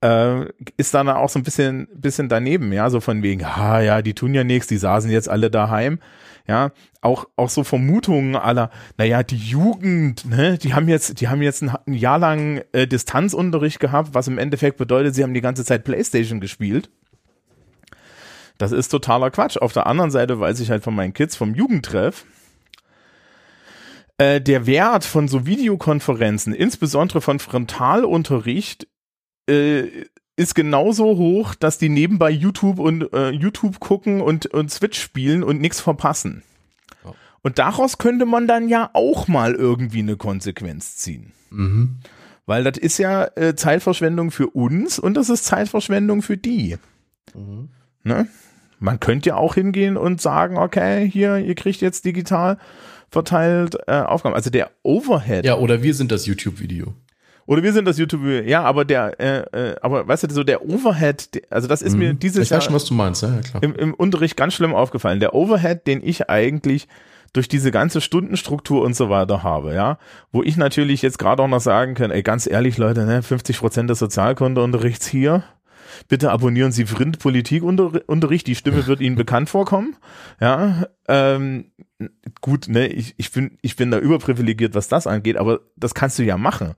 äh, 0.00 0.46
ist 0.76 0.94
dann 0.94 1.08
auch 1.08 1.28
so 1.28 1.38
ein 1.38 1.42
bisschen, 1.42 1.88
bisschen 1.94 2.28
daneben, 2.28 2.72
ja, 2.72 2.90
so 2.90 3.00
von 3.00 3.22
wegen, 3.22 3.44
ah 3.44 3.80
ja, 3.80 4.02
die 4.02 4.14
tun 4.14 4.34
ja 4.34 4.44
nichts, 4.44 4.68
die 4.68 4.76
saßen 4.76 5.10
jetzt 5.10 5.28
alle 5.28 5.50
daheim, 5.50 5.98
ja, 6.46 6.70
auch, 7.02 7.26
auch 7.36 7.50
so 7.50 7.64
Vermutungen 7.64 8.36
aller, 8.36 8.70
naja, 8.96 9.22
die 9.22 9.36
Jugend, 9.36 10.24
ne, 10.24 10.56
die 10.58 10.74
haben 10.74 10.88
jetzt, 10.88 11.20
die 11.20 11.28
haben 11.28 11.42
jetzt 11.42 11.62
ein, 11.62 11.72
ein 11.86 11.94
Jahr 11.94 12.18
lang 12.18 12.62
äh, 12.72 12.86
Distanzunterricht 12.86 13.80
gehabt, 13.80 14.10
was 14.14 14.28
im 14.28 14.38
Endeffekt 14.38 14.78
bedeutet, 14.78 15.14
sie 15.14 15.22
haben 15.22 15.34
die 15.34 15.40
ganze 15.40 15.64
Zeit 15.64 15.84
Playstation 15.84 16.40
gespielt. 16.40 16.90
Das 18.56 18.72
ist 18.72 18.88
totaler 18.88 19.30
Quatsch. 19.30 19.56
Auf 19.56 19.72
der 19.72 19.86
anderen 19.86 20.10
Seite 20.10 20.40
weiß 20.40 20.58
ich 20.58 20.70
halt 20.70 20.82
von 20.82 20.94
meinen 20.94 21.14
Kids 21.14 21.36
vom 21.36 21.54
Jugendtreff, 21.54 22.24
äh, 24.18 24.40
der 24.40 24.66
Wert 24.66 25.04
von 25.04 25.28
so 25.28 25.46
Videokonferenzen, 25.46 26.52
insbesondere 26.52 27.20
von 27.20 27.38
Frontalunterricht, 27.38 28.88
äh, 29.48 30.06
ist 30.36 30.54
genauso 30.54 31.16
hoch, 31.16 31.54
dass 31.54 31.78
die 31.78 31.88
nebenbei 31.88 32.30
YouTube 32.30 32.78
und 32.78 33.12
äh, 33.12 33.30
YouTube 33.30 33.80
gucken 33.80 34.20
und, 34.20 34.46
und 34.46 34.70
Switch 34.70 35.00
spielen 35.00 35.42
und 35.42 35.60
nichts 35.60 35.80
verpassen. 35.80 36.42
Und 37.42 37.58
daraus 37.58 37.98
könnte 37.98 38.26
man 38.26 38.46
dann 38.46 38.68
ja 38.68 38.90
auch 38.92 39.28
mal 39.28 39.54
irgendwie 39.54 40.00
eine 40.00 40.16
Konsequenz 40.16 40.96
ziehen. 40.96 41.32
Mhm. 41.50 41.98
Weil 42.46 42.64
das 42.64 42.78
ist 42.78 42.98
ja 42.98 43.28
äh, 43.36 43.54
Zeitverschwendung 43.54 44.30
für 44.30 44.48
uns 44.48 44.98
und 44.98 45.14
das 45.14 45.28
ist 45.28 45.44
Zeitverschwendung 45.44 46.22
für 46.22 46.36
die. 46.36 46.76
Mhm. 47.34 47.68
Ne? 48.04 48.26
Man 48.80 49.00
könnte 49.00 49.30
ja 49.30 49.36
auch 49.36 49.54
hingehen 49.54 49.96
und 49.96 50.20
sagen, 50.20 50.56
okay, 50.56 51.08
hier, 51.08 51.38
ihr 51.38 51.54
kriegt 51.54 51.80
jetzt 51.80 52.04
digital 52.04 52.58
verteilt 53.10 53.76
äh, 53.86 54.00
Aufgaben. 54.00 54.34
Also 54.34 54.50
der 54.50 54.70
Overhead. 54.82 55.44
Ja, 55.44 55.56
oder 55.56 55.82
wir 55.82 55.94
sind 55.94 56.12
das 56.12 56.26
YouTube-Video. 56.26 56.94
Oder 57.48 57.62
wir 57.62 57.72
sind 57.72 57.86
das 57.86 57.96
YouTube, 57.96 58.20
ja, 58.44 58.62
aber 58.62 58.84
der, 58.84 59.18
äh, 59.18 59.70
äh, 59.70 59.76
aber 59.80 60.06
weißt 60.06 60.24
du, 60.24 60.34
so 60.34 60.44
der 60.44 60.68
Overhead, 60.68 61.46
also 61.48 61.66
das 61.66 61.80
ist 61.80 61.94
mhm. 61.94 61.98
mir 61.98 62.12
dieses 62.12 62.44
ich 62.44 62.50
weiß 62.50 62.64
schon, 62.64 62.74
was 62.74 62.84
du 62.84 62.92
meinst, 62.92 63.22
ja, 63.22 63.40
klar. 63.40 63.62
Im, 63.62 63.74
Im 63.74 63.94
Unterricht 63.94 64.36
ganz 64.36 64.52
schlimm 64.52 64.74
aufgefallen. 64.74 65.18
Der 65.18 65.34
Overhead, 65.34 65.86
den 65.86 66.06
ich 66.06 66.28
eigentlich 66.28 66.88
durch 67.32 67.48
diese 67.48 67.70
ganze 67.70 68.02
Stundenstruktur 68.02 68.82
und 68.82 68.94
so 68.94 69.08
weiter 69.08 69.44
habe, 69.44 69.72
ja, 69.72 69.96
wo 70.30 70.42
ich 70.42 70.58
natürlich 70.58 71.00
jetzt 71.00 71.18
gerade 71.18 71.42
auch 71.42 71.48
noch 71.48 71.62
sagen 71.62 71.94
kann, 71.94 72.10
ey, 72.10 72.22
ganz 72.22 72.46
ehrlich, 72.46 72.76
Leute, 72.76 73.06
ne, 73.06 73.22
50 73.22 73.60
Prozent 73.60 73.88
des 73.88 73.98
Sozialkundeunterrichts 73.98 75.06
hier, 75.06 75.42
bitte 76.06 76.30
abonnieren 76.30 76.70
Sie 76.70 76.84
Vrind 76.84 77.18
Politikunterricht, 77.18 78.46
die 78.46 78.56
Stimme 78.56 78.86
wird 78.86 79.00
Ihnen 79.00 79.16
bekannt 79.16 79.48
vorkommen, 79.48 79.96
ja, 80.38 80.84
ähm, 81.08 81.72
gut, 82.42 82.68
ne, 82.68 82.88
ich, 82.88 83.14
ich 83.16 83.32
bin, 83.32 83.56
ich 83.62 83.74
bin 83.76 83.90
da 83.90 83.98
überprivilegiert, 83.98 84.74
was 84.74 84.88
das 84.88 85.06
angeht, 85.06 85.38
aber 85.38 85.60
das 85.76 85.94
kannst 85.94 86.18
du 86.18 86.24
ja 86.24 86.36
machen. 86.36 86.74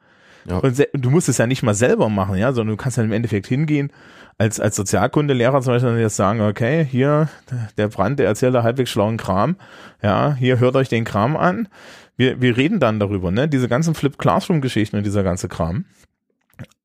Ja. 0.48 0.58
Und 0.58 0.86
du 0.92 1.10
musst 1.10 1.28
es 1.28 1.38
ja 1.38 1.46
nicht 1.46 1.62
mal 1.62 1.74
selber 1.74 2.08
machen, 2.08 2.36
ja, 2.36 2.52
sondern 2.52 2.76
du 2.76 2.82
kannst 2.82 2.96
ja 2.96 3.04
im 3.04 3.12
Endeffekt 3.12 3.46
hingehen, 3.46 3.92
als, 4.38 4.58
als 4.58 4.76
Sozialkundelehrer 4.76 5.60
zum 5.60 5.74
Beispiel 5.74 5.98
jetzt 5.98 6.16
sagen, 6.16 6.40
okay, 6.40 6.84
hier, 6.84 7.28
der 7.76 7.88
Brand, 7.88 8.18
der 8.18 8.26
erzählt 8.26 8.54
da 8.54 8.62
halbwegs 8.62 8.90
schlauen 8.90 9.18
Kram, 9.18 9.56
ja, 10.02 10.34
hier 10.34 10.58
hört 10.58 10.76
euch 10.76 10.88
den 10.88 11.04
Kram 11.04 11.36
an. 11.36 11.68
Wir, 12.16 12.40
wir 12.40 12.56
reden 12.56 12.80
dann 12.80 12.98
darüber, 12.98 13.30
ne, 13.30 13.48
diese 13.48 13.68
ganzen 13.68 13.94
Flip 13.94 14.16
Classroom 14.16 14.62
Geschichten 14.62 14.96
und 14.96 15.04
dieser 15.04 15.22
ganze 15.22 15.48
Kram. 15.48 15.84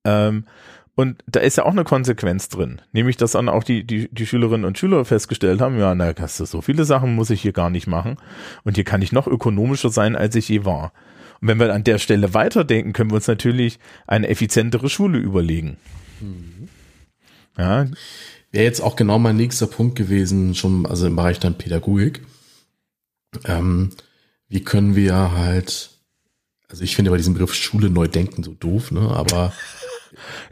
Ähm, 0.03 0.45
und 0.95 1.23
da 1.27 1.41
ist 1.41 1.57
ja 1.57 1.65
auch 1.65 1.71
eine 1.71 1.83
Konsequenz 1.83 2.47
drin, 2.49 2.81
nämlich 2.93 3.17
dass 3.17 3.33
dann 3.33 3.49
auch 3.49 3.63
die, 3.63 3.85
die, 3.85 4.09
die 4.11 4.25
Schülerinnen 4.25 4.65
und 4.65 4.77
Schüler 4.77 5.03
festgestellt 5.03 5.59
haben, 5.61 5.77
ja, 5.77 5.93
na, 5.93 6.13
so 6.27 6.61
viele 6.61 6.85
Sachen 6.85 7.15
muss 7.15 7.29
ich 7.29 7.41
hier 7.41 7.51
gar 7.51 7.69
nicht 7.69 7.87
machen 7.87 8.17
und 8.63 8.75
hier 8.75 8.85
kann 8.85 9.01
ich 9.01 9.11
noch 9.11 9.27
ökonomischer 9.27 9.89
sein, 9.89 10.15
als 10.15 10.35
ich 10.35 10.47
je 10.47 10.63
war. 10.63 10.93
Und 11.41 11.47
wenn 11.47 11.59
wir 11.59 11.73
an 11.73 11.83
der 11.83 11.97
Stelle 11.97 12.33
weiterdenken, 12.33 12.93
können 12.93 13.11
wir 13.11 13.15
uns 13.15 13.27
natürlich 13.27 13.79
eine 14.07 14.27
effizientere 14.27 14.89
Schule 14.89 15.19
überlegen. 15.19 15.77
Mhm. 16.21 16.69
Ja. 17.57 17.87
Wäre 18.51 18.63
jetzt 18.63 18.81
auch 18.81 18.95
genau 18.95 19.19
mein 19.19 19.35
nächster 19.35 19.67
Punkt 19.67 19.95
gewesen, 19.95 20.55
schon 20.55 20.85
also 20.85 21.07
im 21.07 21.15
Bereich 21.15 21.39
dann 21.39 21.57
Pädagogik. 21.57 22.21
Ähm, 23.43 23.91
wie 24.47 24.63
können 24.63 24.95
wir 24.95 25.33
halt, 25.33 25.89
also 26.69 26.83
ich 26.83 26.95
finde 26.95 27.11
bei 27.11 27.17
diesem 27.17 27.33
Begriff 27.33 27.53
Schule 27.53 27.89
neu 27.89 28.07
denken 28.07 28.43
so 28.43 28.53
doof, 28.53 28.91
ne? 28.91 29.01
Aber 29.01 29.51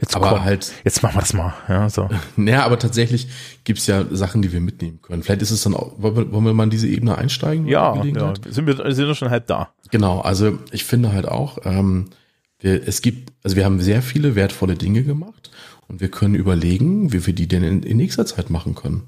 Jetzt 0.00 0.16
aber 0.16 0.30
komm, 0.30 0.44
halt. 0.44 0.72
Jetzt 0.84 1.02
machen 1.02 1.16
wir 1.16 1.20
das 1.20 1.32
mal. 1.32 1.54
Ja, 1.68 1.88
so. 1.88 2.08
Naja, 2.36 2.64
aber 2.64 2.78
tatsächlich 2.78 3.28
gibt's 3.64 3.86
ja 3.86 4.04
Sachen, 4.10 4.42
die 4.42 4.52
wir 4.52 4.60
mitnehmen 4.60 5.00
können. 5.02 5.22
Vielleicht 5.22 5.42
ist 5.42 5.50
es 5.50 5.62
dann 5.62 5.74
auch, 5.74 5.92
wollen 5.98 6.44
wir, 6.44 6.54
mal 6.54 6.64
in 6.64 6.70
diese 6.70 6.88
Ebene 6.88 7.16
einsteigen? 7.16 7.66
Ja, 7.66 8.02
ja. 8.02 8.34
Sind 8.48 8.66
wir 8.66 8.94
sind 8.94 9.06
wir 9.06 9.14
schon 9.14 9.30
halb 9.30 9.46
da. 9.46 9.70
Genau, 9.90 10.20
also 10.20 10.58
ich 10.72 10.84
finde 10.84 11.12
halt 11.12 11.26
auch, 11.26 11.58
ähm, 11.64 12.10
wir, 12.58 12.86
es 12.86 13.02
gibt, 13.02 13.32
also 13.42 13.56
wir 13.56 13.64
haben 13.64 13.80
sehr 13.80 14.02
viele 14.02 14.34
wertvolle 14.34 14.74
Dinge 14.74 15.02
gemacht 15.02 15.50
und 15.88 16.00
wir 16.00 16.10
können 16.10 16.34
überlegen, 16.34 17.12
wie 17.12 17.26
wir 17.26 17.34
die 17.34 17.48
denn 17.48 17.62
in, 17.62 17.82
in 17.82 17.96
nächster 17.96 18.26
Zeit 18.26 18.50
machen 18.50 18.74
können. 18.74 19.04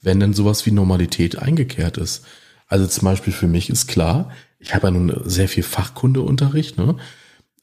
Wenn 0.00 0.20
denn 0.20 0.34
sowas 0.34 0.66
wie 0.66 0.72
Normalität 0.72 1.38
eingekehrt 1.38 1.96
ist. 1.96 2.24
Also 2.66 2.86
zum 2.86 3.04
Beispiel 3.04 3.32
für 3.32 3.46
mich 3.46 3.70
ist 3.70 3.86
klar, 3.86 4.30
ich 4.58 4.74
habe 4.74 4.86
ja 4.86 4.90
nun 4.92 5.20
sehr 5.24 5.48
viel 5.48 5.62
Fachkundeunterricht, 5.62 6.78
ne? 6.78 6.96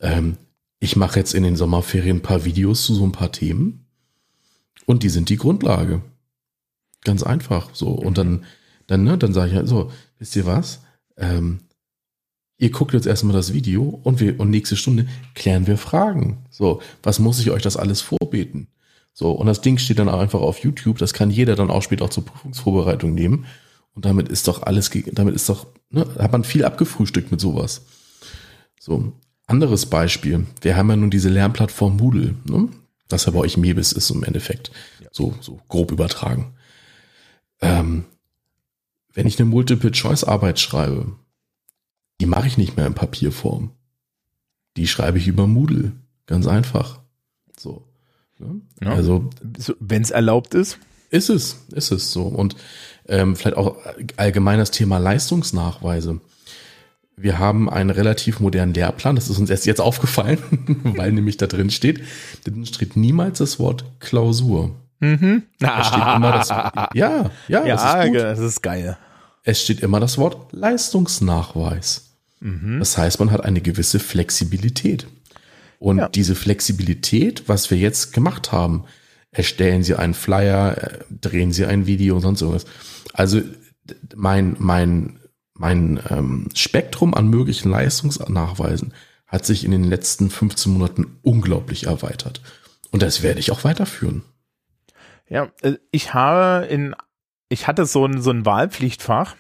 Ähm, 0.02 0.38
ich 0.80 0.96
mache 0.96 1.20
jetzt 1.20 1.34
in 1.34 1.44
den 1.44 1.56
Sommerferien 1.56 2.18
ein 2.18 2.22
paar 2.22 2.46
Videos 2.46 2.86
zu 2.86 2.96
so 2.96 3.04
ein 3.04 3.12
paar 3.12 3.32
Themen 3.32 3.86
und 4.86 5.04
die 5.04 5.10
sind 5.10 5.30
die 5.30 5.38
Grundlage. 5.38 6.02
Ganz 7.04 7.24
einfach 7.24 7.70
so. 7.74 7.90
Und 7.90 8.18
dann, 8.18 8.46
dann, 8.88 9.04
ne, 9.04 9.18
dann 9.18 9.34
sage 9.34 9.52
ich 9.52 9.56
halt 9.56 9.68
so, 9.68 9.92
wisst 10.18 10.36
ihr 10.36 10.46
was? 10.46 10.82
Ähm, 11.18 11.62
ihr 12.58 12.72
guckt 12.72 12.94
jetzt 12.94 13.08
erstmal 13.08 13.36
das 13.36 13.54
Video 13.54 13.84
und 13.84 14.20
wir, 14.20 14.40
und 14.40 14.50
nächste 14.50 14.76
Stunde 14.76 15.08
klären 15.36 15.68
wir 15.68 15.78
Fragen. 15.78 16.46
So, 16.50 16.82
was 17.04 17.20
muss 17.20 17.40
ich 17.40 17.52
euch 17.52 17.62
das 17.62 17.78
alles 17.78 18.02
vorbeten? 18.02 18.68
So, 19.14 19.32
und 19.32 19.48
das 19.48 19.62
Ding 19.62 19.78
steht 19.78 20.00
dann 20.00 20.10
auch 20.10 20.20
einfach 20.20 20.40
auf 20.40 20.60
YouTube, 20.60 20.98
das 20.98 21.14
kann 21.14 21.30
jeder 21.30 21.56
dann 21.56 21.70
auch 21.70 21.82
später 21.82 22.06
auch 22.06 22.10
zur 22.10 22.26
Prüfungsvorbereitung 22.26 23.14
nehmen. 23.14 23.46
Und 23.94 24.06
damit 24.06 24.30
ist 24.30 24.48
doch 24.48 24.64
alles, 24.64 24.92
damit 25.12 25.36
ist 25.36 25.50
doch, 25.50 25.68
ne, 25.90 26.08
hat 26.18 26.32
man 26.32 26.44
viel 26.44 26.64
abgefrühstückt 26.64 27.32
mit 27.32 27.42
sowas. 27.42 27.86
So, 28.80 29.14
anderes 29.50 29.86
Beispiel. 29.88 30.46
Wir 30.62 30.76
haben 30.76 30.90
ja 30.90 30.96
nun 30.96 31.10
diese 31.10 31.30
Lernplattform 31.30 31.98
Moodle, 31.98 32.36
ne? 32.46 32.70
das 33.08 33.26
ja 33.26 33.32
bei 33.32 33.40
euch 33.40 33.58
Mebis 33.58 33.92
ist 33.92 34.10
im 34.12 34.24
Endeffekt. 34.24 34.72
Ja. 35.02 35.08
So, 35.12 35.34
so 35.42 35.60
grob 35.68 35.92
übertragen. 35.92 36.54
Ähm, 37.62 38.06
wenn 39.14 39.28
ich 39.28 39.40
eine 39.40 39.50
Multiple-Choice-Arbeit 39.50 40.60
schreibe, 40.60 41.14
die 42.22 42.26
mache 42.26 42.48
ich 42.48 42.58
nicht 42.58 42.78
mehr 42.78 42.86
in 42.86 42.94
Papierform. 42.94 43.72
Die 44.78 44.88
schreibe 44.88 45.18
ich 45.18 45.28
über 45.28 45.48
Moodle. 45.48 45.94
Ganz 46.26 46.48
einfach. 46.48 47.02
So. 47.58 47.88
Ne? 48.38 48.62
Ja. 48.82 48.94
Also, 48.94 49.30
wenn 49.80 50.04
es 50.04 50.12
erlaubt 50.12 50.54
ist. 50.54 50.78
Ist 51.10 51.30
es, 51.30 51.66
ist 51.72 51.92
es 51.92 52.12
so. 52.12 52.24
Und 52.24 52.56
ähm, 53.08 53.36
vielleicht 53.36 53.58
auch 53.58 53.78
allgemein 54.16 54.60
das 54.60 54.70
Thema 54.70 55.00
Leistungsnachweise 55.00 56.22
wir 57.22 57.38
haben 57.38 57.70
einen 57.70 57.90
relativ 57.90 58.40
modernen 58.40 58.74
Lehrplan. 58.74 59.16
Das 59.16 59.30
ist 59.30 59.40
uns 59.40 59.50
erst 59.50 59.66
jetzt 59.66 59.82
aufgefallen, 59.82 60.40
weil 60.84 61.12
nämlich 61.12 61.38
da 61.38 61.48
drin 61.48 61.70
steht, 61.70 62.02
da 62.46 62.52
drin 62.52 62.66
steht 62.66 62.96
niemals 62.96 63.40
das 63.40 63.60
Wort 63.60 63.86
Klausur. 64.00 64.76
Mhm. 65.00 65.44
Da 65.60 65.84
steht 65.84 66.16
immer 66.16 66.32
das, 66.32 66.50
ja, 66.50 66.90
ja, 66.94 67.32
ja 67.48 67.66
das, 67.66 67.84
ist 67.84 68.08
gut. 68.08 68.16
das 68.16 68.40
ist 68.40 68.62
geil. 68.62 68.98
Es 69.44 69.62
steht 69.62 69.82
immer 69.82 70.00
das 70.00 70.18
Wort 70.18 70.52
Leistungsnachweis. 70.52 72.10
Mhm. 72.40 72.80
Das 72.80 72.98
heißt, 72.98 73.20
man 73.20 73.32
hat 73.32 73.44
eine 73.44 73.62
gewisse 73.62 74.00
Flexibilität. 74.00 75.08
Und 75.80 75.98
ja. 75.98 76.10
diese 76.10 76.36
Flexibilität, 76.36 77.44
was 77.48 77.72
wir 77.72 77.78
jetzt 77.78 78.14
gemacht 78.14 78.52
haben, 78.52 78.84
erstellen 79.32 79.84
Sie 79.84 79.96
einen 79.96 80.14
Flyer, 80.14 80.78
äh, 80.78 81.00
drehen 81.10 81.54
Sie 81.54 81.66
ein 81.66 81.86
Video 81.86 82.16
und 82.16 82.22
sonst 82.22 82.42
irgendwas. 82.42 82.66
Also 83.14 83.42
mein, 84.16 84.56
mein 84.60 85.19
mein 85.60 86.00
ähm, 86.10 86.48
Spektrum 86.56 87.14
an 87.14 87.28
möglichen 87.28 87.70
Leistungsnachweisen 87.70 88.94
hat 89.28 89.46
sich 89.46 89.66
in 89.66 89.72
den 89.72 89.84
letzten 89.84 90.30
15 90.30 90.72
Monaten 90.72 91.20
unglaublich 91.22 91.86
erweitert. 91.86 92.42
Und 92.92 93.04
das 93.04 93.22
werde 93.22 93.42
ich 93.42 93.52
auch 93.52 93.66
weiterführen. 93.66 94.24
Ja, 95.28 95.52
äh, 95.62 95.74
ich 95.92 96.14
habe 96.14 96.66
in, 96.66 96.96
ich 97.50 97.68
hatte 97.68 97.86
so 97.86 98.06
ein, 98.06 98.22
so 98.22 98.32
ein 98.32 98.46
Wahlpflichtfach 98.46 99.36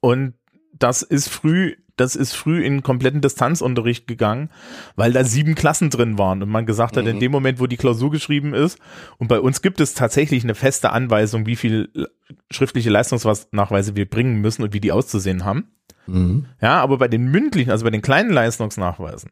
und 0.00 0.34
das 0.72 1.02
ist 1.02 1.28
früh 1.28 1.76
das 1.96 2.16
ist 2.16 2.34
früh 2.34 2.64
in 2.64 2.82
kompletten 2.82 3.20
Distanzunterricht 3.20 4.06
gegangen, 4.06 4.50
weil 4.96 5.12
da 5.12 5.24
sieben 5.24 5.54
Klassen 5.54 5.90
drin 5.90 6.18
waren 6.18 6.42
und 6.42 6.48
man 6.48 6.66
gesagt 6.66 6.96
hat, 6.96 7.04
mhm. 7.04 7.10
in 7.10 7.20
dem 7.20 7.32
Moment, 7.32 7.60
wo 7.60 7.66
die 7.66 7.76
Klausur 7.76 8.10
geschrieben 8.10 8.54
ist, 8.54 8.78
und 9.18 9.28
bei 9.28 9.40
uns 9.40 9.62
gibt 9.62 9.80
es 9.80 9.94
tatsächlich 9.94 10.44
eine 10.44 10.54
feste 10.54 10.90
Anweisung, 10.90 11.46
wie 11.46 11.56
viel 11.56 12.08
schriftliche 12.50 12.90
Leistungsnachweise 12.90 13.96
wir 13.96 14.08
bringen 14.08 14.40
müssen 14.40 14.62
und 14.62 14.72
wie 14.72 14.80
die 14.80 14.92
auszusehen 14.92 15.44
haben. 15.44 15.68
Mhm. 16.06 16.46
Ja, 16.60 16.80
aber 16.80 16.98
bei 16.98 17.08
den 17.08 17.30
mündlichen, 17.30 17.70
also 17.70 17.84
bei 17.84 17.90
den 17.90 18.02
kleinen 18.02 18.30
Leistungsnachweisen, 18.30 19.30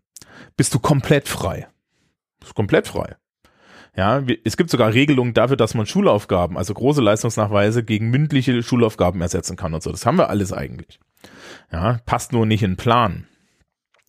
bist 0.56 0.72
du 0.74 0.78
komplett 0.78 1.28
frei. 1.28 1.68
Bist 2.40 2.54
komplett 2.54 2.88
frei. 2.88 3.16
Ja, 3.94 4.22
es 4.44 4.56
gibt 4.56 4.70
sogar 4.70 4.94
Regelungen 4.94 5.34
dafür, 5.34 5.56
dass 5.56 5.74
man 5.74 5.84
Schulaufgaben, 5.84 6.56
also 6.56 6.72
große 6.72 7.02
Leistungsnachweise 7.02 7.84
gegen 7.84 8.08
mündliche 8.08 8.62
Schulaufgaben 8.62 9.20
ersetzen 9.20 9.56
kann 9.56 9.74
und 9.74 9.82
so. 9.82 9.90
Das 9.90 10.06
haben 10.06 10.16
wir 10.16 10.30
alles 10.30 10.52
eigentlich. 10.52 10.98
Ja, 11.70 11.98
passt 12.04 12.32
nur 12.32 12.46
nicht 12.46 12.62
in 12.62 12.72
den 12.72 12.76
Plan. 12.76 13.26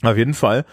Auf 0.01 0.17
jeden 0.17 0.33
Fall 0.33 0.65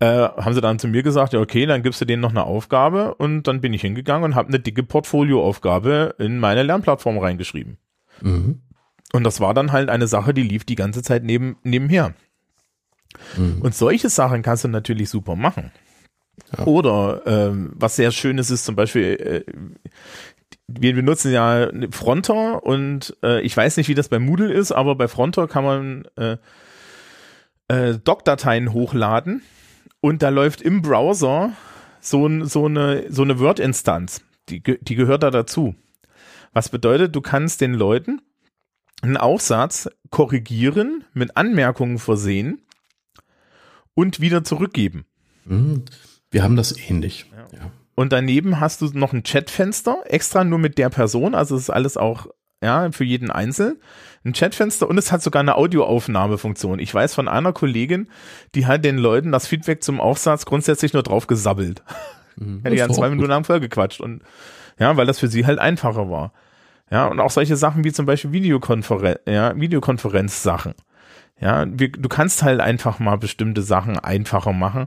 äh, 0.00 0.06
haben 0.06 0.54
sie 0.54 0.60
dann 0.60 0.78
zu 0.78 0.88
mir 0.88 1.02
gesagt, 1.02 1.32
ja 1.32 1.40
okay, 1.40 1.66
dann 1.66 1.82
gibst 1.82 2.00
du 2.00 2.04
denen 2.04 2.22
noch 2.22 2.30
eine 2.30 2.44
Aufgabe 2.44 3.14
und 3.14 3.44
dann 3.44 3.60
bin 3.60 3.72
ich 3.72 3.80
hingegangen 3.80 4.24
und 4.24 4.34
habe 4.34 4.48
eine 4.48 4.60
dicke 4.60 4.82
Portfolioaufgabe 4.82 6.14
in 6.18 6.38
meine 6.38 6.62
Lernplattform 6.62 7.18
reingeschrieben. 7.18 7.78
Mhm. 8.20 8.62
Und 9.12 9.24
das 9.24 9.40
war 9.40 9.54
dann 9.54 9.72
halt 9.72 9.88
eine 9.88 10.06
Sache, 10.06 10.34
die 10.34 10.42
lief 10.42 10.64
die 10.64 10.74
ganze 10.74 11.02
Zeit 11.02 11.24
neben, 11.24 11.56
nebenher. 11.62 12.14
Mhm. 13.36 13.62
Und 13.62 13.74
solche 13.74 14.08
Sachen 14.08 14.42
kannst 14.42 14.64
du 14.64 14.68
natürlich 14.68 15.10
super 15.10 15.34
machen. 15.34 15.72
Ja. 16.56 16.64
Oder 16.64 17.22
ähm, 17.26 17.72
was 17.74 17.96
sehr 17.96 18.10
schön 18.10 18.38
ist, 18.38 18.50
ist 18.50 18.64
zum 18.64 18.76
Beispiel, 18.76 19.44
äh, 19.46 19.52
wir 20.68 20.94
benutzen 20.94 21.32
ja 21.32 21.70
Fronter 21.90 22.62
und 22.62 23.16
äh, 23.22 23.40
ich 23.40 23.56
weiß 23.56 23.78
nicht, 23.78 23.88
wie 23.88 23.94
das 23.94 24.08
bei 24.08 24.18
Moodle 24.18 24.52
ist, 24.52 24.70
aber 24.70 24.94
bei 24.94 25.08
Fronter 25.08 25.48
kann 25.48 25.64
man 25.64 26.04
äh, 26.16 26.36
äh, 27.68 27.98
Doc-Dateien 27.98 28.72
hochladen 28.72 29.42
und 30.00 30.22
da 30.22 30.28
läuft 30.28 30.60
im 30.60 30.82
Browser 30.82 31.52
so, 32.00 32.44
so 32.44 32.66
eine, 32.66 33.10
so 33.10 33.22
eine 33.22 33.40
Word-Instanz. 33.40 34.22
Die, 34.50 34.62
die 34.62 34.94
gehört 34.94 35.22
da 35.22 35.30
dazu. 35.30 35.74
Was 36.52 36.68
bedeutet, 36.68 37.14
du 37.14 37.20
kannst 37.20 37.60
den 37.60 37.74
Leuten 37.74 38.20
einen 39.02 39.16
Aufsatz 39.16 39.88
korrigieren, 40.10 41.04
mit 41.14 41.36
Anmerkungen 41.36 41.98
versehen 41.98 42.62
und 43.94 44.20
wieder 44.20 44.44
zurückgeben. 44.44 45.06
Mhm. 45.44 45.84
Wir 46.30 46.42
haben 46.42 46.56
das 46.56 46.76
ähnlich. 46.76 47.26
Ja. 47.32 47.58
Ja. 47.58 47.70
Und 47.98 48.12
daneben 48.12 48.60
hast 48.60 48.80
du 48.80 48.86
noch 48.96 49.12
ein 49.12 49.24
Chatfenster, 49.24 50.04
extra 50.04 50.44
nur 50.44 50.60
mit 50.60 50.78
der 50.78 50.88
Person, 50.88 51.34
also 51.34 51.56
es 51.56 51.62
ist 51.62 51.70
alles 51.70 51.96
auch 51.96 52.28
ja, 52.62 52.92
für 52.92 53.02
jeden 53.02 53.28
einzeln. 53.28 53.78
Ein 54.24 54.34
Chatfenster 54.34 54.88
und 54.88 54.98
es 54.98 55.10
hat 55.10 55.20
sogar 55.20 55.40
eine 55.40 55.56
Audioaufnahmefunktion. 55.56 56.78
Ich 56.78 56.94
weiß 56.94 57.16
von 57.16 57.26
einer 57.26 57.52
Kollegin, 57.52 58.08
die 58.54 58.66
hat 58.66 58.84
den 58.84 58.98
Leuten 58.98 59.32
das 59.32 59.48
Feedback 59.48 59.82
zum 59.82 60.00
Aufsatz 60.00 60.46
grundsätzlich 60.46 60.92
nur 60.92 61.02
drauf 61.02 61.26
gesabbelt. 61.26 61.82
Mhm, 62.36 62.60
Hätte 62.62 62.76
ja 62.76 62.88
zwei 62.88 63.10
Minuten 63.10 63.30
lang 63.30 63.42
vollgequatscht 63.42 64.00
und 64.00 64.22
ja, 64.78 64.96
weil 64.96 65.06
das 65.06 65.18
für 65.18 65.26
sie 65.26 65.44
halt 65.44 65.58
einfacher 65.58 66.08
war. 66.08 66.32
Ja, 66.92 67.08
und 67.08 67.18
auch 67.18 67.32
solche 67.32 67.56
Sachen 67.56 67.82
wie 67.82 67.90
zum 67.90 68.06
Beispiel 68.06 68.30
Videokonferenz, 68.30 69.18
ja, 69.26 69.60
Videokonferenz-Sachen. 69.60 70.74
Ja, 71.40 71.66
wir, 71.68 71.90
du 71.90 72.08
kannst 72.08 72.44
halt 72.44 72.60
einfach 72.60 73.00
mal 73.00 73.16
bestimmte 73.16 73.62
Sachen 73.62 73.98
einfacher 73.98 74.52
machen, 74.52 74.86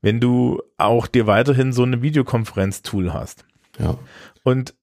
wenn 0.00 0.20
du 0.20 0.62
auch 0.76 1.06
dir 1.06 1.26
weiterhin 1.26 1.72
so 1.72 1.82
eine 1.82 2.02
Videokonferenz-Tool 2.02 3.12
hast. 3.12 3.44
Ja. 3.78 3.98
Und 4.42 4.74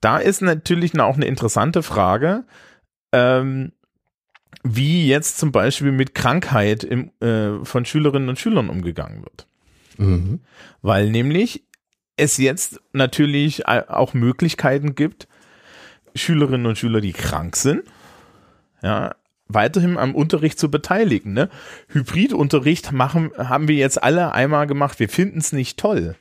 da 0.00 0.18
ist 0.18 0.42
natürlich 0.42 0.98
auch 0.98 1.16
eine 1.16 1.26
interessante 1.26 1.82
Frage, 1.82 2.44
ähm, 3.12 3.72
wie 4.62 5.06
jetzt 5.06 5.38
zum 5.38 5.52
Beispiel 5.52 5.92
mit 5.92 6.14
Krankheit 6.14 6.84
im, 6.84 7.10
äh, 7.20 7.64
von 7.64 7.84
Schülerinnen 7.84 8.28
und 8.28 8.38
Schülern 8.38 8.68
umgegangen 8.68 9.22
wird. 9.22 9.46
Mhm. 9.98 10.40
Weil 10.82 11.10
nämlich 11.10 11.64
es 12.16 12.38
jetzt 12.38 12.80
natürlich 12.92 13.66
auch 13.68 14.14
Möglichkeiten 14.14 14.94
gibt, 14.94 15.28
Schülerinnen 16.14 16.66
und 16.66 16.78
Schüler, 16.78 17.00
die 17.00 17.12
krank 17.12 17.56
sind, 17.56 17.82
ja, 18.82 19.14
weiterhin 19.48 19.96
am 19.98 20.14
Unterricht 20.14 20.58
zu 20.58 20.70
beteiligen. 20.70 21.32
Ne? 21.32 21.48
Hybridunterricht 21.88 22.92
machen, 22.92 23.30
haben 23.36 23.68
wir 23.68 23.76
jetzt 23.76 24.02
alle 24.02 24.32
einmal 24.32 24.66
gemacht. 24.66 24.98
Wir 24.98 25.08
finden 25.08 25.38
es 25.38 25.52
nicht 25.52 25.78
toll. 25.78 26.16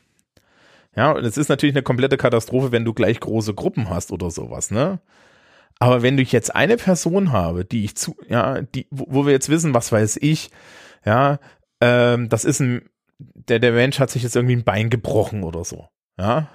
Ja, 0.96 1.12
und 1.12 1.26
es 1.26 1.38
ist 1.38 1.50
natürlich 1.50 1.76
eine 1.76 1.84
komplette 1.84 2.18
Katastrophe, 2.18 2.72
wenn 2.72 2.86
du 2.86 2.94
gleich 2.94 3.20
große 3.20 3.54
Gruppen 3.54 3.90
hast 3.90 4.12
oder 4.12 4.32
sowas, 4.32 4.72
ne? 4.72 5.00
Aber 5.78 6.02
wenn 6.02 6.18
ich 6.18 6.32
jetzt 6.32 6.56
eine 6.56 6.78
Person 6.78 7.34
habe, 7.34 7.66
die 7.66 7.84
ich 7.84 7.98
zu, 7.98 8.16
ja, 8.30 8.62
die, 8.62 8.88
wo, 8.92 9.06
wo 9.10 9.26
wir 9.26 9.34
jetzt 9.34 9.50
wissen, 9.50 9.74
was 9.74 9.92
weiß 9.92 10.18
ich, 10.22 10.52
ja, 11.04 11.40
ähm, 11.82 12.30
das 12.30 12.46
ist 12.46 12.62
ein, 12.62 12.90
der, 13.18 13.60
der 13.60 13.74
Mensch 13.74 14.00
hat 14.00 14.10
sich 14.10 14.24
jetzt 14.24 14.38
irgendwie 14.38 14.56
ein 14.56 14.64
Bein 14.64 14.90
gebrochen 14.90 15.44
oder 15.44 15.66
so, 15.66 15.90
ja. 16.18 16.48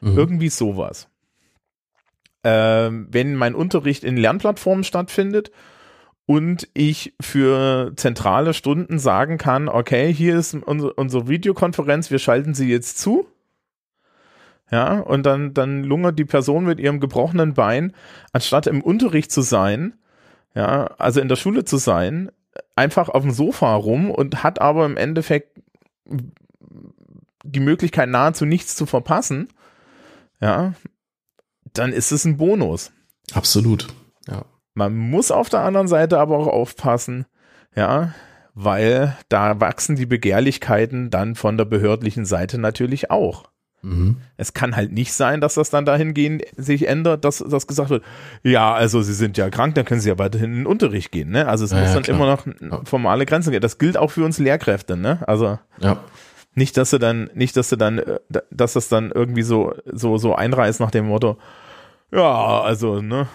Mhm. 0.00 0.16
Irgendwie 0.16 0.50
sowas 0.50 1.08
ähm, 2.44 3.08
wenn 3.10 3.34
mein 3.34 3.54
Unterricht 3.54 4.04
in 4.04 4.16
Lernplattformen 4.16 4.84
stattfindet 4.84 5.50
und 6.28 6.68
ich 6.74 7.14
für 7.22 7.94
zentrale 7.96 8.52
Stunden 8.52 8.98
sagen 8.98 9.38
kann, 9.38 9.66
okay, 9.66 10.12
hier 10.12 10.36
ist 10.38 10.52
unsere, 10.52 10.92
unsere 10.92 11.26
Videokonferenz, 11.26 12.10
wir 12.10 12.18
schalten 12.18 12.52
sie 12.52 12.68
jetzt 12.68 12.98
zu. 12.98 13.26
Ja, 14.70 15.00
und 15.00 15.24
dann, 15.24 15.54
dann 15.54 15.84
lungert 15.84 16.18
die 16.18 16.26
Person 16.26 16.66
mit 16.66 16.80
ihrem 16.80 17.00
gebrochenen 17.00 17.54
Bein, 17.54 17.94
anstatt 18.30 18.66
im 18.66 18.82
Unterricht 18.82 19.32
zu 19.32 19.40
sein, 19.40 19.94
ja, 20.54 20.88
also 20.98 21.22
in 21.22 21.30
der 21.30 21.36
Schule 21.36 21.64
zu 21.64 21.78
sein, 21.78 22.30
einfach 22.76 23.08
auf 23.08 23.22
dem 23.22 23.30
Sofa 23.30 23.74
rum 23.74 24.10
und 24.10 24.42
hat 24.42 24.60
aber 24.60 24.84
im 24.84 24.98
Endeffekt 24.98 25.58
die 27.42 27.60
Möglichkeit 27.60 28.10
nahezu 28.10 28.44
nichts 28.44 28.76
zu 28.76 28.84
verpassen. 28.84 29.48
Ja, 30.42 30.74
dann 31.72 31.94
ist 31.94 32.12
es 32.12 32.26
ein 32.26 32.36
Bonus. 32.36 32.92
Absolut, 33.32 33.88
ja. 34.26 34.44
Man 34.78 34.96
muss 34.96 35.32
auf 35.32 35.48
der 35.48 35.60
anderen 35.60 35.88
Seite 35.88 36.20
aber 36.20 36.38
auch 36.38 36.46
aufpassen, 36.46 37.26
ja, 37.74 38.14
weil 38.54 39.16
da 39.28 39.60
wachsen 39.60 39.96
die 39.96 40.06
Begehrlichkeiten 40.06 41.10
dann 41.10 41.34
von 41.34 41.58
der 41.58 41.64
behördlichen 41.64 42.24
Seite 42.24 42.58
natürlich 42.58 43.10
auch. 43.10 43.50
Mhm. 43.82 44.18
Es 44.36 44.54
kann 44.54 44.76
halt 44.76 44.92
nicht 44.92 45.12
sein, 45.12 45.40
dass 45.40 45.54
das 45.54 45.70
dann 45.70 45.84
dahingehend 45.84 46.44
sich 46.56 46.86
ändert, 46.86 47.24
dass 47.24 47.38
das 47.38 47.66
gesagt 47.66 47.90
wird, 47.90 48.04
ja, 48.44 48.72
also 48.72 49.02
sie 49.02 49.14
sind 49.14 49.36
ja 49.36 49.50
krank, 49.50 49.74
dann 49.74 49.84
können 49.84 50.00
sie 50.00 50.10
ja 50.10 50.18
weiterhin 50.18 50.52
in 50.52 50.58
den 50.58 50.66
Unterricht 50.66 51.10
gehen, 51.10 51.30
ne? 51.30 51.48
Also 51.48 51.64
es 51.64 51.72
ja, 51.72 51.80
muss 51.80 51.92
dann 51.92 52.04
klar. 52.04 52.16
immer 52.16 52.38
noch 52.60 52.86
formale 52.86 53.26
Grenzen 53.26 53.50
geben. 53.50 53.62
Das 53.62 53.78
gilt 53.78 53.96
auch 53.96 54.12
für 54.12 54.24
uns 54.24 54.38
Lehrkräfte, 54.38 54.96
ne? 54.96 55.24
Also 55.26 55.58
ja. 55.80 55.98
nicht, 56.54 56.76
dass 56.76 56.90
sie 56.90 57.00
dann, 57.00 57.30
nicht, 57.34 57.56
dass 57.56 57.68
sie 57.68 57.76
dann, 57.76 57.98
äh, 57.98 58.20
dass 58.52 58.74
das 58.74 58.88
dann 58.88 59.10
irgendwie 59.10 59.42
so, 59.42 59.74
so, 59.86 60.18
so 60.18 60.36
einreißt 60.36 60.78
nach 60.78 60.92
dem 60.92 61.06
Motto, 61.06 61.36
ja, 62.12 62.60
also, 62.60 63.02
ne? 63.02 63.26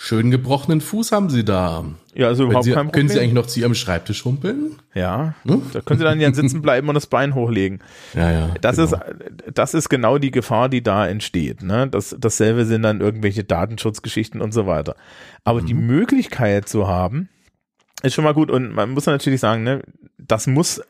Schön 0.00 0.30
gebrochenen 0.30 0.80
Fuß 0.80 1.10
haben 1.10 1.28
Sie 1.28 1.44
da. 1.44 1.84
Ja, 2.14 2.28
also 2.28 2.44
überhaupt 2.44 2.64
Sie, 2.64 2.70
kein 2.70 2.86
Problem. 2.86 2.92
Können 2.92 3.08
Sie 3.08 3.18
eigentlich 3.18 3.32
noch 3.32 3.48
zu 3.48 3.58
Ihrem 3.58 3.74
Schreibtisch 3.74 4.24
humpeln? 4.24 4.76
Ja, 4.94 5.34
hm? 5.42 5.62
da 5.72 5.80
können 5.80 5.98
Sie 5.98 6.04
dann 6.04 6.20
ja 6.20 6.32
sitzen 6.32 6.62
bleiben 6.62 6.88
und 6.88 6.94
das 6.94 7.08
Bein 7.08 7.34
hochlegen. 7.34 7.80
Ja, 8.14 8.30
ja. 8.30 8.54
Das 8.60 8.76
genau. 8.76 8.92
ist, 8.92 8.96
das 9.52 9.74
ist 9.74 9.88
genau 9.88 10.18
die 10.18 10.30
Gefahr, 10.30 10.68
die 10.68 10.84
da 10.84 11.08
entsteht. 11.08 11.64
Ne? 11.64 11.88
Das, 11.88 12.14
dasselbe 12.16 12.64
sind 12.64 12.82
dann 12.82 13.00
irgendwelche 13.00 13.42
Datenschutzgeschichten 13.42 14.40
und 14.40 14.54
so 14.54 14.68
weiter. 14.68 14.94
Aber 15.42 15.62
mhm. 15.62 15.66
die 15.66 15.74
Möglichkeit 15.74 16.68
zu 16.68 16.86
haben, 16.86 17.28
ist 18.04 18.14
schon 18.14 18.22
mal 18.22 18.34
gut 18.34 18.52
und 18.52 18.72
man 18.72 18.90
muss 18.90 19.06
natürlich 19.06 19.40
sagen, 19.40 19.64
ne, 19.64 19.82
das 20.16 20.46
muss, 20.46 20.80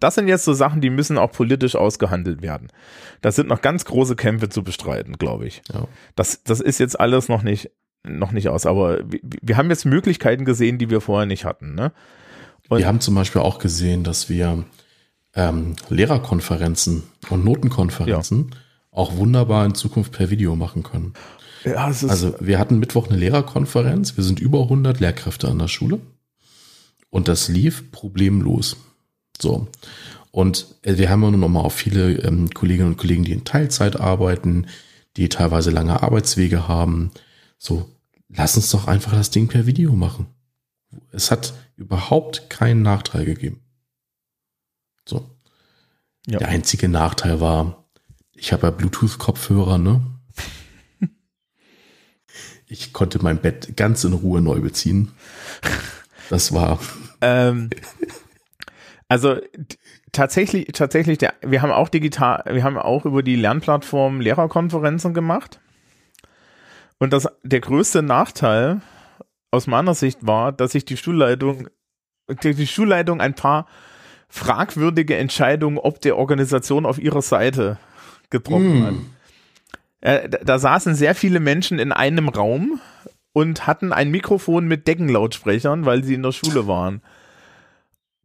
das 0.00 0.14
sind 0.14 0.26
jetzt 0.26 0.44
so 0.44 0.54
Sachen, 0.54 0.80
die 0.80 0.88
müssen 0.88 1.18
auch 1.18 1.32
politisch 1.32 1.76
ausgehandelt 1.76 2.40
werden. 2.40 2.68
Das 3.20 3.36
sind 3.36 3.48
noch 3.48 3.60
ganz 3.60 3.84
große 3.84 4.16
Kämpfe 4.16 4.48
zu 4.48 4.64
bestreiten, 4.64 5.18
glaube 5.18 5.46
ich. 5.46 5.60
Ja. 5.70 5.86
Das, 6.16 6.42
das 6.44 6.60
ist 6.60 6.78
jetzt 6.78 6.98
alles 6.98 7.28
noch 7.28 7.42
nicht, 7.42 7.70
noch 8.06 8.32
nicht 8.32 8.48
aus, 8.48 8.66
aber 8.66 8.98
wir, 9.10 9.20
wir 9.22 9.56
haben 9.56 9.70
jetzt 9.70 9.84
Möglichkeiten 9.84 10.44
gesehen, 10.44 10.78
die 10.78 10.90
wir 10.90 11.00
vorher 11.00 11.26
nicht 11.26 11.44
hatten. 11.44 11.74
Ne? 11.74 11.92
Und 12.68 12.78
wir 12.78 12.86
haben 12.86 13.00
zum 13.00 13.14
Beispiel 13.14 13.42
auch 13.42 13.58
gesehen, 13.58 14.04
dass 14.04 14.28
wir 14.28 14.64
ähm, 15.34 15.74
Lehrerkonferenzen 15.88 17.04
und 17.30 17.44
Notenkonferenzen 17.44 18.50
ja. 18.52 18.58
auch 18.90 19.16
wunderbar 19.16 19.66
in 19.66 19.74
Zukunft 19.74 20.12
per 20.12 20.30
Video 20.30 20.56
machen 20.56 20.82
können. 20.82 21.14
Ja, 21.64 21.86
also 21.86 22.34
wir 22.40 22.58
hatten 22.58 22.78
Mittwoch 22.78 23.08
eine 23.08 23.16
Lehrerkonferenz, 23.16 24.16
wir 24.16 24.24
sind 24.24 24.38
über 24.38 24.62
100 24.62 25.00
Lehrkräfte 25.00 25.48
an 25.48 25.58
der 25.58 25.68
Schule 25.68 25.98
und 27.10 27.28
das 27.28 27.48
lief 27.48 27.90
problemlos. 27.90 28.76
So. 29.40 29.68
Und 30.30 30.66
äh, 30.82 30.98
wir 30.98 31.10
haben 31.10 31.22
ja 31.22 31.30
nun 31.30 31.40
noch 31.40 31.48
mal 31.48 31.60
auch 31.60 31.72
viele 31.72 32.18
ähm, 32.18 32.50
Kolleginnen 32.50 32.90
und 32.90 32.96
Kollegen, 32.98 33.24
die 33.24 33.32
in 33.32 33.44
Teilzeit 33.44 33.98
arbeiten, 33.98 34.66
die 35.16 35.28
teilweise 35.28 35.70
lange 35.70 36.02
Arbeitswege 36.02 36.68
haben. 36.68 37.12
So, 37.56 37.88
lass 38.36 38.56
uns 38.56 38.70
doch 38.70 38.86
einfach 38.86 39.12
das 39.12 39.30
Ding 39.30 39.48
per 39.48 39.66
Video 39.66 39.92
machen. 39.92 40.26
Es 41.12 41.30
hat 41.30 41.54
überhaupt 41.76 42.50
keinen 42.50 42.82
Nachteil 42.82 43.24
gegeben. 43.24 43.62
So. 45.06 45.30
Ja. 46.26 46.38
Der 46.38 46.48
einzige 46.48 46.88
Nachteil 46.88 47.40
war, 47.40 47.84
ich 48.32 48.52
habe 48.52 48.66
ja 48.66 48.70
Bluetooth-Kopfhörer, 48.70 49.78
ne? 49.78 50.02
Ich 52.66 52.92
konnte 52.92 53.22
mein 53.22 53.40
Bett 53.40 53.76
ganz 53.76 54.02
in 54.04 54.14
Ruhe 54.14 54.40
neu 54.40 54.60
beziehen. 54.60 55.12
Das 56.30 56.52
war. 56.52 56.78
Ähm, 57.20 57.70
also 59.08 59.38
tatsächlich, 60.12 60.66
tatsächlich, 60.74 61.16
der, 61.16 61.32
wir 61.40 61.62
haben 61.62 61.70
auch 61.70 61.88
digital, 61.88 62.42
wir 62.52 62.62
haben 62.62 62.76
auch 62.76 63.06
über 63.06 63.22
die 63.22 63.36
Lernplattform 63.36 64.20
Lehrerkonferenzen 64.20 65.14
gemacht. 65.14 65.60
Und 66.98 67.12
das, 67.12 67.28
der 67.42 67.60
größte 67.60 68.02
Nachteil 68.02 68.80
aus 69.50 69.66
meiner 69.66 69.94
Sicht 69.94 70.26
war, 70.26 70.52
dass 70.52 70.72
sich 70.72 70.84
die 70.84 70.96
Schulleitung, 70.96 71.68
die 72.42 72.66
Schulleitung 72.66 73.20
ein 73.20 73.34
paar 73.34 73.66
fragwürdige 74.28 75.16
Entscheidungen 75.16 75.78
ob 75.78 76.00
der 76.00 76.16
Organisation 76.16 76.86
auf 76.86 76.98
ihrer 76.98 77.22
Seite 77.22 77.78
getroffen 78.30 78.80
mm. 78.80 78.86
hat. 78.86 78.94
Äh, 80.00 80.28
da, 80.28 80.38
da 80.38 80.58
saßen 80.58 80.94
sehr 80.94 81.14
viele 81.14 81.40
Menschen 81.40 81.78
in 81.78 81.92
einem 81.92 82.28
Raum 82.28 82.80
und 83.32 83.66
hatten 83.66 83.92
ein 83.92 84.10
Mikrofon 84.10 84.66
mit 84.66 84.88
Deckenlautsprechern, 84.88 85.86
weil 85.86 86.04
sie 86.04 86.14
in 86.14 86.22
der 86.22 86.32
Schule 86.32 86.66
waren. 86.66 87.02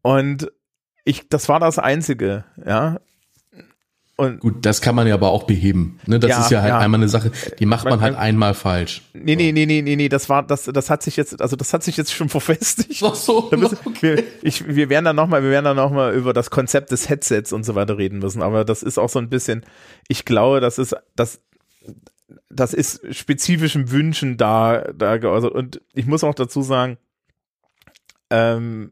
Und 0.01 0.51
ich, 1.03 1.29
das 1.29 1.49
war 1.49 1.59
das 1.59 1.79
Einzige, 1.79 2.45
ja. 2.65 2.99
Und 4.19 4.41
Gut, 4.41 4.65
das 4.65 4.81
kann 4.81 4.95
man 4.95 5.07
ja 5.07 5.13
aber 5.13 5.29
auch 5.29 5.43
beheben. 5.43 5.97
Ne? 6.05 6.19
Das 6.19 6.29
ja, 6.29 6.41
ist 6.41 6.51
ja 6.51 6.61
halt 6.61 6.71
ja. 6.71 6.79
einmal 6.79 6.99
eine 6.99 7.07
Sache, 7.07 7.31
die 7.57 7.65
macht 7.65 7.85
man, 7.85 7.93
man 7.93 8.01
halt 8.01 8.17
einmal 8.17 8.53
falsch. 8.53 9.01
Nee, 9.13 9.37
nee, 9.37 9.53
nee, 9.53 9.65
nee, 9.65 9.81
nee, 9.81 9.95
nee, 9.95 10.09
das 10.09 10.27
war, 10.27 10.43
das, 10.43 10.65
das 10.65 10.89
hat 10.89 11.03
sich 11.03 11.15
jetzt, 11.15 11.41
also 11.41 11.55
das 11.55 11.71
hat 11.71 11.83
sich 11.83 11.95
jetzt 11.95 12.13
schon 12.13 12.27
verfestigt. 12.29 13.01
Ach 13.01 13.15
so, 13.15 13.49
müssen, 13.55 13.77
okay. 13.85 14.17
wir, 14.17 14.23
ich, 14.41 14.67
wir 14.67 14.89
werden 14.89 15.05
dann 15.05 15.15
nochmal, 15.15 15.41
wir 15.41 15.51
werden 15.51 15.63
dann 15.63 15.77
nochmal 15.77 16.13
über 16.13 16.33
das 16.33 16.49
Konzept 16.49 16.91
des 16.91 17.07
Headsets 17.07 17.53
und 17.53 17.63
so 17.63 17.75
weiter 17.75 17.97
reden 17.97 18.19
müssen. 18.19 18.41
Aber 18.41 18.65
das 18.65 18.83
ist 18.83 18.97
auch 18.97 19.07
so 19.07 19.19
ein 19.19 19.29
bisschen, 19.29 19.65
ich 20.09 20.25
glaube, 20.25 20.59
das 20.59 20.79
ist, 20.79 20.97
das, 21.15 21.39
das 22.49 22.73
ist 22.73 22.99
spezifischen 23.15 23.89
Wünschen 23.89 24.35
da, 24.35 24.81
da 24.97 25.15
geäußert. 25.15 25.53
Und 25.53 25.79
ich 25.93 26.07
muss 26.07 26.25
auch 26.25 26.35
dazu 26.35 26.61
sagen, 26.61 26.97
ähm, 28.29 28.91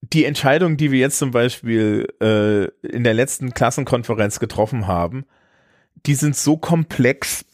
die 0.00 0.24
Entscheidung, 0.24 0.76
die 0.76 0.92
wir 0.92 1.00
jetzt 1.00 1.18
zum 1.18 1.32
Beispiel 1.32 2.06
äh, 2.20 2.64
in 2.86 3.04
der 3.04 3.14
letzten 3.14 3.52
Klassenkonferenz 3.52 4.38
getroffen 4.38 4.86
haben, 4.86 5.24
die 6.06 6.14
sind 6.14 6.36
so 6.36 6.56
komplex, 6.56 7.44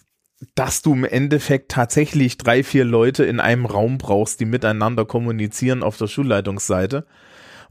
dass 0.54 0.82
du 0.82 0.92
im 0.92 1.04
Endeffekt 1.04 1.70
tatsächlich 1.70 2.36
drei, 2.36 2.62
vier 2.62 2.84
Leute 2.84 3.24
in 3.24 3.40
einem 3.40 3.64
Raum 3.64 3.96
brauchst, 3.96 4.40
die 4.40 4.44
miteinander 4.44 5.06
kommunizieren 5.06 5.82
auf 5.82 5.96
der 5.96 6.06
Schulleitungsseite. 6.06 7.06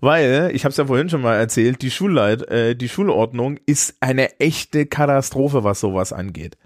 Weil, 0.02 0.52
ich 0.54 0.66
habe 0.66 0.72
es 0.72 0.78
ja 0.78 0.88
vorhin 0.88 1.10
schon 1.10 1.22
mal 1.22 1.36
erzählt, 1.36 1.82
die, 1.82 1.92
Schulleit, 1.92 2.42
äh, 2.50 2.76
die 2.76 2.90
Schulordnung 2.90 3.60
ist 3.66 3.96
eine 4.02 4.40
echte 4.40 4.86
Katastrophe, 4.86 5.64
was 5.64 5.80
sowas 5.80 6.12
angeht. 6.12 6.58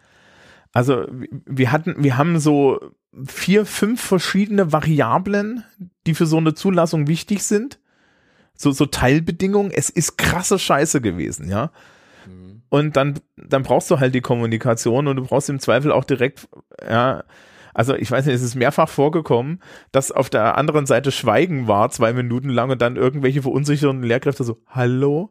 Also 0.72 1.06
wir 1.46 1.72
hatten, 1.72 2.04
wir 2.04 2.18
haben 2.18 2.40
so 2.40 2.80
vier, 3.26 3.66
fünf 3.66 4.02
verschiedene 4.02 4.72
Variablen, 4.72 5.64
die 6.08 6.14
für 6.14 6.26
so 6.26 6.38
eine 6.38 6.54
Zulassung 6.54 7.08
wichtig 7.08 7.44
sind 7.44 7.80
so, 8.58 8.72
so 8.72 8.86
Teilbedingungen. 8.86 9.72
Es 9.72 9.90
ist 9.90 10.18
krasse 10.18 10.60
Scheiße 10.60 11.00
gewesen, 11.00 11.50
ja. 11.50 11.72
Mhm. 12.26 12.62
Und 12.70 12.98
dann, 12.98 13.20
dann 13.38 13.64
brauchst 13.64 13.90
du 13.90 14.00
halt 14.00 14.14
die 14.14 14.22
Kommunikation 14.22 15.08
und 15.08 15.16
du 15.16 15.24
brauchst 15.24 15.50
im 15.50 15.60
Zweifel 15.60 15.92
auch 15.92 16.04
direkt, 16.04 16.50
ja, 16.88 17.24
also 17.74 17.96
ich 17.96 18.10
weiß 18.10 18.26
nicht, 18.26 18.36
es 18.36 18.42
ist 18.42 18.56
mehrfach 18.56 18.90
vorgekommen, 18.90 19.62
dass 19.92 20.12
auf 20.12 20.32
der 20.32 20.58
anderen 20.58 20.88
Seite 20.88 21.12
Schweigen 21.12 21.68
war, 21.68 21.92
zwei 21.92 22.12
Minuten 22.12 22.50
lang 22.50 22.72
und 22.72 22.82
dann 22.82 22.96
irgendwelche 22.96 23.44
verunsicherten 23.44 24.02
Lehrkräfte 24.02 24.44
so, 24.44 24.58
hallo? 24.68 25.30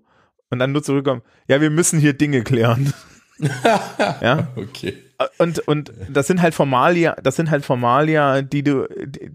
Und 0.49 0.61
dann 0.61 0.71
nur 0.71 0.85
zurückkommen, 0.85 1.23
ja, 1.49 1.61
wir 1.61 1.71
müssen 1.71 1.99
hier 1.99 2.13
Dinge 2.13 2.45
klären. 2.45 2.93
ja. 4.21 4.47
Okay. 4.55 4.95
Und, 5.39 5.59
und 5.67 5.93
das 6.09 6.29
sind 6.29 6.41
halt 6.41 6.55
Formalia, 6.55 7.17
das 7.21 7.35
sind 7.35 7.51
halt 7.51 7.65
Formalia, 7.65 8.43
die 8.43 8.63
du, 8.63 8.87
die, 9.05 9.33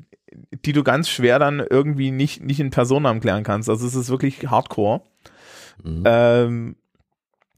die 0.65 0.73
du 0.73 0.83
ganz 0.83 1.09
schwer 1.09 1.39
dann 1.39 1.59
irgendwie 1.59 2.11
nicht, 2.11 2.43
nicht 2.43 2.59
in 2.59 2.69
Personennamen 2.69 3.21
klären 3.21 3.43
kannst. 3.43 3.69
Also 3.69 3.85
es 3.85 3.95
ist 3.95 4.09
wirklich 4.09 4.49
hardcore. 4.49 5.01
Mhm. 5.83 6.03
Ähm, 6.05 6.75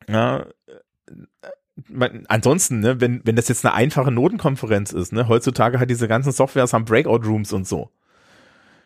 ja, 0.10 0.46
man, 1.90 2.26
ansonsten, 2.28 2.80
ne, 2.80 3.02
wenn, 3.02 3.22
wenn 3.26 3.36
das 3.36 3.48
jetzt 3.48 3.66
eine 3.66 3.74
einfache 3.74 4.12
Notenkonferenz 4.12 4.92
ist, 4.92 5.14
ne, 5.14 5.28
heutzutage 5.28 5.80
hat 5.80 5.90
diese 5.90 6.08
ganzen 6.08 6.32
Softwares 6.32 6.74
haben 6.74 6.86
Breakout 6.86 7.28
Rooms 7.28 7.54
und 7.54 7.68
so. 7.68 7.90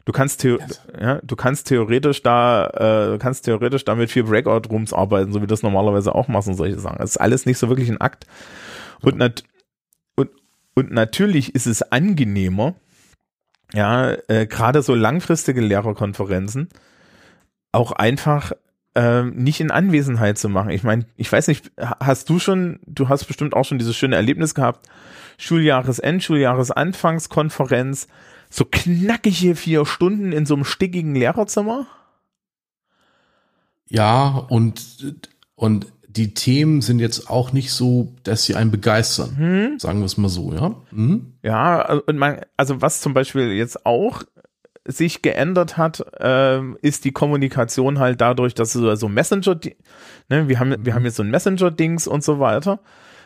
Du 0.05 0.13
kannst, 0.13 0.41
yes. 0.45 0.81
ja, 0.99 1.19
du 1.21 1.35
kannst 1.35 1.67
theoretisch 1.67 2.23
da, 2.23 2.67
äh, 3.13 3.17
kannst 3.17 3.43
theoretisch 3.43 3.83
da 3.83 3.93
mit 3.93 4.09
vier 4.09 4.23
Breakout 4.23 4.69
Rooms 4.69 4.93
arbeiten, 4.93 5.33
so 5.33 5.41
wie 5.41 5.47
das 5.47 5.63
normalerweise 5.63 6.15
auch 6.15 6.29
machst 6.29 6.47
und 6.47 6.55
solche 6.55 6.79
Sachen. 6.79 6.99
Das 6.99 7.11
ist 7.11 7.17
alles 7.17 7.45
nicht 7.45 7.57
so 7.57 7.67
wirklich 7.67 7.89
ein 7.89 7.99
Akt. 7.99 8.25
Und, 9.01 9.17
nat 9.17 9.43
und, 10.15 10.29
und 10.75 10.91
natürlich 10.91 11.55
ist 11.55 11.67
es 11.67 11.91
angenehmer, 11.91 12.75
ja, 13.73 14.11
äh, 14.27 14.45
gerade 14.47 14.81
so 14.81 14.95
langfristige 14.95 15.61
Lehrerkonferenzen 15.61 16.69
auch 17.71 17.91
einfach 17.91 18.53
äh, 18.95 19.23
nicht 19.23 19.59
in 19.59 19.71
Anwesenheit 19.71 20.37
zu 20.37 20.49
machen. 20.49 20.71
Ich 20.71 20.83
meine, 20.83 21.05
ich 21.17 21.31
weiß 21.31 21.47
nicht, 21.47 21.71
hast 21.77 22.29
du 22.29 22.39
schon, 22.39 22.79
du 22.85 23.09
hast 23.09 23.25
bestimmt 23.25 23.53
auch 23.53 23.65
schon 23.65 23.77
dieses 23.77 23.95
schöne 23.95 24.15
Erlebnis 24.15 24.55
gehabt, 24.55 24.87
Schuljahresend, 25.37 26.23
Schuljahresanfangskonferenz, 26.23 28.07
so 28.49 28.65
knackige 28.65 29.55
vier 29.55 29.85
Stunden 29.85 30.31
in 30.31 30.45
so 30.45 30.55
einem 30.55 30.63
stickigen 30.63 31.13
Lehrerzimmer? 31.13 31.85
Ja, 33.89 34.27
und, 34.49 35.15
und 35.55 35.87
die 36.17 36.33
Themen 36.33 36.81
sind 36.81 36.99
jetzt 36.99 37.29
auch 37.29 37.53
nicht 37.53 37.71
so, 37.71 38.13
dass 38.23 38.43
sie 38.43 38.55
einen 38.55 38.71
begeistern. 38.71 39.37
Hm? 39.37 39.79
Sagen 39.79 39.99
wir 39.99 40.05
es 40.05 40.17
mal 40.17 40.29
so, 40.29 40.51
ja. 40.51 40.75
Hm? 40.89 41.33
Ja, 41.43 41.93
und 42.07 42.17
man, 42.17 42.41
also 42.57 42.81
was 42.81 43.01
zum 43.01 43.13
Beispiel 43.13 43.51
jetzt 43.51 43.85
auch 43.85 44.23
sich 44.83 45.21
geändert 45.21 45.77
hat, 45.77 46.03
äh, 46.19 46.61
ist 46.81 47.05
die 47.05 47.11
Kommunikation 47.11 47.99
halt 47.99 48.19
dadurch, 48.21 48.55
dass 48.55 48.73
so, 48.73 48.95
so 48.95 49.07
Messenger, 49.07 49.59
ne, 50.29 50.47
wir 50.47 50.59
haben, 50.59 50.75
wir 50.85 50.95
haben 50.95 51.05
jetzt 51.05 51.17
so 51.17 51.23
ein 51.23 51.29
Messenger-Dings 51.29 52.07
und 52.07 52.23
so 52.23 52.39
weiter. 52.39 52.79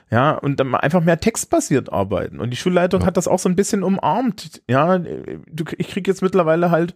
Ja, 0.10 0.32
und 0.32 0.60
dann 0.60 0.76
einfach 0.76 1.02
mehr 1.02 1.20
textbasiert 1.20 1.94
arbeiten. 1.94 2.42
Und 2.42 2.50
die 2.50 2.58
Schulleitung 2.58 3.02
ja. 3.02 3.08
hat 3.08 3.16
das 3.16 3.30
auch 3.30 3.39
so 3.39 3.48
ein 3.48 3.56
bisschen 3.56 3.84
umarmt. 3.84 4.62
Ja, 4.68 4.98
du, 4.98 5.64
ich 5.78 5.88
krieg 5.88 6.06
jetzt 6.06 6.22
mittlerweile 6.22 6.72
halt 6.72 6.94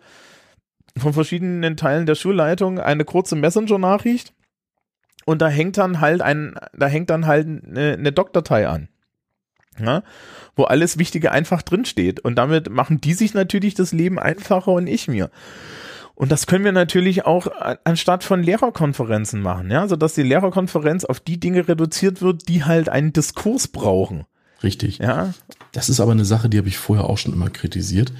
von 0.97 1.13
verschiedenen 1.13 1.77
Teilen 1.77 2.05
der 2.05 2.15
Schulleitung 2.15 2.79
eine 2.79 3.05
kurze 3.05 3.37
Messenger-Nachricht 3.37 4.33
und 5.25 5.41
da 5.41 5.47
hängt 5.47 5.77
dann 5.77 5.99
halt 5.99 6.21
ein, 6.21 6.55
da 6.73 6.87
hängt 6.87 7.09
dann 7.09 7.25
halt 7.25 7.47
eine, 7.47 7.93
eine 7.93 8.11
Doc-Datei 8.11 8.67
an. 8.67 8.89
Ja, 9.77 10.03
wo 10.55 10.63
alles 10.63 10.97
Wichtige 10.97 11.33
einfach 11.33 11.61
drinsteht. 11.61 12.21
Und 12.21 12.35
damit 12.35 12.69
machen 12.69 13.01
die 13.01 13.13
sich 13.13 13.33
natürlich 13.33 13.73
das 13.73 13.91
Leben 13.91 14.17
einfacher 14.17 14.71
und 14.71 14.87
ich 14.87 15.09
mir. 15.09 15.29
Und 16.13 16.31
das 16.31 16.47
können 16.47 16.63
wir 16.63 16.71
natürlich 16.71 17.25
auch 17.25 17.47
anstatt 17.83 18.23
von 18.23 18.41
Lehrerkonferenzen 18.41 19.41
machen, 19.41 19.69
ja, 19.69 19.85
so 19.89 19.97
dass 19.97 20.13
die 20.13 20.23
Lehrerkonferenz 20.23 21.03
auf 21.03 21.19
die 21.19 21.41
Dinge 21.41 21.67
reduziert 21.67 22.21
wird, 22.21 22.47
die 22.47 22.63
halt 22.63 22.87
einen 22.87 23.11
Diskurs 23.11 23.67
brauchen. 23.67 24.23
Richtig. 24.63 24.99
Ja. 24.99 25.33
Das 25.73 25.89
ist 25.89 25.99
aber 25.99 26.13
eine 26.13 26.23
Sache, 26.23 26.47
die 26.47 26.57
habe 26.57 26.69
ich 26.69 26.77
vorher 26.77 27.05
auch 27.05 27.17
schon 27.17 27.33
immer 27.33 27.49
kritisiert. 27.49 28.13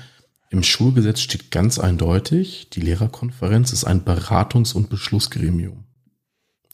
Im 0.49 0.62
Schulgesetz 0.62 1.22
steht 1.22 1.51
ganz 1.51 1.80
eindeutig, 1.80 2.70
die 2.70 2.82
Lehrerkonferenz 2.82 3.72
ist 3.72 3.86
ein 3.86 4.03
Beratungs- 4.03 4.76
und 4.76 4.89
Beschlussgremium. 4.89 5.86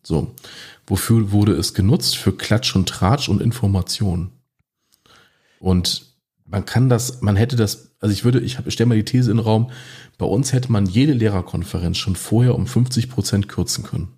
So. 0.03 0.33
Wofür 0.87 1.31
wurde 1.31 1.53
es 1.53 1.73
genutzt? 1.73 2.17
Für 2.17 2.33
Klatsch 2.33 2.75
und 2.75 2.89
Tratsch 2.89 3.29
und 3.29 3.41
Information. 3.41 4.31
Und 5.59 6.11
man 6.45 6.65
kann 6.65 6.89
das, 6.89 7.21
man 7.21 7.35
hätte 7.35 7.55
das, 7.55 7.95
also 7.99 8.11
ich 8.11 8.25
würde, 8.25 8.41
ich 8.41 8.57
stelle 8.67 8.87
mal 8.87 8.95
die 8.95 9.05
These 9.05 9.31
in 9.31 9.37
den 9.37 9.45
Raum, 9.45 9.71
bei 10.17 10.25
uns 10.25 10.53
hätte 10.53 10.71
man 10.71 10.85
jede 10.85 11.13
Lehrerkonferenz 11.13 11.97
schon 11.97 12.15
vorher 12.15 12.55
um 12.55 12.67
50 12.67 13.09
Prozent 13.09 13.47
kürzen 13.47 13.83
können. 13.83 14.09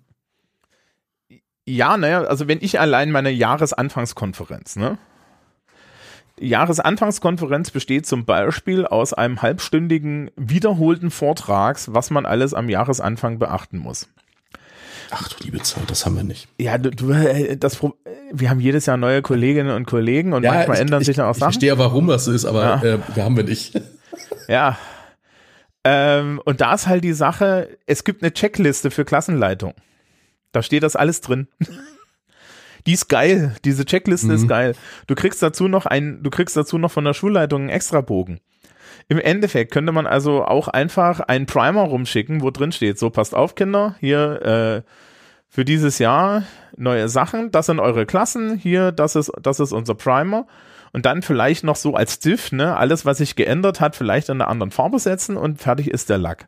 Ja, 1.66 1.96
naja, 1.96 2.22
also 2.24 2.48
wenn 2.48 2.58
ich 2.60 2.78
allein 2.80 3.10
meine 3.10 3.30
Jahresanfangskonferenz, 3.30 4.76
ne? 4.76 4.98
Die 6.40 6.48
Jahresanfangskonferenz 6.48 7.70
besteht 7.70 8.06
zum 8.06 8.24
Beispiel 8.24 8.86
aus 8.86 9.14
einem 9.14 9.40
halbstündigen 9.40 10.32
wiederholten 10.36 11.12
Vortrags, 11.12 11.94
was 11.94 12.10
man 12.10 12.26
alles 12.26 12.54
am 12.54 12.68
Jahresanfang 12.68 13.38
beachten 13.38 13.78
muss. 13.78 14.08
Ach 15.10 15.28
du 15.28 15.44
liebe 15.44 15.60
Zeit, 15.62 15.90
das 15.90 16.06
haben 16.06 16.16
wir 16.16 16.24
nicht. 16.24 16.48
Ja, 16.58 16.78
du, 16.78 16.90
du 16.90 17.12
äh, 17.12 17.56
das, 17.56 17.80
wir 18.32 18.50
haben 18.50 18.60
jedes 18.60 18.86
Jahr 18.86 18.96
neue 18.96 19.22
Kolleginnen 19.22 19.74
und 19.74 19.86
Kollegen 19.86 20.32
und 20.32 20.42
ja, 20.42 20.52
manchmal 20.52 20.76
ich, 20.76 20.82
ändern 20.82 21.00
ich, 21.02 21.06
sich 21.06 21.16
dann 21.16 21.26
auch 21.26 21.34
Sachen. 21.34 21.50
Ich 21.50 21.54
verstehe, 21.54 21.78
warum 21.78 22.06
das 22.06 22.24
so 22.24 22.32
ist, 22.32 22.44
aber 22.44 22.62
ja. 22.62 22.82
äh, 22.82 22.98
wir 23.14 23.24
haben 23.24 23.36
wir 23.36 23.44
nicht. 23.44 23.80
Ja. 24.48 24.78
Ähm, 25.84 26.40
und 26.44 26.60
da 26.60 26.74
ist 26.74 26.86
halt 26.86 27.04
die 27.04 27.12
Sache, 27.12 27.76
es 27.86 28.04
gibt 28.04 28.22
eine 28.22 28.32
Checkliste 28.32 28.90
für 28.90 29.04
Klassenleitung. 29.04 29.74
Da 30.52 30.62
steht 30.62 30.82
das 30.82 30.96
alles 30.96 31.20
drin. 31.20 31.48
Die 32.86 32.92
ist 32.92 33.08
geil. 33.08 33.54
Diese 33.64 33.84
Checkliste 33.84 34.28
mhm. 34.28 34.34
ist 34.34 34.48
geil. 34.48 34.74
Du 35.06 35.14
kriegst 35.14 35.42
dazu 35.42 35.68
noch 35.68 35.86
ein, 35.86 36.22
du 36.22 36.30
kriegst 36.30 36.56
dazu 36.56 36.78
noch 36.78 36.90
von 36.90 37.04
der 37.04 37.14
Schulleitung 37.14 37.62
einen 37.62 37.70
Extrabogen. 37.70 38.40
Im 39.08 39.18
Endeffekt 39.18 39.72
könnte 39.72 39.92
man 39.92 40.06
also 40.06 40.44
auch 40.44 40.68
einfach 40.68 41.20
einen 41.20 41.46
Primer 41.46 41.82
rumschicken, 41.82 42.42
wo 42.42 42.50
drin 42.50 42.72
steht, 42.72 42.98
so 42.98 43.10
passt 43.10 43.34
auf, 43.34 43.54
Kinder, 43.54 43.96
hier 44.00 44.42
äh, 44.42 44.90
für 45.48 45.64
dieses 45.64 45.98
Jahr 45.98 46.44
neue 46.76 47.08
Sachen, 47.08 47.50
das 47.50 47.66
sind 47.66 47.80
eure 47.80 48.06
Klassen, 48.06 48.56
hier, 48.56 48.92
das 48.92 49.14
ist, 49.14 49.30
das 49.40 49.60
ist 49.60 49.72
unser 49.72 49.94
Primer. 49.94 50.46
Und 50.92 51.06
dann 51.06 51.22
vielleicht 51.22 51.64
noch 51.64 51.76
so 51.76 51.94
als 51.94 52.20
Diff, 52.20 52.52
ne, 52.52 52.76
alles, 52.76 53.04
was 53.04 53.18
sich 53.18 53.34
geändert 53.34 53.80
hat, 53.80 53.96
vielleicht 53.96 54.28
in 54.28 54.40
einer 54.40 54.48
anderen 54.48 54.70
Farbe 54.70 55.00
setzen 55.00 55.36
und 55.36 55.60
fertig 55.60 55.90
ist 55.90 56.08
der 56.08 56.18
Lack. 56.18 56.46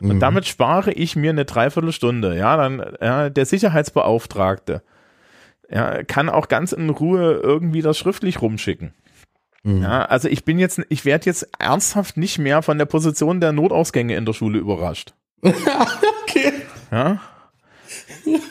Und 0.00 0.14
mhm. 0.14 0.20
damit 0.20 0.46
spare 0.46 0.92
ich 0.92 1.16
mir 1.16 1.30
eine 1.30 1.44
Dreiviertelstunde. 1.44 2.36
Ja, 2.36 2.56
dann 2.56 2.82
ja, 3.00 3.30
der 3.30 3.44
Sicherheitsbeauftragte 3.44 4.82
ja, 5.70 6.02
kann 6.04 6.28
auch 6.28 6.48
ganz 6.48 6.72
in 6.72 6.88
Ruhe 6.90 7.40
irgendwie 7.42 7.82
das 7.82 7.98
schriftlich 7.98 8.40
rumschicken. 8.40 8.94
Mhm. 9.68 9.82
Ja, 9.82 10.06
also 10.06 10.28
ich 10.28 10.46
bin 10.46 10.58
jetzt, 10.58 10.80
ich 10.88 11.04
werde 11.04 11.26
jetzt 11.26 11.46
ernsthaft 11.58 12.16
nicht 12.16 12.38
mehr 12.38 12.62
von 12.62 12.78
der 12.78 12.86
Position 12.86 13.38
der 13.38 13.52
Notausgänge 13.52 14.16
in 14.16 14.24
der 14.24 14.32
Schule 14.32 14.58
überrascht. 14.58 15.12
okay. 15.42 16.52
Ja. 16.90 17.20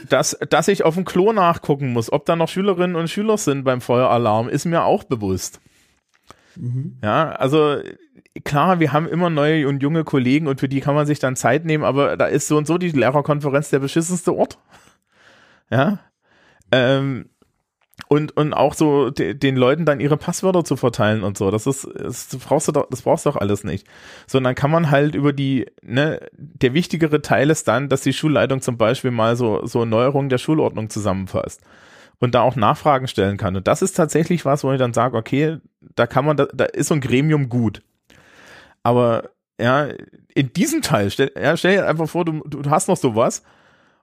dass, 0.09 0.37
dass 0.49 0.67
ich 0.67 0.83
auf 0.85 0.93
dem 0.93 1.05
Klo 1.05 1.33
nachgucken 1.33 1.91
muss, 1.91 2.11
ob 2.13 2.27
da 2.27 2.35
noch 2.35 2.49
Schülerinnen 2.49 2.95
und 2.95 3.09
Schüler 3.09 3.39
sind 3.39 3.63
beim 3.63 3.81
Feueralarm, 3.81 4.47
ist 4.47 4.65
mir 4.65 4.83
auch 4.83 5.05
bewusst. 5.05 5.59
Mhm. 6.55 6.99
Ja, 7.03 7.31
also 7.31 7.77
klar, 8.45 8.79
wir 8.79 8.93
haben 8.93 9.07
immer 9.07 9.31
neue 9.31 9.67
und 9.67 9.81
junge 9.81 10.03
Kollegen 10.03 10.47
und 10.47 10.59
für 10.59 10.69
die 10.69 10.81
kann 10.81 10.93
man 10.93 11.07
sich 11.07 11.17
dann 11.17 11.35
Zeit 11.35 11.65
nehmen, 11.65 11.83
aber 11.83 12.15
da 12.15 12.27
ist 12.27 12.47
so 12.47 12.57
und 12.57 12.67
so 12.67 12.77
die 12.77 12.91
Lehrerkonferenz 12.91 13.71
der 13.71 13.79
beschissenste 13.79 14.35
Ort. 14.35 14.59
Ja. 15.71 15.97
Ähm, 16.71 17.29
und, 18.09 18.35
und 18.37 18.53
auch 18.53 18.73
so 18.73 19.09
de, 19.09 19.33
den 19.33 19.55
Leuten 19.55 19.85
dann 19.85 19.99
ihre 19.99 20.17
Passwörter 20.17 20.63
zu 20.63 20.77
verteilen 20.77 21.23
und 21.23 21.37
so. 21.37 21.51
Das 21.51 21.67
ist, 21.67 21.87
das 21.99 22.27
brauchst 22.37 22.67
du 22.67 22.71
doch, 22.71 22.87
das 22.89 23.01
brauchst 23.01 23.25
du 23.25 23.31
doch 23.31 23.37
alles 23.37 23.63
nicht. 23.63 23.87
Sondern 24.27 24.55
kann 24.55 24.71
man 24.71 24.91
halt 24.91 25.15
über 25.15 25.33
die, 25.33 25.67
ne, 25.81 26.21
der 26.33 26.73
wichtigere 26.73 27.21
Teil 27.21 27.49
ist 27.49 27.67
dann, 27.67 27.89
dass 27.89 28.01
die 28.01 28.13
Schulleitung 28.13 28.61
zum 28.61 28.77
Beispiel 28.77 29.11
mal 29.11 29.35
so, 29.35 29.65
so 29.65 29.85
Neuerungen 29.85 30.29
der 30.29 30.37
Schulordnung 30.37 30.89
zusammenfasst 30.89 31.61
und 32.19 32.33
da 32.33 32.41
auch 32.41 32.55
Nachfragen 32.55 33.07
stellen 33.07 33.37
kann. 33.37 33.55
Und 33.55 33.67
das 33.67 33.81
ist 33.81 33.93
tatsächlich 33.93 34.45
was, 34.45 34.63
wo 34.63 34.71
ich 34.71 34.79
dann 34.79 34.93
sage, 34.93 35.17
okay, 35.17 35.57
da 35.95 36.07
kann 36.07 36.25
man, 36.25 36.37
da, 36.37 36.47
da 36.53 36.65
ist 36.65 36.87
so 36.87 36.93
ein 36.93 37.01
Gremium 37.01 37.49
gut. 37.49 37.81
Aber 38.83 39.31
ja, 39.59 39.87
in 40.33 40.53
diesem 40.53 40.81
Teil, 40.81 41.11
stell, 41.11 41.31
ja, 41.35 41.57
stell 41.57 41.75
dir 41.75 41.87
einfach 41.87 42.07
vor, 42.07 42.23
du, 42.23 42.41
du 42.45 42.69
hast 42.69 42.87
noch 42.87 42.97
sowas 42.97 43.43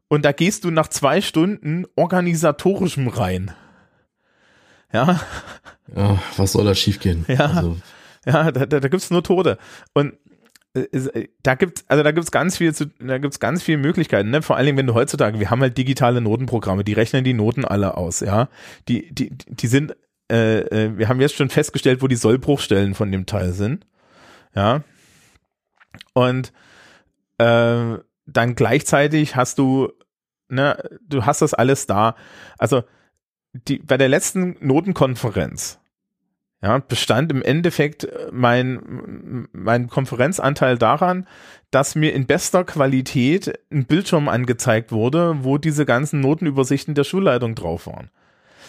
und 0.08 0.24
da 0.24 0.32
gehst 0.32 0.64
du 0.64 0.70
nach 0.70 0.88
zwei 0.88 1.20
Stunden 1.20 1.86
organisatorischem 1.96 3.08
rein. 3.08 3.52
Ja. 4.94 5.20
Ja, 5.94 6.18
was 6.38 6.52
soll 6.52 6.64
da 6.64 6.74
schiefgehen? 6.74 7.26
Ja. 7.28 7.46
Also. 7.46 7.76
Ja, 8.26 8.50
da, 8.50 8.64
da, 8.64 8.80
da 8.80 8.88
gibt's 8.88 9.10
nur 9.10 9.22
Tode. 9.22 9.58
Und 9.92 10.14
äh, 10.74 10.80
äh, 10.80 11.28
da 11.42 11.56
gibt's 11.56 11.84
also 11.88 12.02
da 12.02 12.10
gibt's 12.10 12.30
ganz 12.30 12.56
viel 12.56 12.74
zu, 12.74 12.86
da 12.98 13.18
gibt's 13.18 13.38
ganz 13.38 13.62
viele 13.62 13.76
Möglichkeiten, 13.76 14.30
ne? 14.30 14.40
Vor 14.40 14.56
allen 14.56 14.64
Dingen, 14.64 14.78
wenn 14.78 14.86
du 14.86 14.94
heutzutage, 14.94 15.38
wir 15.40 15.50
haben 15.50 15.60
halt 15.60 15.76
digitale 15.76 16.22
Notenprogramme, 16.22 16.84
die 16.84 16.94
rechnen 16.94 17.22
die 17.22 17.34
Noten 17.34 17.66
alle 17.66 17.98
aus, 17.98 18.20
ja. 18.20 18.48
Die 18.88 19.14
die 19.14 19.28
die 19.30 19.66
sind 19.66 19.94
äh, 20.32 20.60
äh, 20.60 20.96
wir 20.98 21.08
haben 21.08 21.20
jetzt 21.20 21.36
schon 21.36 21.50
festgestellt, 21.50 22.02
wo 22.02 22.08
die 22.08 22.16
Sollbruchstellen 22.16 22.94
von 22.94 23.12
dem 23.12 23.26
Teil 23.26 23.52
sind. 23.52 23.86
Ja. 24.54 24.82
Und 26.12 26.52
äh, 27.38 27.98
dann 28.26 28.54
gleichzeitig 28.54 29.36
hast 29.36 29.58
du, 29.58 29.92
ne, 30.48 30.82
du 31.06 31.26
hast 31.26 31.42
das 31.42 31.52
alles 31.52 31.86
da. 31.86 32.16
Also 32.58 32.84
die, 33.54 33.78
bei 33.78 33.96
der 33.96 34.08
letzten 34.08 34.56
Notenkonferenz, 34.60 35.80
ja, 36.62 36.78
bestand 36.78 37.30
im 37.30 37.42
Endeffekt 37.42 38.08
mein, 38.32 39.48
mein 39.52 39.88
Konferenzanteil 39.88 40.78
daran, 40.78 41.26
dass 41.70 41.94
mir 41.94 42.14
in 42.14 42.26
bester 42.26 42.64
Qualität 42.64 43.58
ein 43.70 43.84
Bildschirm 43.84 44.28
angezeigt 44.28 44.90
wurde, 44.90 45.44
wo 45.44 45.58
diese 45.58 45.84
ganzen 45.84 46.20
Notenübersichten 46.20 46.94
der 46.94 47.04
Schulleitung 47.04 47.54
drauf 47.54 47.86
waren. 47.86 48.10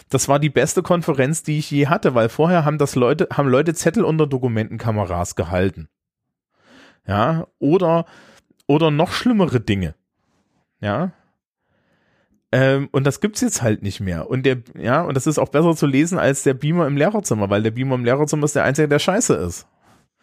Das 0.09 0.27
war 0.27 0.39
die 0.39 0.49
beste 0.49 0.83
Konferenz, 0.83 1.43
die 1.43 1.57
ich 1.57 1.71
je 1.71 1.87
hatte, 1.87 2.13
weil 2.15 2.29
vorher 2.29 2.65
haben 2.65 2.77
das 2.77 2.95
Leute, 2.95 3.27
haben 3.31 3.47
Leute 3.47 3.73
Zettel 3.73 4.03
unter 4.03 4.27
Dokumentenkameras 4.27 5.35
gehalten. 5.35 5.87
Ja, 7.07 7.47
oder, 7.59 8.05
oder 8.67 8.91
noch 8.91 9.13
schlimmere 9.13 9.61
Dinge. 9.61 9.95
Ja. 10.79 11.11
Ähm, 12.51 12.89
und 12.91 13.05
das 13.05 13.21
gibt's 13.21 13.41
jetzt 13.41 13.61
halt 13.61 13.81
nicht 13.81 13.99
mehr. 13.99 14.29
Und 14.29 14.45
der, 14.45 14.57
ja, 14.77 15.01
und 15.01 15.15
das 15.15 15.27
ist 15.27 15.39
auch 15.39 15.49
besser 15.49 15.75
zu 15.75 15.87
lesen 15.87 16.17
als 16.17 16.43
der 16.43 16.53
Beamer 16.53 16.87
im 16.87 16.97
Lehrerzimmer, 16.97 17.49
weil 17.49 17.63
der 17.63 17.71
Beamer 17.71 17.95
im 17.95 18.05
Lehrerzimmer 18.05 18.45
ist 18.45 18.55
der 18.55 18.63
einzige, 18.63 18.87
der 18.87 18.99
scheiße 18.99 19.33
ist. 19.35 19.67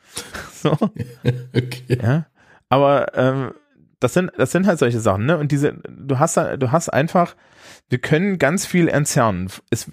so. 0.62 0.72
okay. 1.54 1.98
Ja. 2.00 2.26
Aber 2.68 3.14
ähm, 3.16 3.52
das 4.00 4.14
sind, 4.14 4.32
das 4.36 4.50
sind 4.50 4.66
halt 4.66 4.78
solche 4.78 5.00
Sachen, 5.00 5.26
ne? 5.26 5.38
Und 5.38 5.52
diese, 5.52 5.74
du 5.88 6.18
hast, 6.18 6.36
du 6.36 6.72
hast 6.72 6.88
einfach, 6.88 7.36
wir 7.88 7.98
können 7.98 8.38
ganz 8.38 8.66
viel 8.66 8.88
entzerren. 8.88 9.48
Es, 9.70 9.90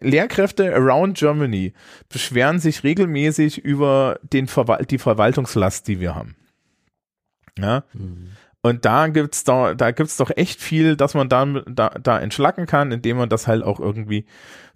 Lehrkräfte 0.00 0.74
around 0.74 1.16
Germany 1.16 1.72
beschweren 2.08 2.58
sich 2.58 2.84
regelmäßig 2.84 3.58
über 3.58 4.18
den 4.22 4.48
Verwal 4.48 4.84
die 4.84 4.98
Verwaltungslast, 4.98 5.88
die 5.88 6.00
wir 6.00 6.14
haben. 6.14 6.36
Ja. 7.58 7.84
Mhm. 7.92 8.32
Und 8.62 8.84
da 8.84 9.08
gibt's 9.08 9.42
da, 9.42 9.74
da 9.74 9.90
gibt's 9.90 10.16
doch 10.16 10.30
echt 10.36 10.60
viel, 10.60 10.96
dass 10.96 11.14
man 11.14 11.28
da, 11.28 11.44
da, 11.44 11.90
da 11.90 12.20
entschlacken 12.20 12.66
kann, 12.66 12.92
indem 12.92 13.16
man 13.16 13.28
das 13.28 13.48
halt 13.48 13.64
auch 13.64 13.80
irgendwie 13.80 14.24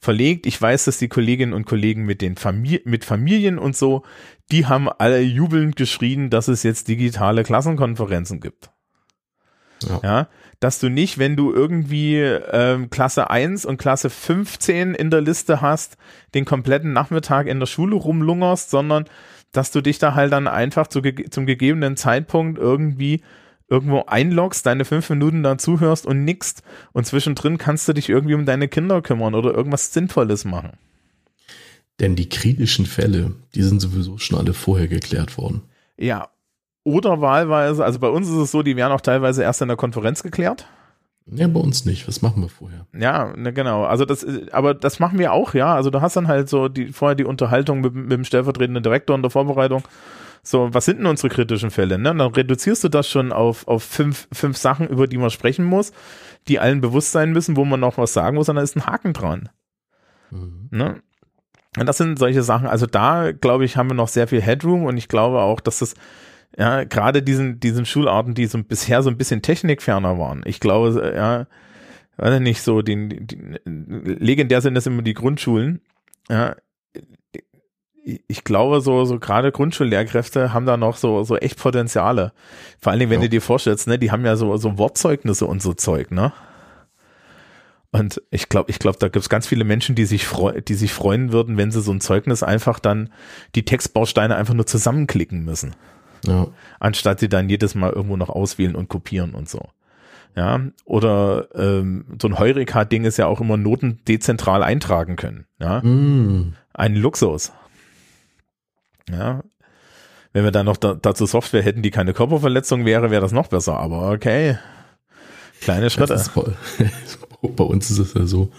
verlegt. 0.01 0.47
Ich 0.47 0.61
weiß, 0.61 0.87
dass 0.87 0.99
die 0.99 1.09
Kolleginnen 1.09 1.53
und 1.53 1.67
Kollegen 1.67 2.05
mit 2.05 2.21
den 2.21 2.37
Familien, 2.37 2.83
mit 2.85 3.05
Familien 3.05 3.59
und 3.59 3.77
so, 3.77 4.03
die 4.51 4.67
haben 4.67 4.89
alle 4.89 5.21
jubelnd 5.21 5.77
geschrien, 5.77 6.31
dass 6.31 6.49
es 6.49 6.65
jetzt 6.65 6.89
digitale 6.89 7.45
Klassenkonferenzen 7.45 8.41
gibt. 8.41 8.71
Ja. 9.89 10.01
ja 10.03 10.29
dass 10.61 10.79
du 10.79 10.89
nicht, 10.89 11.19
wenn 11.19 11.37
du 11.37 11.53
irgendwie 11.53 12.17
ähm, 12.17 12.89
Klasse 12.91 13.31
1 13.31 13.67
und 13.67 13.77
Klasse 13.77 14.11
15 14.11 14.95
in 14.95 15.11
der 15.11 15.21
Liste 15.21 15.61
hast, 15.61 15.97
den 16.35 16.45
kompletten 16.45 16.93
Nachmittag 16.93 17.47
in 17.47 17.61
der 17.61 17.67
Schule 17.67 17.97
rumlungerst, 17.97 18.71
sondern 18.71 19.05
dass 19.53 19.71
du 19.71 19.81
dich 19.81 19.99
da 19.99 20.15
halt 20.15 20.33
dann 20.33 20.49
einfach 20.49 20.87
zu, 20.87 21.03
zum 21.31 21.47
gegebenen 21.47 21.97
Zeitpunkt 21.97 22.59
irgendwie 22.59 23.23
irgendwo 23.69 24.05
einloggst, 24.07 24.65
deine 24.65 24.85
fünf 24.85 25.11
Minuten 25.11 25.43
da 25.43 25.59
zuhörst 25.59 26.07
und 26.07 26.25
nickst 26.25 26.63
und 26.93 27.07
zwischendrin 27.07 27.59
kannst 27.59 27.89
du 27.89 27.93
dich 27.93 28.09
irgendwie 28.09 28.35
um 28.35 28.47
deine 28.47 28.69
Kinder 28.69 29.03
kümmern 29.03 29.35
oder 29.35 29.53
irgendwas 29.53 29.93
Sinnvolles 29.93 30.45
machen. 30.45 30.73
Denn 32.01 32.15
die 32.15 32.29
kritischen 32.29 32.87
Fälle, 32.87 33.33
die 33.55 33.63
sind 33.63 33.81
sowieso 33.81 34.19
schon 34.19 34.39
alle 34.39 34.53
vorher 34.53 34.89
geklärt 34.89 35.39
worden. 35.39 35.63
Ja. 35.97 36.29
Oder 36.85 37.21
wahlweise, 37.21 37.85
also 37.85 37.99
bei 37.99 38.09
uns 38.09 38.29
ist 38.29 38.37
es 38.37 38.51
so, 38.53 38.63
die 38.63 38.77
werden 38.77 38.93
auch 38.93 39.01
teilweise 39.01 39.43
erst 39.43 39.63
in 39.63 39.69
der 39.69 39.77
Konferenz 39.77 40.23
geklärt. 40.23 40.69
Ja, 41.29 41.49
bei 41.49 41.59
uns 41.59 41.85
nicht. 41.85 42.07
Was 42.07 42.23
machen 42.23 42.43
wir 42.43 42.49
vorher? 42.49 42.87
Ja, 42.97 43.33
ne, 43.37 43.53
genau. 43.53 43.85
Also 43.85 44.05
das, 44.05 44.25
aber 44.53 44.75
das 44.75 45.01
machen 45.01 45.19
wir 45.19 45.33
auch, 45.33 45.55
ja. 45.55 45.75
Also 45.75 45.91
du 45.91 46.01
hast 46.01 46.15
dann 46.15 46.29
halt 46.29 46.49
so 46.49 46.69
die 46.69 46.93
vorher 46.93 47.17
die 47.17 47.25
Unterhaltung 47.25 47.81
mit, 47.81 47.95
mit 47.95 48.13
dem 48.13 48.25
stellvertretenden 48.25 48.85
Direktor 48.85 49.17
in 49.17 49.23
der 49.23 49.33
Vorbereitung 49.33 49.83
so, 50.47 50.73
was 50.73 50.85
sind 50.85 50.99
denn 50.99 51.07
unsere 51.07 51.29
kritischen 51.29 51.73
Fälle? 51.73 51.99
Ne? 51.99 52.13
Und 52.13 52.19
dann 52.19 52.33
reduzierst 52.33 52.85
du 52.85 52.89
das 52.89 53.09
schon 53.09 53.33
auf, 53.33 53.67
auf 53.67 53.83
fünf, 53.83 54.29
fünf 54.33 54.57
Sachen, 54.57 54.87
über 54.87 55.09
die 55.09 55.19
man 55.19 55.31
sprechen 55.31 55.65
muss, 55.65 55.91
die 56.47 56.61
allen 56.61 56.81
bewusst 56.81 57.11
sein 57.11 57.33
müssen, 57.33 57.57
wo 57.57 57.65
man 57.65 57.81
noch 57.81 57.99
was 57.99 58.13
sagen 58.13 58.37
muss, 58.37 58.49
und 58.49 58.55
da 58.55 58.63
ist 58.63 58.77
ein 58.77 58.87
Haken 58.87 59.13
dran. 59.13 59.49
Mhm. 60.31 60.69
Ne? 60.71 61.03
Und 61.77 61.87
das 61.87 61.99
sind 61.99 62.21
solche 62.21 62.45
Sachen, 62.45 62.69
also 62.69 62.87
da, 62.87 63.33
glaube 63.33 63.65
ich, 63.65 63.77
haben 63.77 63.91
wir 63.91 63.95
noch 63.95 64.07
sehr 64.07 64.29
viel 64.29 64.41
Headroom 64.41 64.85
und 64.85 64.97
ich 64.97 65.09
glaube 65.09 65.41
auch, 65.41 65.59
dass 65.59 65.81
das, 65.81 65.95
ja, 66.57 66.85
gerade 66.85 67.25
diesen, 67.25 67.59
diesen 67.59 67.85
Schularten, 67.85 68.35
die 68.35 68.47
so 68.47 68.63
bisher 68.63 69.03
so 69.03 69.11
ein 69.11 69.19
bisschen 69.19 69.43
technikferner 69.43 70.17
waren. 70.17 70.43
Ich 70.45 70.61
glaube, 70.61 71.13
ja, 71.17 71.49
weiß 72.19 72.37
ich 72.37 72.41
nicht, 72.41 72.63
so, 72.63 72.83
den, 72.83 73.27
den, 73.27 73.59
legendär 73.65 74.61
sind 74.61 74.75
das 74.75 74.87
immer 74.87 75.03
die 75.03 75.15
Grundschulen. 75.15 75.81
Ja, 76.29 76.55
ich 78.07 78.45
glaube, 78.45 78.81
so, 78.81 79.05
so 79.05 79.19
gerade 79.19 79.51
Grundschullehrkräfte 79.51 80.53
haben 80.53 80.65
da 80.65 80.77
noch 80.77 80.97
so, 80.97 81.25
so 81.25 81.37
echt 81.37 81.59
Potenziale. 81.59 82.33
Vor 82.79 82.93
allen 82.93 83.01
Dingen, 83.01 83.11
wenn 83.11 83.21
ja. 83.21 83.27
du 83.27 83.31
dir 83.31 83.43
vorstellst, 83.43 83.89
ne, 83.89 83.99
die 83.99 84.13
haben 84.13 84.25
ja 84.25 84.37
so, 84.37 84.57
so 84.57 84.79
Wortzeugnisse 84.79 85.47
und 85.47 85.61
so 85.61 85.75
Zeug, 85.75 86.13
ne? 86.13 86.33
Und 87.91 88.23
ich 88.31 88.49
glaube, 88.49 88.71
ich 88.71 88.79
glaube, 88.79 88.99
da 88.99 89.09
gibt's 89.09 89.29
ganz 89.29 89.47
viele 89.47 89.65
Menschen, 89.65 89.95
die 89.95 90.05
sich, 90.05 90.27
freu 90.27 90.61
die 90.61 90.75
sich 90.75 90.93
freuen 90.93 91.33
würden, 91.33 91.57
wenn 91.57 91.71
sie 91.71 91.81
so 91.81 91.93
ein 91.93 92.01
Zeugnis 92.01 92.43
einfach 92.43 92.79
dann 92.79 93.11
die 93.55 93.65
Textbausteine 93.65 94.37
einfach 94.37 94.55
nur 94.55 94.67
zusammenklicken 94.67 95.45
müssen. 95.45 95.75
Ja. 96.27 96.49
Anstatt 96.79 97.21
sie 97.21 97.29
dann 97.29 97.49
jedes 97.49 97.75
Mal 97.75 97.93
irgendwo 97.93 98.17
noch 98.17 98.29
auswählen 98.29 98.77
und 98.77 98.89
kopieren 98.89 99.35
und 99.35 99.49
so. 99.49 99.69
Ja, 100.37 100.61
oder 100.85 101.49
ähm, 101.55 102.05
so 102.21 102.29
ein 102.29 102.39
Heureka-Ding 102.39 103.05
ist 103.05 103.17
ja 103.17 103.27
auch 103.27 103.41
immer 103.41 103.57
Noten 103.57 104.01
dezentral 104.07 104.63
eintragen 104.63 105.17
können. 105.17 105.47
Ja, 105.59 105.81
mm. 105.81 106.55
ein 106.75 106.95
Luxus. 106.95 107.53
Ja. 109.11 109.43
Wenn 110.33 110.45
wir 110.45 110.51
dann 110.51 110.67
noch 110.67 110.77
da, 110.77 110.95
dazu 110.95 111.27
Software 111.27 111.63
hätten, 111.63 111.83
die 111.83 111.91
keine 111.91 112.13
Körperverletzung 112.13 112.85
wäre, 112.85 113.11
wäre 113.11 113.23
das 113.23 113.33
noch 113.33 113.49
besser. 113.49 113.79
Aber 113.79 114.11
okay. 114.11 114.59
Kleine 115.61 115.91
Schritte. 115.91 116.19
Voll, 116.19 116.55
bei 117.43 117.65
uns 117.65 117.91
ist 117.91 117.99
es 117.99 118.15
ja 118.15 118.27
so, 118.27 118.53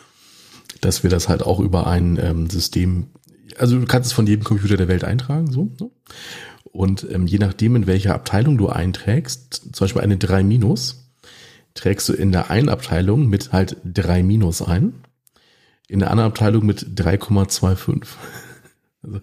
dass 0.82 1.04
wir 1.04 1.10
das 1.10 1.30
halt 1.30 1.43
auch 1.43 1.60
über 1.60 1.88
ein 1.88 2.18
ähm, 2.22 2.50
System, 2.50 3.08
also 3.58 3.80
du 3.80 3.86
kannst 3.86 4.08
es 4.08 4.14
von 4.14 4.28
jedem 4.28 4.43
Computer 4.43 4.78
der 4.78 4.88
Welt 4.88 5.04
eintragen, 5.04 5.52
so. 5.52 5.70
Ne? 5.80 5.89
Und 6.72 7.08
ähm, 7.12 7.28
je 7.28 7.39
nachdem, 7.39 7.76
in 7.76 7.88
welcher 7.88 8.14
Abteilung 8.14 8.58
du 8.58 8.70
einträgst, 8.70 9.76
zum 9.76 9.86
Beispiel 9.86 10.02
eine 10.02 10.18
3 10.18 10.43
Minus, 10.43 11.12
trägst 11.74 12.10
du 12.10 12.14
in 12.14 12.32
der 12.32 12.50
einen 12.50 12.70
Abteilung 12.70 13.28
mit 13.28 13.52
halt 13.52 13.78
3 13.86 14.24
Minus 14.24 14.62
ein, 14.62 14.93
in 15.88 16.00
der 16.00 16.12
anderen 16.12 16.32
Abteilung 16.32 16.66
mit 16.66 17.00
3,25. 17.00 18.06
Also, 19.08 19.22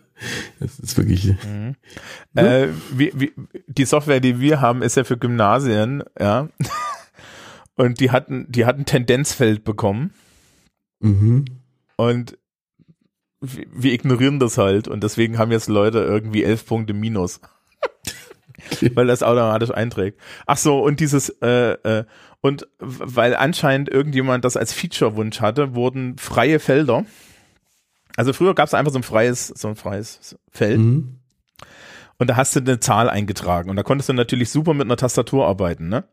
das 0.61 0.79
ist 0.79 0.97
wirklich. 0.97 1.27
Mhm. 1.45 1.77
Ja. 2.35 2.43
Äh, 2.65 2.69
wie, 2.93 3.13
wie, 3.15 3.33
die 3.67 3.85
Software, 3.85 4.21
die 4.21 4.41
wir 4.41 4.61
haben, 4.61 4.83
ist 4.83 4.97
ja 4.97 5.05
für 5.05 5.19
Gymnasien, 5.19 6.03
ja. 6.19 6.49
Und 7.77 8.01
die 8.01 8.11
hatten, 8.11 8.47
die 8.49 8.67
hatten 8.67 8.85
Tendenzfeld 8.85 9.65
bekommen. 9.65 10.13
Mhm. 11.01 11.45
Und 11.97 12.39
wir 13.41 13.93
ignorieren 13.93 14.39
das 14.39 14.57
halt 14.59 14.89
und 14.89 15.05
deswegen 15.05 15.37
haben 15.39 15.53
jetzt 15.53 15.69
Leute 15.69 15.99
irgendwie 15.99 16.45
elf 16.45 16.65
Punkte 16.65 16.95
minus. 16.95 17.41
weil 18.95 19.07
das 19.07 19.23
automatisch 19.23 19.71
einträgt. 19.71 20.19
Ach 20.47 20.57
so, 20.57 20.83
und 20.83 21.01
dieses, 21.01 21.29
äh, 21.43 21.73
äh, 21.73 22.05
und 22.41 22.67
weil 22.79 23.35
anscheinend 23.37 23.89
irgendjemand 23.89 24.45
das 24.45 24.57
als 24.57 24.73
Feature-Wunsch 24.73 25.41
hatte, 25.41 25.75
wurden 25.75 26.17
freie 26.19 26.61
Felder. 26.61 27.05
Also 28.17 28.33
früher 28.33 28.55
gab 28.55 28.67
es 28.67 28.75
einfach 28.75 28.93
so 28.93 28.99
ein 28.99 29.03
freies, 29.03 29.49
so 29.49 29.69
ein 29.69 29.77
freies 29.77 30.37
Feld. 30.51 30.79
Mhm. 30.79 31.21
Und 32.19 32.31
da 32.31 32.37
hast 32.37 32.55
du 32.55 32.61
eine 32.61 32.81
Zahl 32.81 33.11
eingetragen. 33.11 33.71
Und 33.71 33.77
da 33.77 33.83
konntest 33.83 34.09
du 34.09 34.13
natürlich 34.13 34.51
super 34.51 34.73
mit 34.75 34.87
einer 34.87 34.97
Tastatur 34.97 35.47
arbeiten, 35.47 35.89
ne? 35.89 36.05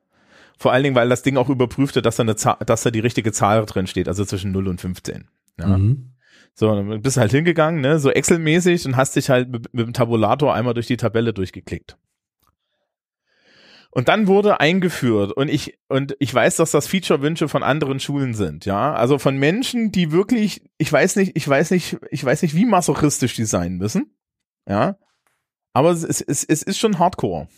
Vor 0.57 0.71
allen 0.71 0.83
Dingen, 0.83 0.95
weil 0.95 1.09
das 1.09 1.23
Ding 1.23 1.37
auch 1.37 1.49
überprüfte, 1.49 2.01
dass 2.01 2.17
da, 2.17 2.23
eine 2.23 2.35
Zahl, 2.35 2.57
dass 2.65 2.83
da 2.83 2.91
die 2.91 2.99
richtige 2.99 3.31
Zahl 3.31 3.65
drin 3.65 3.87
steht, 3.87 4.07
also 4.07 4.23
zwischen 4.25 4.51
0 4.51 4.67
und 4.67 4.81
15. 4.81 5.27
Ja. 5.59 5.77
Mhm. 5.77 6.11
So, 6.53 6.75
dann 6.75 7.01
bist 7.01 7.17
du 7.17 7.21
halt 7.21 7.31
hingegangen, 7.31 7.81
ne, 7.81 7.97
so 7.97 8.11
Excel-mäßig 8.11 8.85
und 8.85 8.97
hast 8.97 9.15
dich 9.15 9.29
halt 9.29 9.49
mit, 9.49 9.73
mit 9.73 9.87
dem 9.87 9.93
Tabulator 9.93 10.53
einmal 10.53 10.73
durch 10.73 10.87
die 10.87 10.97
Tabelle 10.97 11.33
durchgeklickt. 11.33 11.97
Und 13.93 14.07
dann 14.07 14.27
wurde 14.27 14.61
eingeführt 14.61 15.33
und 15.33 15.49
ich 15.49 15.77
und 15.89 16.15
ich 16.19 16.33
weiß, 16.33 16.55
dass 16.55 16.71
das 16.71 16.87
Feature-Wünsche 16.87 17.49
von 17.49 17.61
anderen 17.61 17.99
Schulen 17.99 18.33
sind, 18.33 18.63
ja, 18.65 18.93
also 18.93 19.19
von 19.19 19.35
Menschen, 19.35 19.91
die 19.91 20.13
wirklich, 20.13 20.63
ich 20.77 20.89
weiß 20.91 21.17
nicht, 21.17 21.35
ich 21.35 21.45
weiß 21.45 21.71
nicht, 21.71 21.97
ich 22.09 22.23
weiß 22.23 22.41
nicht, 22.41 22.55
wie 22.55 22.65
masochistisch 22.65 23.35
die 23.35 23.43
sein 23.43 23.75
müssen, 23.75 24.15
ja, 24.65 24.95
aber 25.73 25.91
es, 25.91 26.05
es, 26.05 26.21
es, 26.21 26.45
es 26.45 26.63
ist 26.63 26.79
schon 26.79 26.99
Hardcore. 26.99 27.49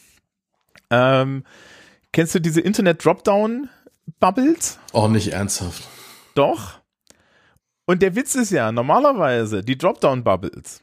Ähm, 0.90 1.44
kennst 2.12 2.34
du 2.34 2.40
diese 2.40 2.62
Internet-Dropdown-Bubbles? 2.62 4.80
Oh, 4.92 5.08
nicht 5.08 5.34
ernsthaft. 5.34 5.88
Doch. 6.34 6.80
Und 7.86 8.02
der 8.02 8.16
Witz 8.16 8.34
ist 8.34 8.50
ja, 8.52 8.72
normalerweise, 8.72 9.64
die 9.64 9.78
Dropdown-Bubbles 9.78 10.82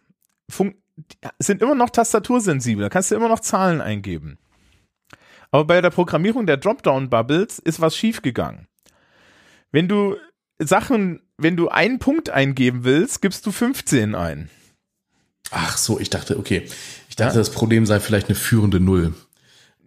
sind 1.38 1.62
immer 1.62 1.74
noch 1.74 1.90
tastatursensibel, 1.90 2.84
da 2.84 2.88
kannst 2.88 3.10
du 3.10 3.16
immer 3.16 3.28
noch 3.28 3.40
Zahlen 3.40 3.80
eingeben. 3.80 4.38
Aber 5.50 5.64
bei 5.64 5.80
der 5.80 5.90
Programmierung 5.90 6.46
der 6.46 6.56
Dropdown-Bubbles 6.56 7.58
ist 7.58 7.80
was 7.80 7.96
schiefgegangen. 7.96 8.68
Wenn 9.72 9.88
du 9.88 10.16
Sachen, 10.58 11.22
wenn 11.38 11.56
du 11.56 11.68
einen 11.68 11.98
Punkt 11.98 12.30
eingeben 12.30 12.84
willst, 12.84 13.22
gibst 13.22 13.46
du 13.46 13.52
15 13.52 14.14
ein. 14.14 14.50
Ach 15.50 15.76
so, 15.76 15.98
ich 15.98 16.10
dachte, 16.10 16.38
okay. 16.38 16.68
Ich 17.08 17.16
dachte, 17.16 17.34
ja? 17.34 17.40
das 17.40 17.50
Problem 17.50 17.86
sei 17.86 17.98
vielleicht 17.98 18.28
eine 18.28 18.36
führende 18.36 18.78
Null. 18.78 19.14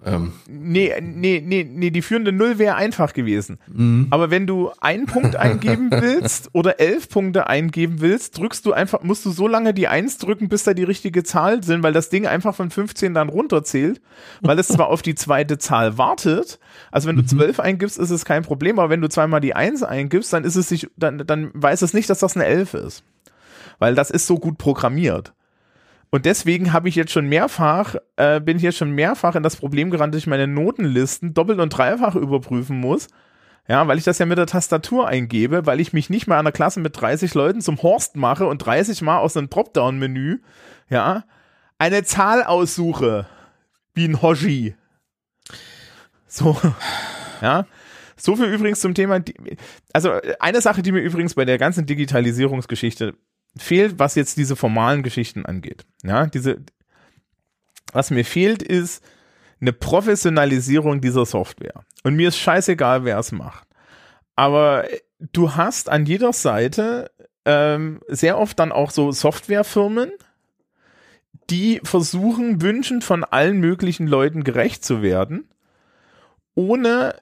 Ähm. 0.06 0.34
Nee, 0.48 0.94
nee, 1.02 1.42
nee, 1.46 1.68
nee, 1.70 1.90
die 1.90 2.02
führende 2.02 2.32
Null 2.32 2.58
wäre 2.58 2.76
einfach 2.76 3.14
gewesen. 3.14 3.58
Mhm. 3.72 4.08
Aber 4.10 4.32
wenn 4.32 4.48
du 4.48 4.72
einen 4.82 5.06
Punkt 5.06 5.36
eingeben 5.36 5.90
willst 5.92 6.50
oder 6.54 6.80
elf 6.80 7.10
Punkte 7.10 7.48
eingeben 7.48 8.02
willst, 8.02 8.38
drückst 8.38 8.66
du 8.66 8.74
einfach, 8.74 9.04
musst 9.04 9.26
du 9.26 9.32
so 9.32 9.48
lange 9.48 9.74
die 9.74 9.88
Eins 9.88 10.18
drücken, 10.18 10.50
bis 10.50 10.64
da 10.64 10.74
die 10.74 10.84
richtige 10.84 11.24
Zahl 11.24 11.64
sind, 11.64 11.84
weil 11.84 11.94
das 11.94 12.10
Ding 12.10 12.28
einfach 12.28 12.54
von 12.54 12.70
15 12.70 13.14
dann 13.14 13.30
runterzählt, 13.30 14.02
weil 14.42 14.60
es 14.60 14.68
zwar 14.68 14.88
auf 14.88 15.02
die 15.02 15.16
zweite 15.16 15.58
Zahl 15.58 15.98
wartet. 15.98 16.60
Also 16.92 17.08
wenn 17.08 17.16
du 17.16 17.22
mhm. 17.24 17.28
zwölf 17.28 17.60
eingibst, 17.60 17.98
ist 17.98 18.10
es 18.10 18.26
kein 18.26 18.44
Problem, 18.44 18.80
aber 18.80 18.90
wenn 18.90 19.02
du 19.02 19.10
zweimal 19.10 19.42
die 19.42 19.56
Eins 19.56 19.84
eingibst, 19.84 20.34
dann 20.34 20.44
ist 20.44 20.56
es 20.56 20.68
sich, 20.70 20.90
dann, 20.98 21.26
dann 21.26 21.52
weiß 21.54 21.82
es 21.82 21.94
nicht, 21.94 22.10
dass 22.10 22.20
das 22.20 22.36
eine 22.36 22.46
Elf 22.46 22.74
ist. 22.74 23.04
Weil 23.80 23.96
das 23.96 24.12
ist 24.12 24.28
so 24.28 24.38
gut 24.38 24.58
programmiert. 24.58 25.34
Und 26.14 26.26
deswegen 26.26 26.74
habe 26.74 26.90
ich 26.90 26.96
jetzt 26.96 27.12
schon 27.12 27.26
mehrfach, 27.26 27.96
äh, 28.18 28.40
bin 28.40 28.58
ich 28.58 28.62
jetzt 28.62 28.78
schon 28.78 28.92
mehrfach 28.92 29.34
in 29.34 29.42
das 29.42 29.56
Problem 29.56 29.90
gerannt, 29.90 30.14
dass 30.14 30.22
ich 30.22 30.28
meine 30.28 30.46
Notenlisten 30.46 31.34
doppelt 31.34 31.60
und 31.60 31.70
dreifach 31.72 32.14
überprüfen 32.14 32.80
muss. 32.80 33.08
Ja, 33.68 33.88
weil 33.88 33.98
ich 33.98 34.04
das 34.04 34.20
ja 34.20 34.28
mit 34.28 34.38
der 34.38 34.46
Tastatur 34.46 35.08
eingebe, 35.08 35.66
weil 35.66 35.80
ich 35.80 35.92
mich 35.92 36.12
nicht 36.12 36.28
mal 36.28 36.38
an 36.38 36.46
der 36.46 36.52
Klasse 36.52 36.82
mit 36.82 37.02
30 37.02 37.34
Leuten 37.34 37.62
zum 37.62 37.82
Horst 37.82 38.16
mache 38.16 38.46
und 38.46 38.60
30 38.60 39.02
mal 39.02 39.18
aus 39.18 39.36
einem 39.36 39.50
Dropdown-Menü, 39.50 40.42
ja, 40.88 41.24
eine 41.80 42.04
Zahl 42.04 42.44
aussuche. 42.44 43.26
Wie 43.96 44.06
ein 44.06 44.22
Hoshi. 44.22 44.76
So, 46.28 46.56
ja. 47.42 47.66
So 48.18 48.36
viel 48.36 48.54
übrigens 48.54 48.82
zum 48.82 48.94
Thema, 48.94 49.20
also 49.94 50.12
eine 50.40 50.62
Sache, 50.62 50.84
die 50.84 50.92
mir 50.92 51.02
übrigens 51.02 51.34
bei 51.34 51.46
der 51.46 51.58
ganzen 51.58 51.88
Digitalisierungsgeschichte 51.88 53.16
fehlt, 53.58 54.00
was 54.00 54.16
jetzt 54.16 54.38
diese 54.38 54.56
formalen 54.56 55.04
Geschichten 55.04 55.46
angeht. 55.46 55.86
Ja, 56.04 56.26
diese, 56.26 56.62
was 57.92 58.12
mir 58.12 58.26
fehlt, 58.26 58.64
ist 58.64 59.04
eine 59.62 59.74
Professionalisierung 59.74 61.02
dieser 61.02 61.26
Software. 61.26 61.84
Und 62.04 62.16
mir 62.16 62.30
ist 62.30 62.38
scheißegal, 62.38 63.06
wer 63.06 63.18
es 63.18 63.32
macht. 63.32 63.68
Aber 64.36 64.86
du 65.20 65.56
hast 65.56 65.90
an 65.90 66.06
jeder 66.06 66.34
Seite 66.34 67.12
ähm, 67.46 68.02
sehr 68.08 68.38
oft 68.38 68.60
dann 68.60 68.72
auch 68.72 68.92
so 68.92 69.12
Softwarefirmen, 69.12 70.12
die 71.50 71.82
versuchen, 71.84 72.62
Wünschen 72.62 73.02
von 73.02 73.24
allen 73.24 73.60
möglichen 73.60 74.08
Leuten 74.08 74.44
gerecht 74.44 74.84
zu 74.84 75.02
werden, 75.02 75.50
ohne 76.56 77.16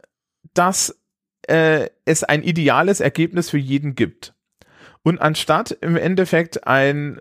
dass 0.53 0.99
äh, 1.47 1.89
es 2.05 2.23
ein 2.23 2.43
ideales 2.43 2.99
Ergebnis 2.99 3.49
für 3.49 3.57
jeden 3.57 3.95
gibt. 3.95 4.33
Und 5.03 5.19
anstatt 5.19 5.71
im 5.71 5.95
Endeffekt 5.95 6.67
ein 6.67 7.19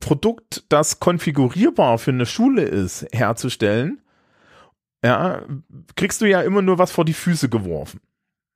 Produkt, 0.00 0.64
das 0.68 1.00
konfigurierbar 1.00 1.98
für 1.98 2.10
eine 2.10 2.26
Schule 2.26 2.62
ist, 2.62 3.06
herzustellen, 3.12 4.00
ja, 5.02 5.42
kriegst 5.96 6.20
du 6.22 6.26
ja 6.26 6.40
immer 6.42 6.62
nur 6.62 6.78
was 6.78 6.90
vor 6.90 7.04
die 7.04 7.12
Füße 7.12 7.48
geworfen. 7.48 8.00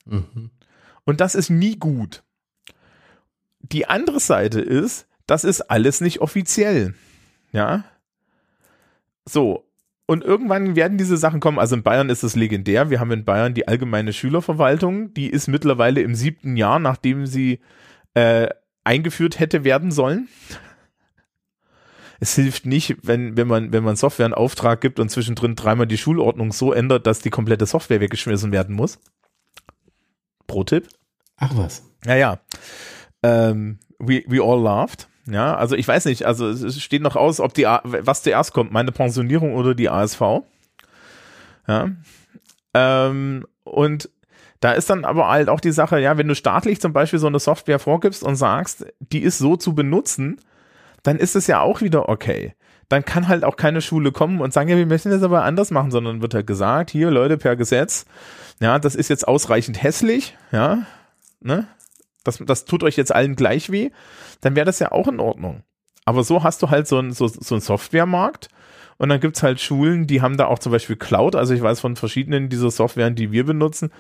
Mhm. 0.07 0.51
Und 1.05 1.21
das 1.21 1.35
ist 1.35 1.51
nie 1.51 1.77
gut. 1.77 2.23
Die 3.61 3.87
andere 3.87 4.21
Seite 4.21 4.61
ist, 4.61 5.07
das 5.27 5.45
ist 5.45 5.62
alles 5.62 6.01
nicht 6.01 6.21
offiziell. 6.21 6.95
Ja. 7.53 7.85
So. 9.27 9.64
Und 10.07 10.25
irgendwann 10.25 10.75
werden 10.75 10.97
diese 10.97 11.19
Sachen 11.19 11.41
kommen. 11.41 11.59
Also 11.59 11.77
in 11.77 11.83
Bayern 11.83 12.09
ist 12.09 12.23
es 12.23 12.35
legendär. 12.35 12.89
Wir 12.89 12.99
haben 12.99 13.11
in 13.11 13.27
Bayern 13.27 13.53
die 13.53 13.69
allgemeine 13.69 14.14
Schülerverwaltung. 14.14 15.12
Die 15.12 15.29
ist 15.29 15.49
mittlerweile 15.49 16.01
im 16.01 16.14
siebten 16.14 16.57
Jahr, 16.57 16.79
nachdem 16.79 17.27
sie 17.27 17.61
äh, 18.19 18.49
eingeführt 18.83 19.39
hätte 19.39 19.64
werden 19.64 19.93
sollen. 19.93 20.29
Es 22.21 22.35
hilft 22.35 22.66
nicht, 22.66 22.97
wenn, 23.03 23.37
wenn 23.37 23.47
man, 23.47 23.73
wenn 23.73 23.85
man 23.85 23.95
Software 23.95 24.25
einen 24.25 24.35
Auftrag 24.35 24.81
gibt 24.81 24.99
und 24.99 25.09
zwischendrin 25.09 25.55
dreimal 25.55 25.87
die 25.87 25.99
Schulordnung 25.99 26.53
so 26.53 26.73
ändert, 26.73 27.07
dass 27.07 27.21
die 27.21 27.31
komplette 27.31 27.64
Software 27.64 28.01
weggeschmissen 28.01 28.51
werden 28.51 28.75
muss. 28.75 28.99
Pro-Tipp. 30.49 30.89
Ach 31.37 31.57
was. 31.57 31.85
Naja. 32.05 32.41
Ähm, 33.23 33.79
we, 34.01 34.25
we 34.27 34.43
all 34.43 34.61
laughed. 34.61 35.07
Ja, 35.31 35.57
also 35.57 35.77
ich 35.77 35.87
weiß 35.87 36.07
nicht, 36.07 36.25
also 36.25 36.49
es 36.49 36.83
steht 36.83 37.03
noch 37.03 37.14
aus, 37.14 37.39
ob 37.39 37.55
die, 37.55 37.64
was 37.64 38.23
zuerst 38.23 38.53
kommt, 38.53 38.73
meine 38.73 38.91
Pensionierung 38.91 39.55
oder 39.55 39.75
die 39.75 39.91
ASV. 39.91 40.21
Ja. 41.69 41.91
Ähm, 42.75 43.47
und 43.62 44.09
da 44.61 44.72
ist 44.72 44.90
dann 44.90 45.04
aber 45.04 45.28
halt 45.28 45.48
auch 45.48 45.61
die 45.61 45.72
Sache, 45.72 46.00
ja, 46.00 46.18
wenn 46.18 46.28
du 46.28 46.34
staatlich 46.34 46.80
zum 46.80 46.92
Beispiel 46.92 47.18
so 47.18 47.26
eine 47.26 47.38
Software 47.38 47.78
vorgibst 47.78 48.22
und 48.22 48.36
sagst, 48.36 48.86
die 48.98 49.20
ist 49.20 49.38
so 49.38 49.56
zu 49.56 49.74
benutzen, 49.74 50.40
dann 51.02 51.18
ist 51.18 51.36
es 51.36 51.46
ja 51.46 51.61
auch 51.61 51.80
wieder 51.80 52.09
okay. 52.09 52.54
Dann 52.88 53.04
kann 53.04 53.28
halt 53.28 53.44
auch 53.44 53.56
keine 53.56 53.82
Schule 53.82 54.12
kommen 54.12 54.40
und 54.40 54.52
sagen, 54.52 54.68
ja, 54.68 54.76
wir 54.76 54.86
möchten 54.86 55.11
das 55.11 55.22
aber 55.22 55.44
anders 55.44 55.70
machen, 55.70 55.90
sondern 55.90 56.22
wird 56.22 56.34
halt 56.34 56.46
gesagt, 56.46 56.90
hier 56.90 57.11
Leute 57.11 57.36
per 57.36 57.54
Gesetz, 57.54 58.06
ja, 58.61 58.78
das 58.78 58.94
ist 58.94 59.09
jetzt 59.09 59.28
ausreichend 59.28 59.82
hässlich, 59.82 60.36
ja, 60.50 60.82
ne, 61.40 61.66
das, 62.24 62.38
das 62.44 62.64
tut 62.64 62.82
euch 62.82 62.96
jetzt 62.96 63.14
allen 63.14 63.36
gleich 63.36 63.70
weh, 63.70 63.90
dann 64.40 64.56
wäre 64.56 64.66
das 64.66 64.78
ja 64.78 64.90
auch 64.90 65.06
in 65.06 65.20
Ordnung. 65.20 65.62
Aber 66.04 66.24
so 66.24 66.42
hast 66.42 66.62
du 66.62 66.70
halt 66.70 66.88
so 66.88 66.98
einen 66.98 67.12
so, 67.12 67.28
so 67.28 67.54
einen 67.54 67.61
Softwaremarkt 67.61 68.48
und 68.99 69.09
dann 69.09 69.20
gibt's 69.20 69.42
halt 69.42 69.61
Schulen, 69.61 70.07
die 70.07 70.20
haben 70.20 70.36
da 70.36 70.46
auch 70.46 70.59
zum 70.59 70.72
Beispiel 70.72 70.96
Cloud. 70.96 71.36
Also 71.36 71.55
ich 71.55 71.62
weiß 71.62 71.80
von 71.80 71.96
verschiedenen 71.96 72.49
dieser 72.49 72.70
Softwaren, 72.70 73.14
die 73.14 73.30
wir 73.30 73.44
benutzen, 73.44 73.90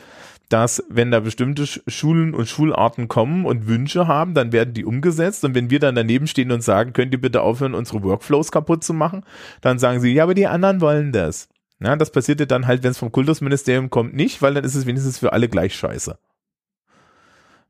dass 0.48 0.82
wenn 0.88 1.10
da 1.10 1.20
bestimmte 1.20 1.66
Schulen 1.66 2.34
und 2.34 2.48
Schularten 2.48 3.06
kommen 3.06 3.44
und 3.44 3.68
Wünsche 3.68 4.08
haben, 4.08 4.34
dann 4.34 4.52
werden 4.52 4.74
die 4.74 4.84
umgesetzt. 4.84 5.44
Und 5.44 5.54
wenn 5.54 5.70
wir 5.70 5.78
dann 5.78 5.94
daneben 5.94 6.26
stehen 6.26 6.50
und 6.50 6.62
sagen, 6.62 6.94
könnt 6.94 7.12
ihr 7.12 7.20
bitte 7.20 7.42
aufhören, 7.42 7.74
unsere 7.74 8.02
Workflows 8.02 8.50
kaputt 8.50 8.82
zu 8.82 8.92
machen, 8.92 9.24
dann 9.60 9.78
sagen 9.78 10.00
sie, 10.00 10.12
ja, 10.12 10.24
aber 10.24 10.34
die 10.34 10.46
anderen 10.46 10.80
wollen 10.80 11.12
das. 11.12 11.48
Ja, 11.80 11.94
das 11.94 12.10
passierte 12.10 12.46
dann 12.46 12.66
halt, 12.66 12.82
wenn 12.82 12.90
es 12.90 12.98
vom 12.98 13.12
Kultusministerium 13.12 13.90
kommt, 13.90 14.14
nicht, 14.14 14.42
weil 14.42 14.54
dann 14.54 14.64
ist 14.64 14.74
es 14.74 14.86
wenigstens 14.86 15.18
für 15.18 15.32
alle 15.32 15.48
gleich 15.48 15.76
scheiße. 15.76 16.18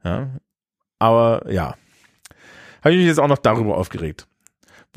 Ja, 0.05 0.31
aber 0.99 1.51
ja, 1.51 1.74
habe 2.83 2.93
ich 2.93 2.99
mich 2.99 3.07
jetzt 3.07 3.20
auch 3.20 3.29
noch 3.29 3.39
darüber 3.39 3.76
aufgeregt. 3.76 4.28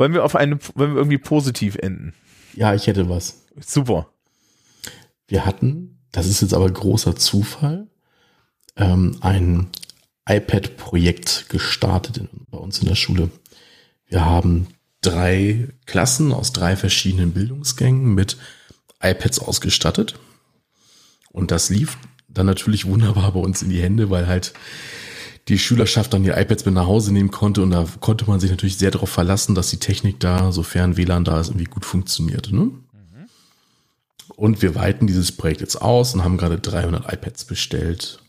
Wollen 0.02 0.14
wir 0.16 0.26
auf 0.26 0.36
eine, 0.36 0.58
wollen 0.74 0.93
wir 0.93 0.97
irgendwie 0.97 1.20
positiv 1.20 1.76
enden? 1.76 2.16
Ja, 2.56 2.74
ich 2.74 2.88
hätte 2.88 3.08
was. 3.08 3.43
Super. 3.64 4.08
Wir 5.28 5.45
hatten, 5.45 5.99
das 6.12 6.26
ist 6.26 6.41
jetzt 6.41 6.56
aber 6.56 6.68
großer 6.72 7.16
Zufall, 7.16 7.88
ähm, 8.78 9.18
ein 9.22 9.68
iPad-Projekt 10.28 11.49
gestartet 11.49 12.18
in, 12.18 12.30
bei 12.49 12.58
uns 12.58 12.80
in 12.80 12.88
der 12.88 12.95
Schule. 12.95 13.30
Wir 14.08 14.26
haben 14.26 14.70
drei 15.02 15.68
Klassen 15.86 16.34
aus 16.34 16.52
drei 16.52 16.76
verschiedenen 16.76 17.34
Bildungsgängen 17.34 18.16
mit 18.16 18.38
iPads 19.04 19.38
ausgestattet. 19.38 20.16
Und 21.30 21.52
das 21.52 21.70
lief 21.70 21.99
dann 22.28 22.47
natürlich 22.47 22.88
wunderbar 22.88 23.34
bei 23.34 23.39
uns 23.39 23.62
in 23.62 23.70
die 23.70 23.84
Hände, 23.84 24.10
weil 24.10 24.26
halt 24.26 24.54
die 25.52 25.60
Schülerschaft 25.60 26.14
dann 26.14 26.24
die 26.24 26.30
iPads 26.30 26.64
mit 26.64 26.76
nach 26.76 26.88
Hause 26.88 27.12
nehmen 27.12 27.30
konnte 27.30 27.62
und 27.62 27.72
da 27.72 27.86
konnte 27.99 28.26
man 28.26 28.39
sich 28.39 28.49
natürlich 28.49 28.78
sehr 28.78 28.89
darauf 28.89 29.10
verlassen, 29.10 29.54
dass 29.54 29.70
die 29.70 29.80
Technik 29.80 30.18
da, 30.22 30.54
sofern 30.54 30.95
WLAN 30.95 31.26
da 31.26 31.41
ist, 31.41 31.49
irgendwie 31.49 31.66
gut 31.66 31.84
funktioniert. 31.84 32.54
Ne? 32.54 32.62
Mhm. 32.62 32.82
Und 34.38 34.62
wir 34.62 34.76
weiten 34.76 35.08
dieses 35.08 35.34
Projekt 35.34 35.60
jetzt 35.60 35.76
aus 35.76 36.14
und 36.14 36.24
haben 36.24 36.38
gerade 36.38 36.58
300 36.58 37.12
iPads 37.12 37.43
bestellt 37.43 38.24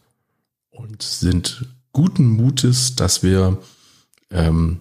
und 0.70 1.00
sind 1.00 1.64
guten 1.92 2.26
Mutes, 2.26 2.96
dass 2.96 3.22
wir, 3.22 3.56
ähm, 4.32 4.80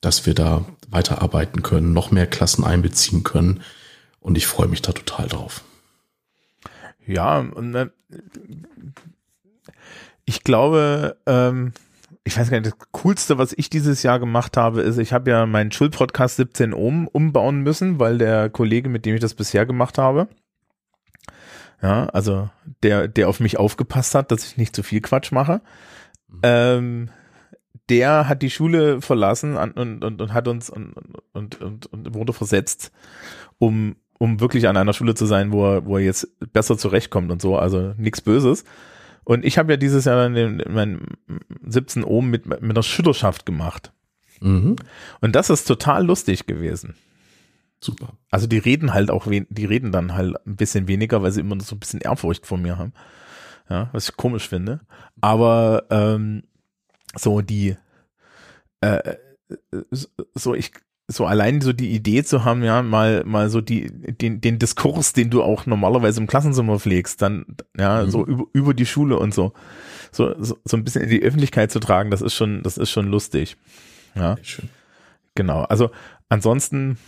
dass 0.00 0.26
wir 0.26 0.34
da 0.34 0.64
weiterarbeiten 0.90 1.62
können, 1.62 1.92
noch 1.92 2.12
mehr 2.12 2.28
Klassen 2.28 2.62
einbeziehen 2.62 3.24
können. 3.24 3.62
Und 4.20 4.38
ich 4.38 4.46
freue 4.46 4.68
mich 4.68 4.80
da 4.80 4.92
total 4.92 5.26
drauf. 5.26 5.64
Ja, 7.04 7.40
und 7.40 7.72
ich 10.24 10.44
glaube, 10.44 11.16
ähm, 11.26 11.72
ich 12.24 12.36
weiß 12.36 12.50
gar 12.50 12.60
nicht, 12.60 12.72
das 12.72 12.88
Coolste, 12.92 13.38
was 13.38 13.52
ich 13.52 13.70
dieses 13.70 14.02
Jahr 14.02 14.18
gemacht 14.18 14.56
habe, 14.56 14.82
ist, 14.82 14.98
ich 14.98 15.12
habe 15.12 15.30
ja 15.30 15.46
meinen 15.46 15.72
Schulpodcast 15.72 16.36
17 16.36 16.74
Ohm 16.74 17.08
umbauen 17.08 17.60
müssen, 17.62 17.98
weil 17.98 18.18
der 18.18 18.50
Kollege, 18.50 18.88
mit 18.88 19.06
dem 19.06 19.14
ich 19.14 19.20
das 19.20 19.34
bisher 19.34 19.66
gemacht 19.66 19.98
habe, 19.98 20.28
ja, 21.82 22.06
also 22.06 22.50
der, 22.82 23.08
der 23.08 23.28
auf 23.28 23.40
mich 23.40 23.58
aufgepasst 23.58 24.14
hat, 24.14 24.30
dass 24.30 24.44
ich 24.44 24.56
nicht 24.56 24.76
zu 24.76 24.82
viel 24.82 25.00
Quatsch 25.00 25.32
mache, 25.32 25.62
mhm. 26.28 26.40
ähm, 26.42 27.10
der 27.88 28.28
hat 28.28 28.42
die 28.42 28.50
Schule 28.50 29.00
verlassen 29.00 29.56
und, 29.56 30.04
und, 30.04 30.22
und 30.22 30.32
hat 30.32 30.46
uns 30.46 30.70
und, 30.70 30.94
und, 31.32 31.60
und, 31.60 31.86
und 31.86 32.14
wurde 32.14 32.32
versetzt, 32.32 32.92
um, 33.58 33.96
um 34.18 34.40
wirklich 34.40 34.68
an 34.68 34.76
einer 34.76 34.92
Schule 34.92 35.14
zu 35.14 35.26
sein, 35.26 35.50
wo 35.50 35.66
er, 35.66 35.86
wo 35.86 35.96
er 35.96 36.04
jetzt 36.04 36.28
besser 36.52 36.78
zurechtkommt 36.78 37.32
und 37.32 37.42
so, 37.42 37.58
also 37.58 37.94
nichts 37.96 38.20
Böses. 38.20 38.64
Und 39.24 39.44
ich 39.44 39.58
habe 39.58 39.72
ja 39.72 39.76
dieses 39.76 40.04
Jahr 40.04 40.16
dann 40.16 40.34
den, 40.34 40.62
mein 40.68 41.02
17 41.66 42.04
Ohm 42.04 42.30
mit, 42.30 42.46
mit 42.46 42.62
einer 42.62 42.82
Schütterschaft 42.82 43.46
gemacht. 43.46 43.92
Mhm. 44.40 44.76
Und 45.20 45.36
das 45.36 45.50
ist 45.50 45.64
total 45.64 46.06
lustig 46.06 46.46
gewesen. 46.46 46.94
Super. 47.80 48.14
Also 48.30 48.46
die 48.46 48.58
reden 48.58 48.92
halt 48.92 49.10
auch, 49.10 49.26
die 49.26 49.64
reden 49.64 49.92
dann 49.92 50.14
halt 50.14 50.36
ein 50.46 50.56
bisschen 50.56 50.86
weniger, 50.86 51.22
weil 51.22 51.32
sie 51.32 51.40
immer 51.40 51.58
so 51.60 51.76
ein 51.76 51.80
bisschen 51.80 52.00
Ehrfurcht 52.00 52.46
vor 52.46 52.58
mir 52.58 52.76
haben. 52.76 52.92
Ja, 53.68 53.88
was 53.92 54.08
ich 54.08 54.16
komisch 54.16 54.48
finde. 54.48 54.80
Aber 55.20 55.84
ähm, 55.90 56.42
so 57.16 57.40
die, 57.40 57.76
äh, 58.80 59.14
so 60.34 60.54
ich, 60.54 60.72
so 61.10 61.26
allein 61.26 61.60
so 61.60 61.72
die 61.72 61.90
Idee 61.90 62.22
zu 62.22 62.44
haben, 62.44 62.62
ja, 62.62 62.82
mal, 62.82 63.24
mal 63.24 63.50
so 63.50 63.60
die, 63.60 63.90
den, 63.90 64.40
den 64.40 64.58
Diskurs, 64.58 65.12
den 65.12 65.30
du 65.30 65.42
auch 65.42 65.66
normalerweise 65.66 66.20
im 66.20 66.26
Klassenzimmer 66.26 66.78
pflegst, 66.78 67.20
dann, 67.20 67.44
ja, 67.76 68.04
mhm. 68.04 68.10
so 68.10 68.24
über, 68.24 68.44
über 68.52 68.74
die 68.74 68.86
Schule 68.86 69.18
und 69.18 69.34
so, 69.34 69.52
so, 70.12 70.34
so, 70.42 70.58
so 70.64 70.76
ein 70.76 70.84
bisschen 70.84 71.02
in 71.02 71.10
die 71.10 71.22
Öffentlichkeit 71.22 71.72
zu 71.72 71.80
tragen, 71.80 72.10
das 72.10 72.22
ist 72.22 72.34
schon, 72.34 72.62
das 72.62 72.78
ist 72.78 72.90
schon 72.90 73.08
lustig. 73.08 73.56
Ja. 74.14 74.36
Schön. 74.42 74.68
Genau. 75.34 75.62
Also 75.62 75.90
ansonsten. 76.28 76.98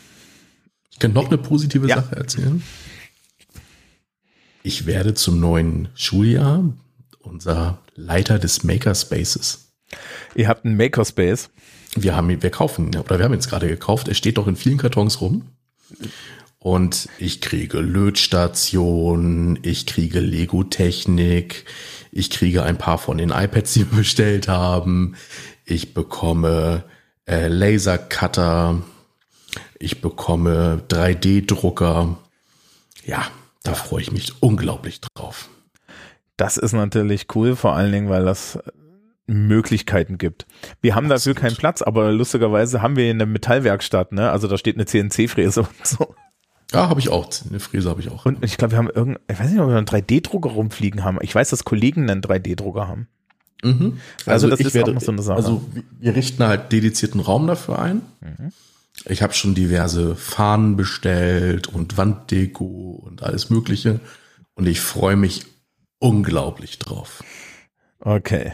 Ich 0.90 0.98
kann 0.98 1.12
noch 1.12 1.28
eine 1.28 1.38
positive 1.38 1.88
ja. 1.88 1.96
Sache 1.96 2.16
erzählen. 2.16 2.62
Ich 4.62 4.86
werde 4.86 5.14
zum 5.14 5.40
neuen 5.40 5.88
Schuljahr 5.94 6.64
unser 7.20 7.78
Leiter 7.94 8.38
des 8.38 8.62
Makerspaces. 8.62 9.72
Ihr 10.34 10.48
habt 10.48 10.64
einen 10.64 10.76
Makerspace. 10.76 11.50
Wir 11.94 12.16
haben, 12.16 12.42
wir 12.42 12.50
kaufen, 12.50 12.96
oder 12.96 13.18
wir 13.18 13.24
haben 13.24 13.34
jetzt 13.34 13.50
gerade 13.50 13.68
gekauft. 13.68 14.08
Er 14.08 14.14
steht 14.14 14.38
doch 14.38 14.46
in 14.46 14.56
vielen 14.56 14.78
Kartons 14.78 15.20
rum. 15.20 15.44
Und 16.58 17.08
ich 17.18 17.40
kriege 17.40 17.80
Lötstationen, 17.80 19.58
ich 19.62 19.84
kriege 19.84 20.20
Lego-Technik, 20.20 21.64
ich 22.12 22.30
kriege 22.30 22.62
ein 22.62 22.78
paar 22.78 22.98
von 22.98 23.18
den 23.18 23.30
iPads, 23.30 23.72
die 23.74 23.90
wir 23.90 23.96
bestellt 23.98 24.46
haben. 24.46 25.16
Ich 25.64 25.92
bekomme 25.92 26.84
äh, 27.26 27.48
Lasercutter, 27.48 28.82
ich 29.78 30.00
bekomme 30.00 30.82
3D-Drucker. 30.88 32.16
Ja, 33.04 33.26
da 33.64 33.74
freue 33.74 34.02
ich 34.02 34.12
mich 34.12 34.40
unglaublich 34.40 35.00
drauf. 35.00 35.48
Das 36.36 36.56
ist 36.56 36.72
natürlich 36.72 37.26
cool, 37.34 37.56
vor 37.56 37.74
allen 37.74 37.92
Dingen, 37.92 38.08
weil 38.08 38.24
das 38.24 38.58
Möglichkeiten 39.32 40.18
gibt. 40.18 40.46
Wir 40.80 40.94
haben 40.94 41.10
Absolut. 41.10 41.36
dafür 41.36 41.48
keinen 41.48 41.56
Platz, 41.56 41.82
aber 41.82 42.12
lustigerweise 42.12 42.82
haben 42.82 42.96
wir 42.96 43.10
in 43.10 43.18
der 43.18 43.26
Metallwerkstatt, 43.26 44.12
ne? 44.12 44.30
Also 44.30 44.48
da 44.48 44.58
steht 44.58 44.76
eine 44.76 44.86
CNC-Fräse 44.86 45.62
und 45.62 45.86
so. 45.86 46.14
Ja, 46.72 46.88
habe 46.88 47.00
ich 47.00 47.10
auch. 47.10 47.28
Eine 47.48 47.60
Fräse 47.60 47.90
habe 47.90 48.00
ich 48.00 48.10
auch. 48.10 48.24
Und 48.24 48.42
ich 48.44 48.56
glaube, 48.56 48.72
wir 48.72 48.78
haben 48.78 48.88
irgendein, 48.88 49.22
ich 49.28 49.38
weiß 49.38 49.50
nicht, 49.50 49.60
ob 49.60 49.68
wir 49.68 49.76
einen 49.76 49.86
3D-Drucker 49.86 50.50
rumfliegen 50.50 51.04
haben. 51.04 51.18
Ich 51.20 51.34
weiß, 51.34 51.50
dass 51.50 51.64
Kollegen 51.64 52.08
einen 52.08 52.22
3D-Drucker 52.22 52.88
haben. 52.88 53.08
Mhm. 53.62 53.98
Also, 54.26 54.46
also 54.46 54.48
das 54.48 54.60
ist 54.60 54.74
werde, 54.74 54.90
auch 54.90 54.94
noch 54.94 55.02
so 55.02 55.12
eine 55.12 55.22
Sache. 55.22 55.36
Also 55.36 55.62
wir 56.00 56.16
richten 56.16 56.42
halt 56.44 56.72
dedizierten 56.72 57.20
Raum 57.20 57.46
dafür 57.46 57.78
ein. 57.78 58.02
Mhm. 58.20 58.52
Ich 59.04 59.22
habe 59.22 59.34
schon 59.34 59.54
diverse 59.54 60.16
Fahnen 60.16 60.76
bestellt 60.76 61.68
und 61.68 61.96
Wanddeko 61.96 63.02
und 63.04 63.22
alles 63.22 63.50
Mögliche. 63.50 64.00
Und 64.54 64.66
ich 64.66 64.80
freue 64.80 65.16
mich 65.16 65.44
unglaublich 65.98 66.78
drauf. 66.78 67.22
Okay. 68.00 68.52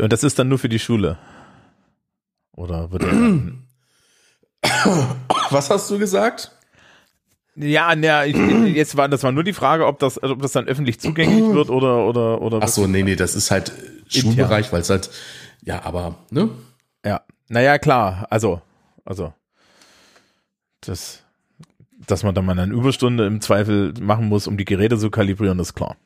Und 0.00 0.12
das 0.12 0.24
ist 0.24 0.38
dann 0.38 0.48
nur 0.48 0.58
für 0.58 0.68
die 0.68 0.78
Schule. 0.78 1.18
Oder 2.56 2.90
wird 2.90 3.04
Was 5.50 5.70
hast 5.70 5.90
du 5.90 5.98
gesagt? 5.98 6.52
Ja, 7.56 7.94
na, 7.96 8.26
ich, 8.26 8.36
jetzt 8.74 8.96
war 8.96 9.08
das 9.08 9.22
war 9.22 9.32
nur 9.32 9.44
die 9.44 9.52
Frage, 9.52 9.86
ob 9.86 9.98
das, 9.98 10.22
ob 10.22 10.40
das 10.40 10.52
dann 10.52 10.66
öffentlich 10.68 11.00
zugänglich 11.00 11.52
wird 11.54 11.68
oder 11.68 12.06
oder 12.06 12.40
oder. 12.40 12.60
Ach 12.62 12.68
so, 12.68 12.86
nee, 12.86 13.02
nee, 13.02 13.16
das 13.16 13.34
ist 13.34 13.50
halt 13.50 13.72
Schulbereich, 14.08 14.72
weil 14.72 14.80
es 14.82 14.90
halt 14.90 15.10
ja, 15.62 15.82
aber 15.84 16.16
ne? 16.30 16.50
Ja, 17.04 17.22
naja, 17.48 17.78
klar, 17.78 18.26
also 18.30 18.62
also 19.04 19.32
das, 20.80 21.22
dass 22.06 22.22
man 22.22 22.34
dann 22.34 22.46
mal 22.46 22.58
eine 22.58 22.72
Überstunde 22.72 23.26
im 23.26 23.40
Zweifel 23.40 23.92
machen 24.00 24.28
muss, 24.28 24.46
um 24.46 24.56
die 24.56 24.64
Geräte 24.64 24.96
zu 24.98 25.10
kalibrieren, 25.10 25.58
ist 25.58 25.74
klar. 25.74 25.96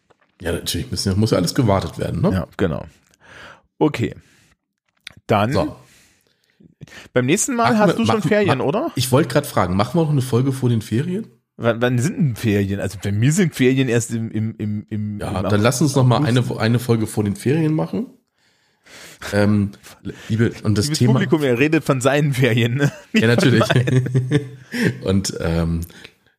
Ja, 0.40 0.52
natürlich 0.52 0.90
müssen, 0.90 1.18
muss 1.18 1.30
ja 1.30 1.38
alles 1.38 1.54
gewartet 1.54 1.98
werden, 1.98 2.22
ne? 2.22 2.32
Ja, 2.32 2.46
genau. 2.56 2.86
Okay. 3.78 4.14
Dann. 5.26 5.52
So. 5.52 5.76
Beim 7.12 7.26
nächsten 7.26 7.54
Mal 7.54 7.72
machen 7.72 7.78
hast 7.78 7.98
du 7.98 8.04
schon 8.04 8.16
machen, 8.18 8.28
Ferien, 8.28 8.58
mach, 8.58 8.66
oder? 8.66 8.92
Ich 8.94 9.10
wollte 9.10 9.28
gerade 9.28 9.46
fragen, 9.46 9.76
machen 9.76 9.98
wir 9.98 10.04
noch 10.04 10.10
eine 10.10 10.22
Folge 10.22 10.52
vor 10.52 10.68
den 10.68 10.82
Ferien? 10.82 11.26
Wann, 11.56 11.80
wann 11.80 11.98
sind 11.98 12.16
denn 12.16 12.36
Ferien? 12.36 12.80
Also 12.80 12.98
bei 13.02 13.12
mir 13.12 13.32
sind 13.32 13.54
Ferien 13.54 13.88
erst 13.88 14.12
im 14.12 14.30
im 14.30 14.54
im 14.58 14.86
im. 14.90 15.20
Ja, 15.20 15.40
im 15.40 15.48
dann 15.48 15.60
lass 15.60 15.80
uns 15.80 15.94
noch 15.94 16.04
mal 16.04 16.24
eine 16.24 16.44
eine 16.58 16.78
Folge 16.78 17.06
vor 17.06 17.24
den 17.24 17.36
Ferien 17.36 17.74
machen. 17.74 18.06
Ähm, 19.32 19.70
liebe 20.28 20.52
und 20.64 20.76
das 20.76 20.86
Liebes 20.86 20.98
Thema. 20.98 21.12
Publikum, 21.12 21.42
er 21.42 21.58
redet 21.58 21.84
von 21.84 22.00
seinen 22.00 22.34
Ferien. 22.34 22.74
Ne? 22.74 22.92
Ja, 23.12 23.28
natürlich. 23.28 23.64
und 25.04 25.34
ähm, 25.40 25.80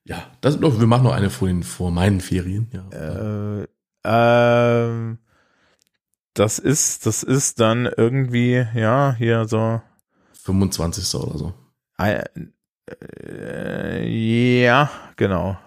ja, 0.04 0.24
das, 0.42 0.62
wir 0.62 0.88
machen 0.88 1.04
noch 1.04 1.14
eine 1.14 1.30
vor 1.30 1.48
den 1.48 1.64
vor 1.64 1.92
meinen 1.92 2.22
Ferien. 2.22 2.68
Ja. 2.72 3.62
Äh, 3.62 3.68
ähm, 4.04 5.18
das 6.36 6.60
ist, 6.60 7.06
das 7.06 7.24
ist 7.24 7.60
dann 7.60 7.86
irgendwie, 7.86 8.66
ja, 8.76 9.16
hier 9.18 9.48
so. 9.48 9.82
25. 10.44 11.16
oder 11.16 11.38
so. 11.38 11.54
Äh, 11.98 12.24
ja, 14.08 14.92
genau. 15.16 15.58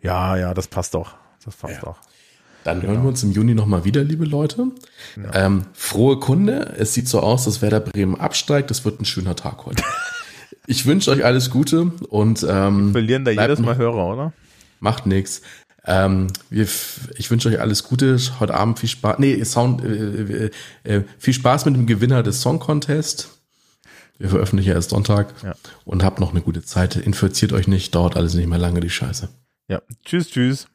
Ja, 0.00 0.36
ja, 0.36 0.54
das 0.54 0.68
passt 0.68 0.94
doch. 0.94 1.14
Das 1.44 1.56
passt 1.56 1.74
ja. 1.74 1.80
doch. 1.80 1.98
Dann 2.62 2.80
genau. 2.80 2.92
hören 2.94 3.02
wir 3.02 3.08
uns 3.08 3.22
im 3.22 3.32
Juni 3.32 3.54
nochmal 3.54 3.84
wieder, 3.84 4.02
liebe 4.02 4.24
Leute. 4.24 4.68
Ja. 5.16 5.46
Ähm, 5.46 5.66
frohe 5.74 6.18
Kunde. 6.18 6.74
Es 6.78 6.94
sieht 6.94 7.08
so 7.08 7.20
aus, 7.20 7.44
dass 7.44 7.60
Werder 7.60 7.80
Bremen 7.80 8.18
absteigt. 8.18 8.70
Das 8.70 8.84
wird 8.86 9.00
ein 9.00 9.04
schöner 9.04 9.36
Tag 9.36 9.66
heute. 9.66 9.82
ich 10.66 10.86
wünsche 10.86 11.10
euch 11.10 11.24
alles 11.24 11.50
Gute 11.50 11.92
und 12.08 12.46
ähm, 12.48 12.86
wir 12.86 12.92
verlieren 12.92 13.24
da 13.24 13.32
jedes 13.32 13.58
Mal 13.58 13.76
Hörer, 13.76 14.06
oder? 14.06 14.32
Macht 14.80 15.04
nichts. 15.04 15.42
Ähm, 15.86 16.28
wir, 16.50 16.66
ich 17.16 17.30
wünsche 17.30 17.48
euch 17.48 17.60
alles 17.60 17.84
Gute. 17.84 18.18
Heute 18.40 18.54
Abend 18.54 18.78
viel 18.78 18.88
Spaß. 18.88 19.18
Nee, 19.18 19.42
Sound, 19.44 19.84
äh, 19.84 20.46
äh, 20.46 20.50
äh, 20.84 21.04
viel 21.18 21.34
Spaß 21.34 21.66
mit 21.66 21.76
dem 21.76 21.86
Gewinner 21.86 22.22
des 22.22 22.40
Song 22.40 22.58
Contest. 22.58 23.30
Wir 24.18 24.28
veröffentlichen 24.28 24.72
erst 24.72 24.90
Sonntag 24.90 25.34
ja. 25.42 25.54
und 25.84 26.04
habt 26.04 26.20
noch 26.20 26.30
eine 26.30 26.40
gute 26.40 26.62
Zeit. 26.62 26.96
Infiziert 26.96 27.52
euch 27.52 27.66
nicht, 27.66 27.94
dauert 27.94 28.16
alles 28.16 28.34
nicht 28.34 28.46
mehr 28.46 28.58
lange, 28.58 28.80
die 28.80 28.90
Scheiße. 28.90 29.28
Ja, 29.68 29.82
tschüss, 30.04 30.30
tschüss. 30.30 30.68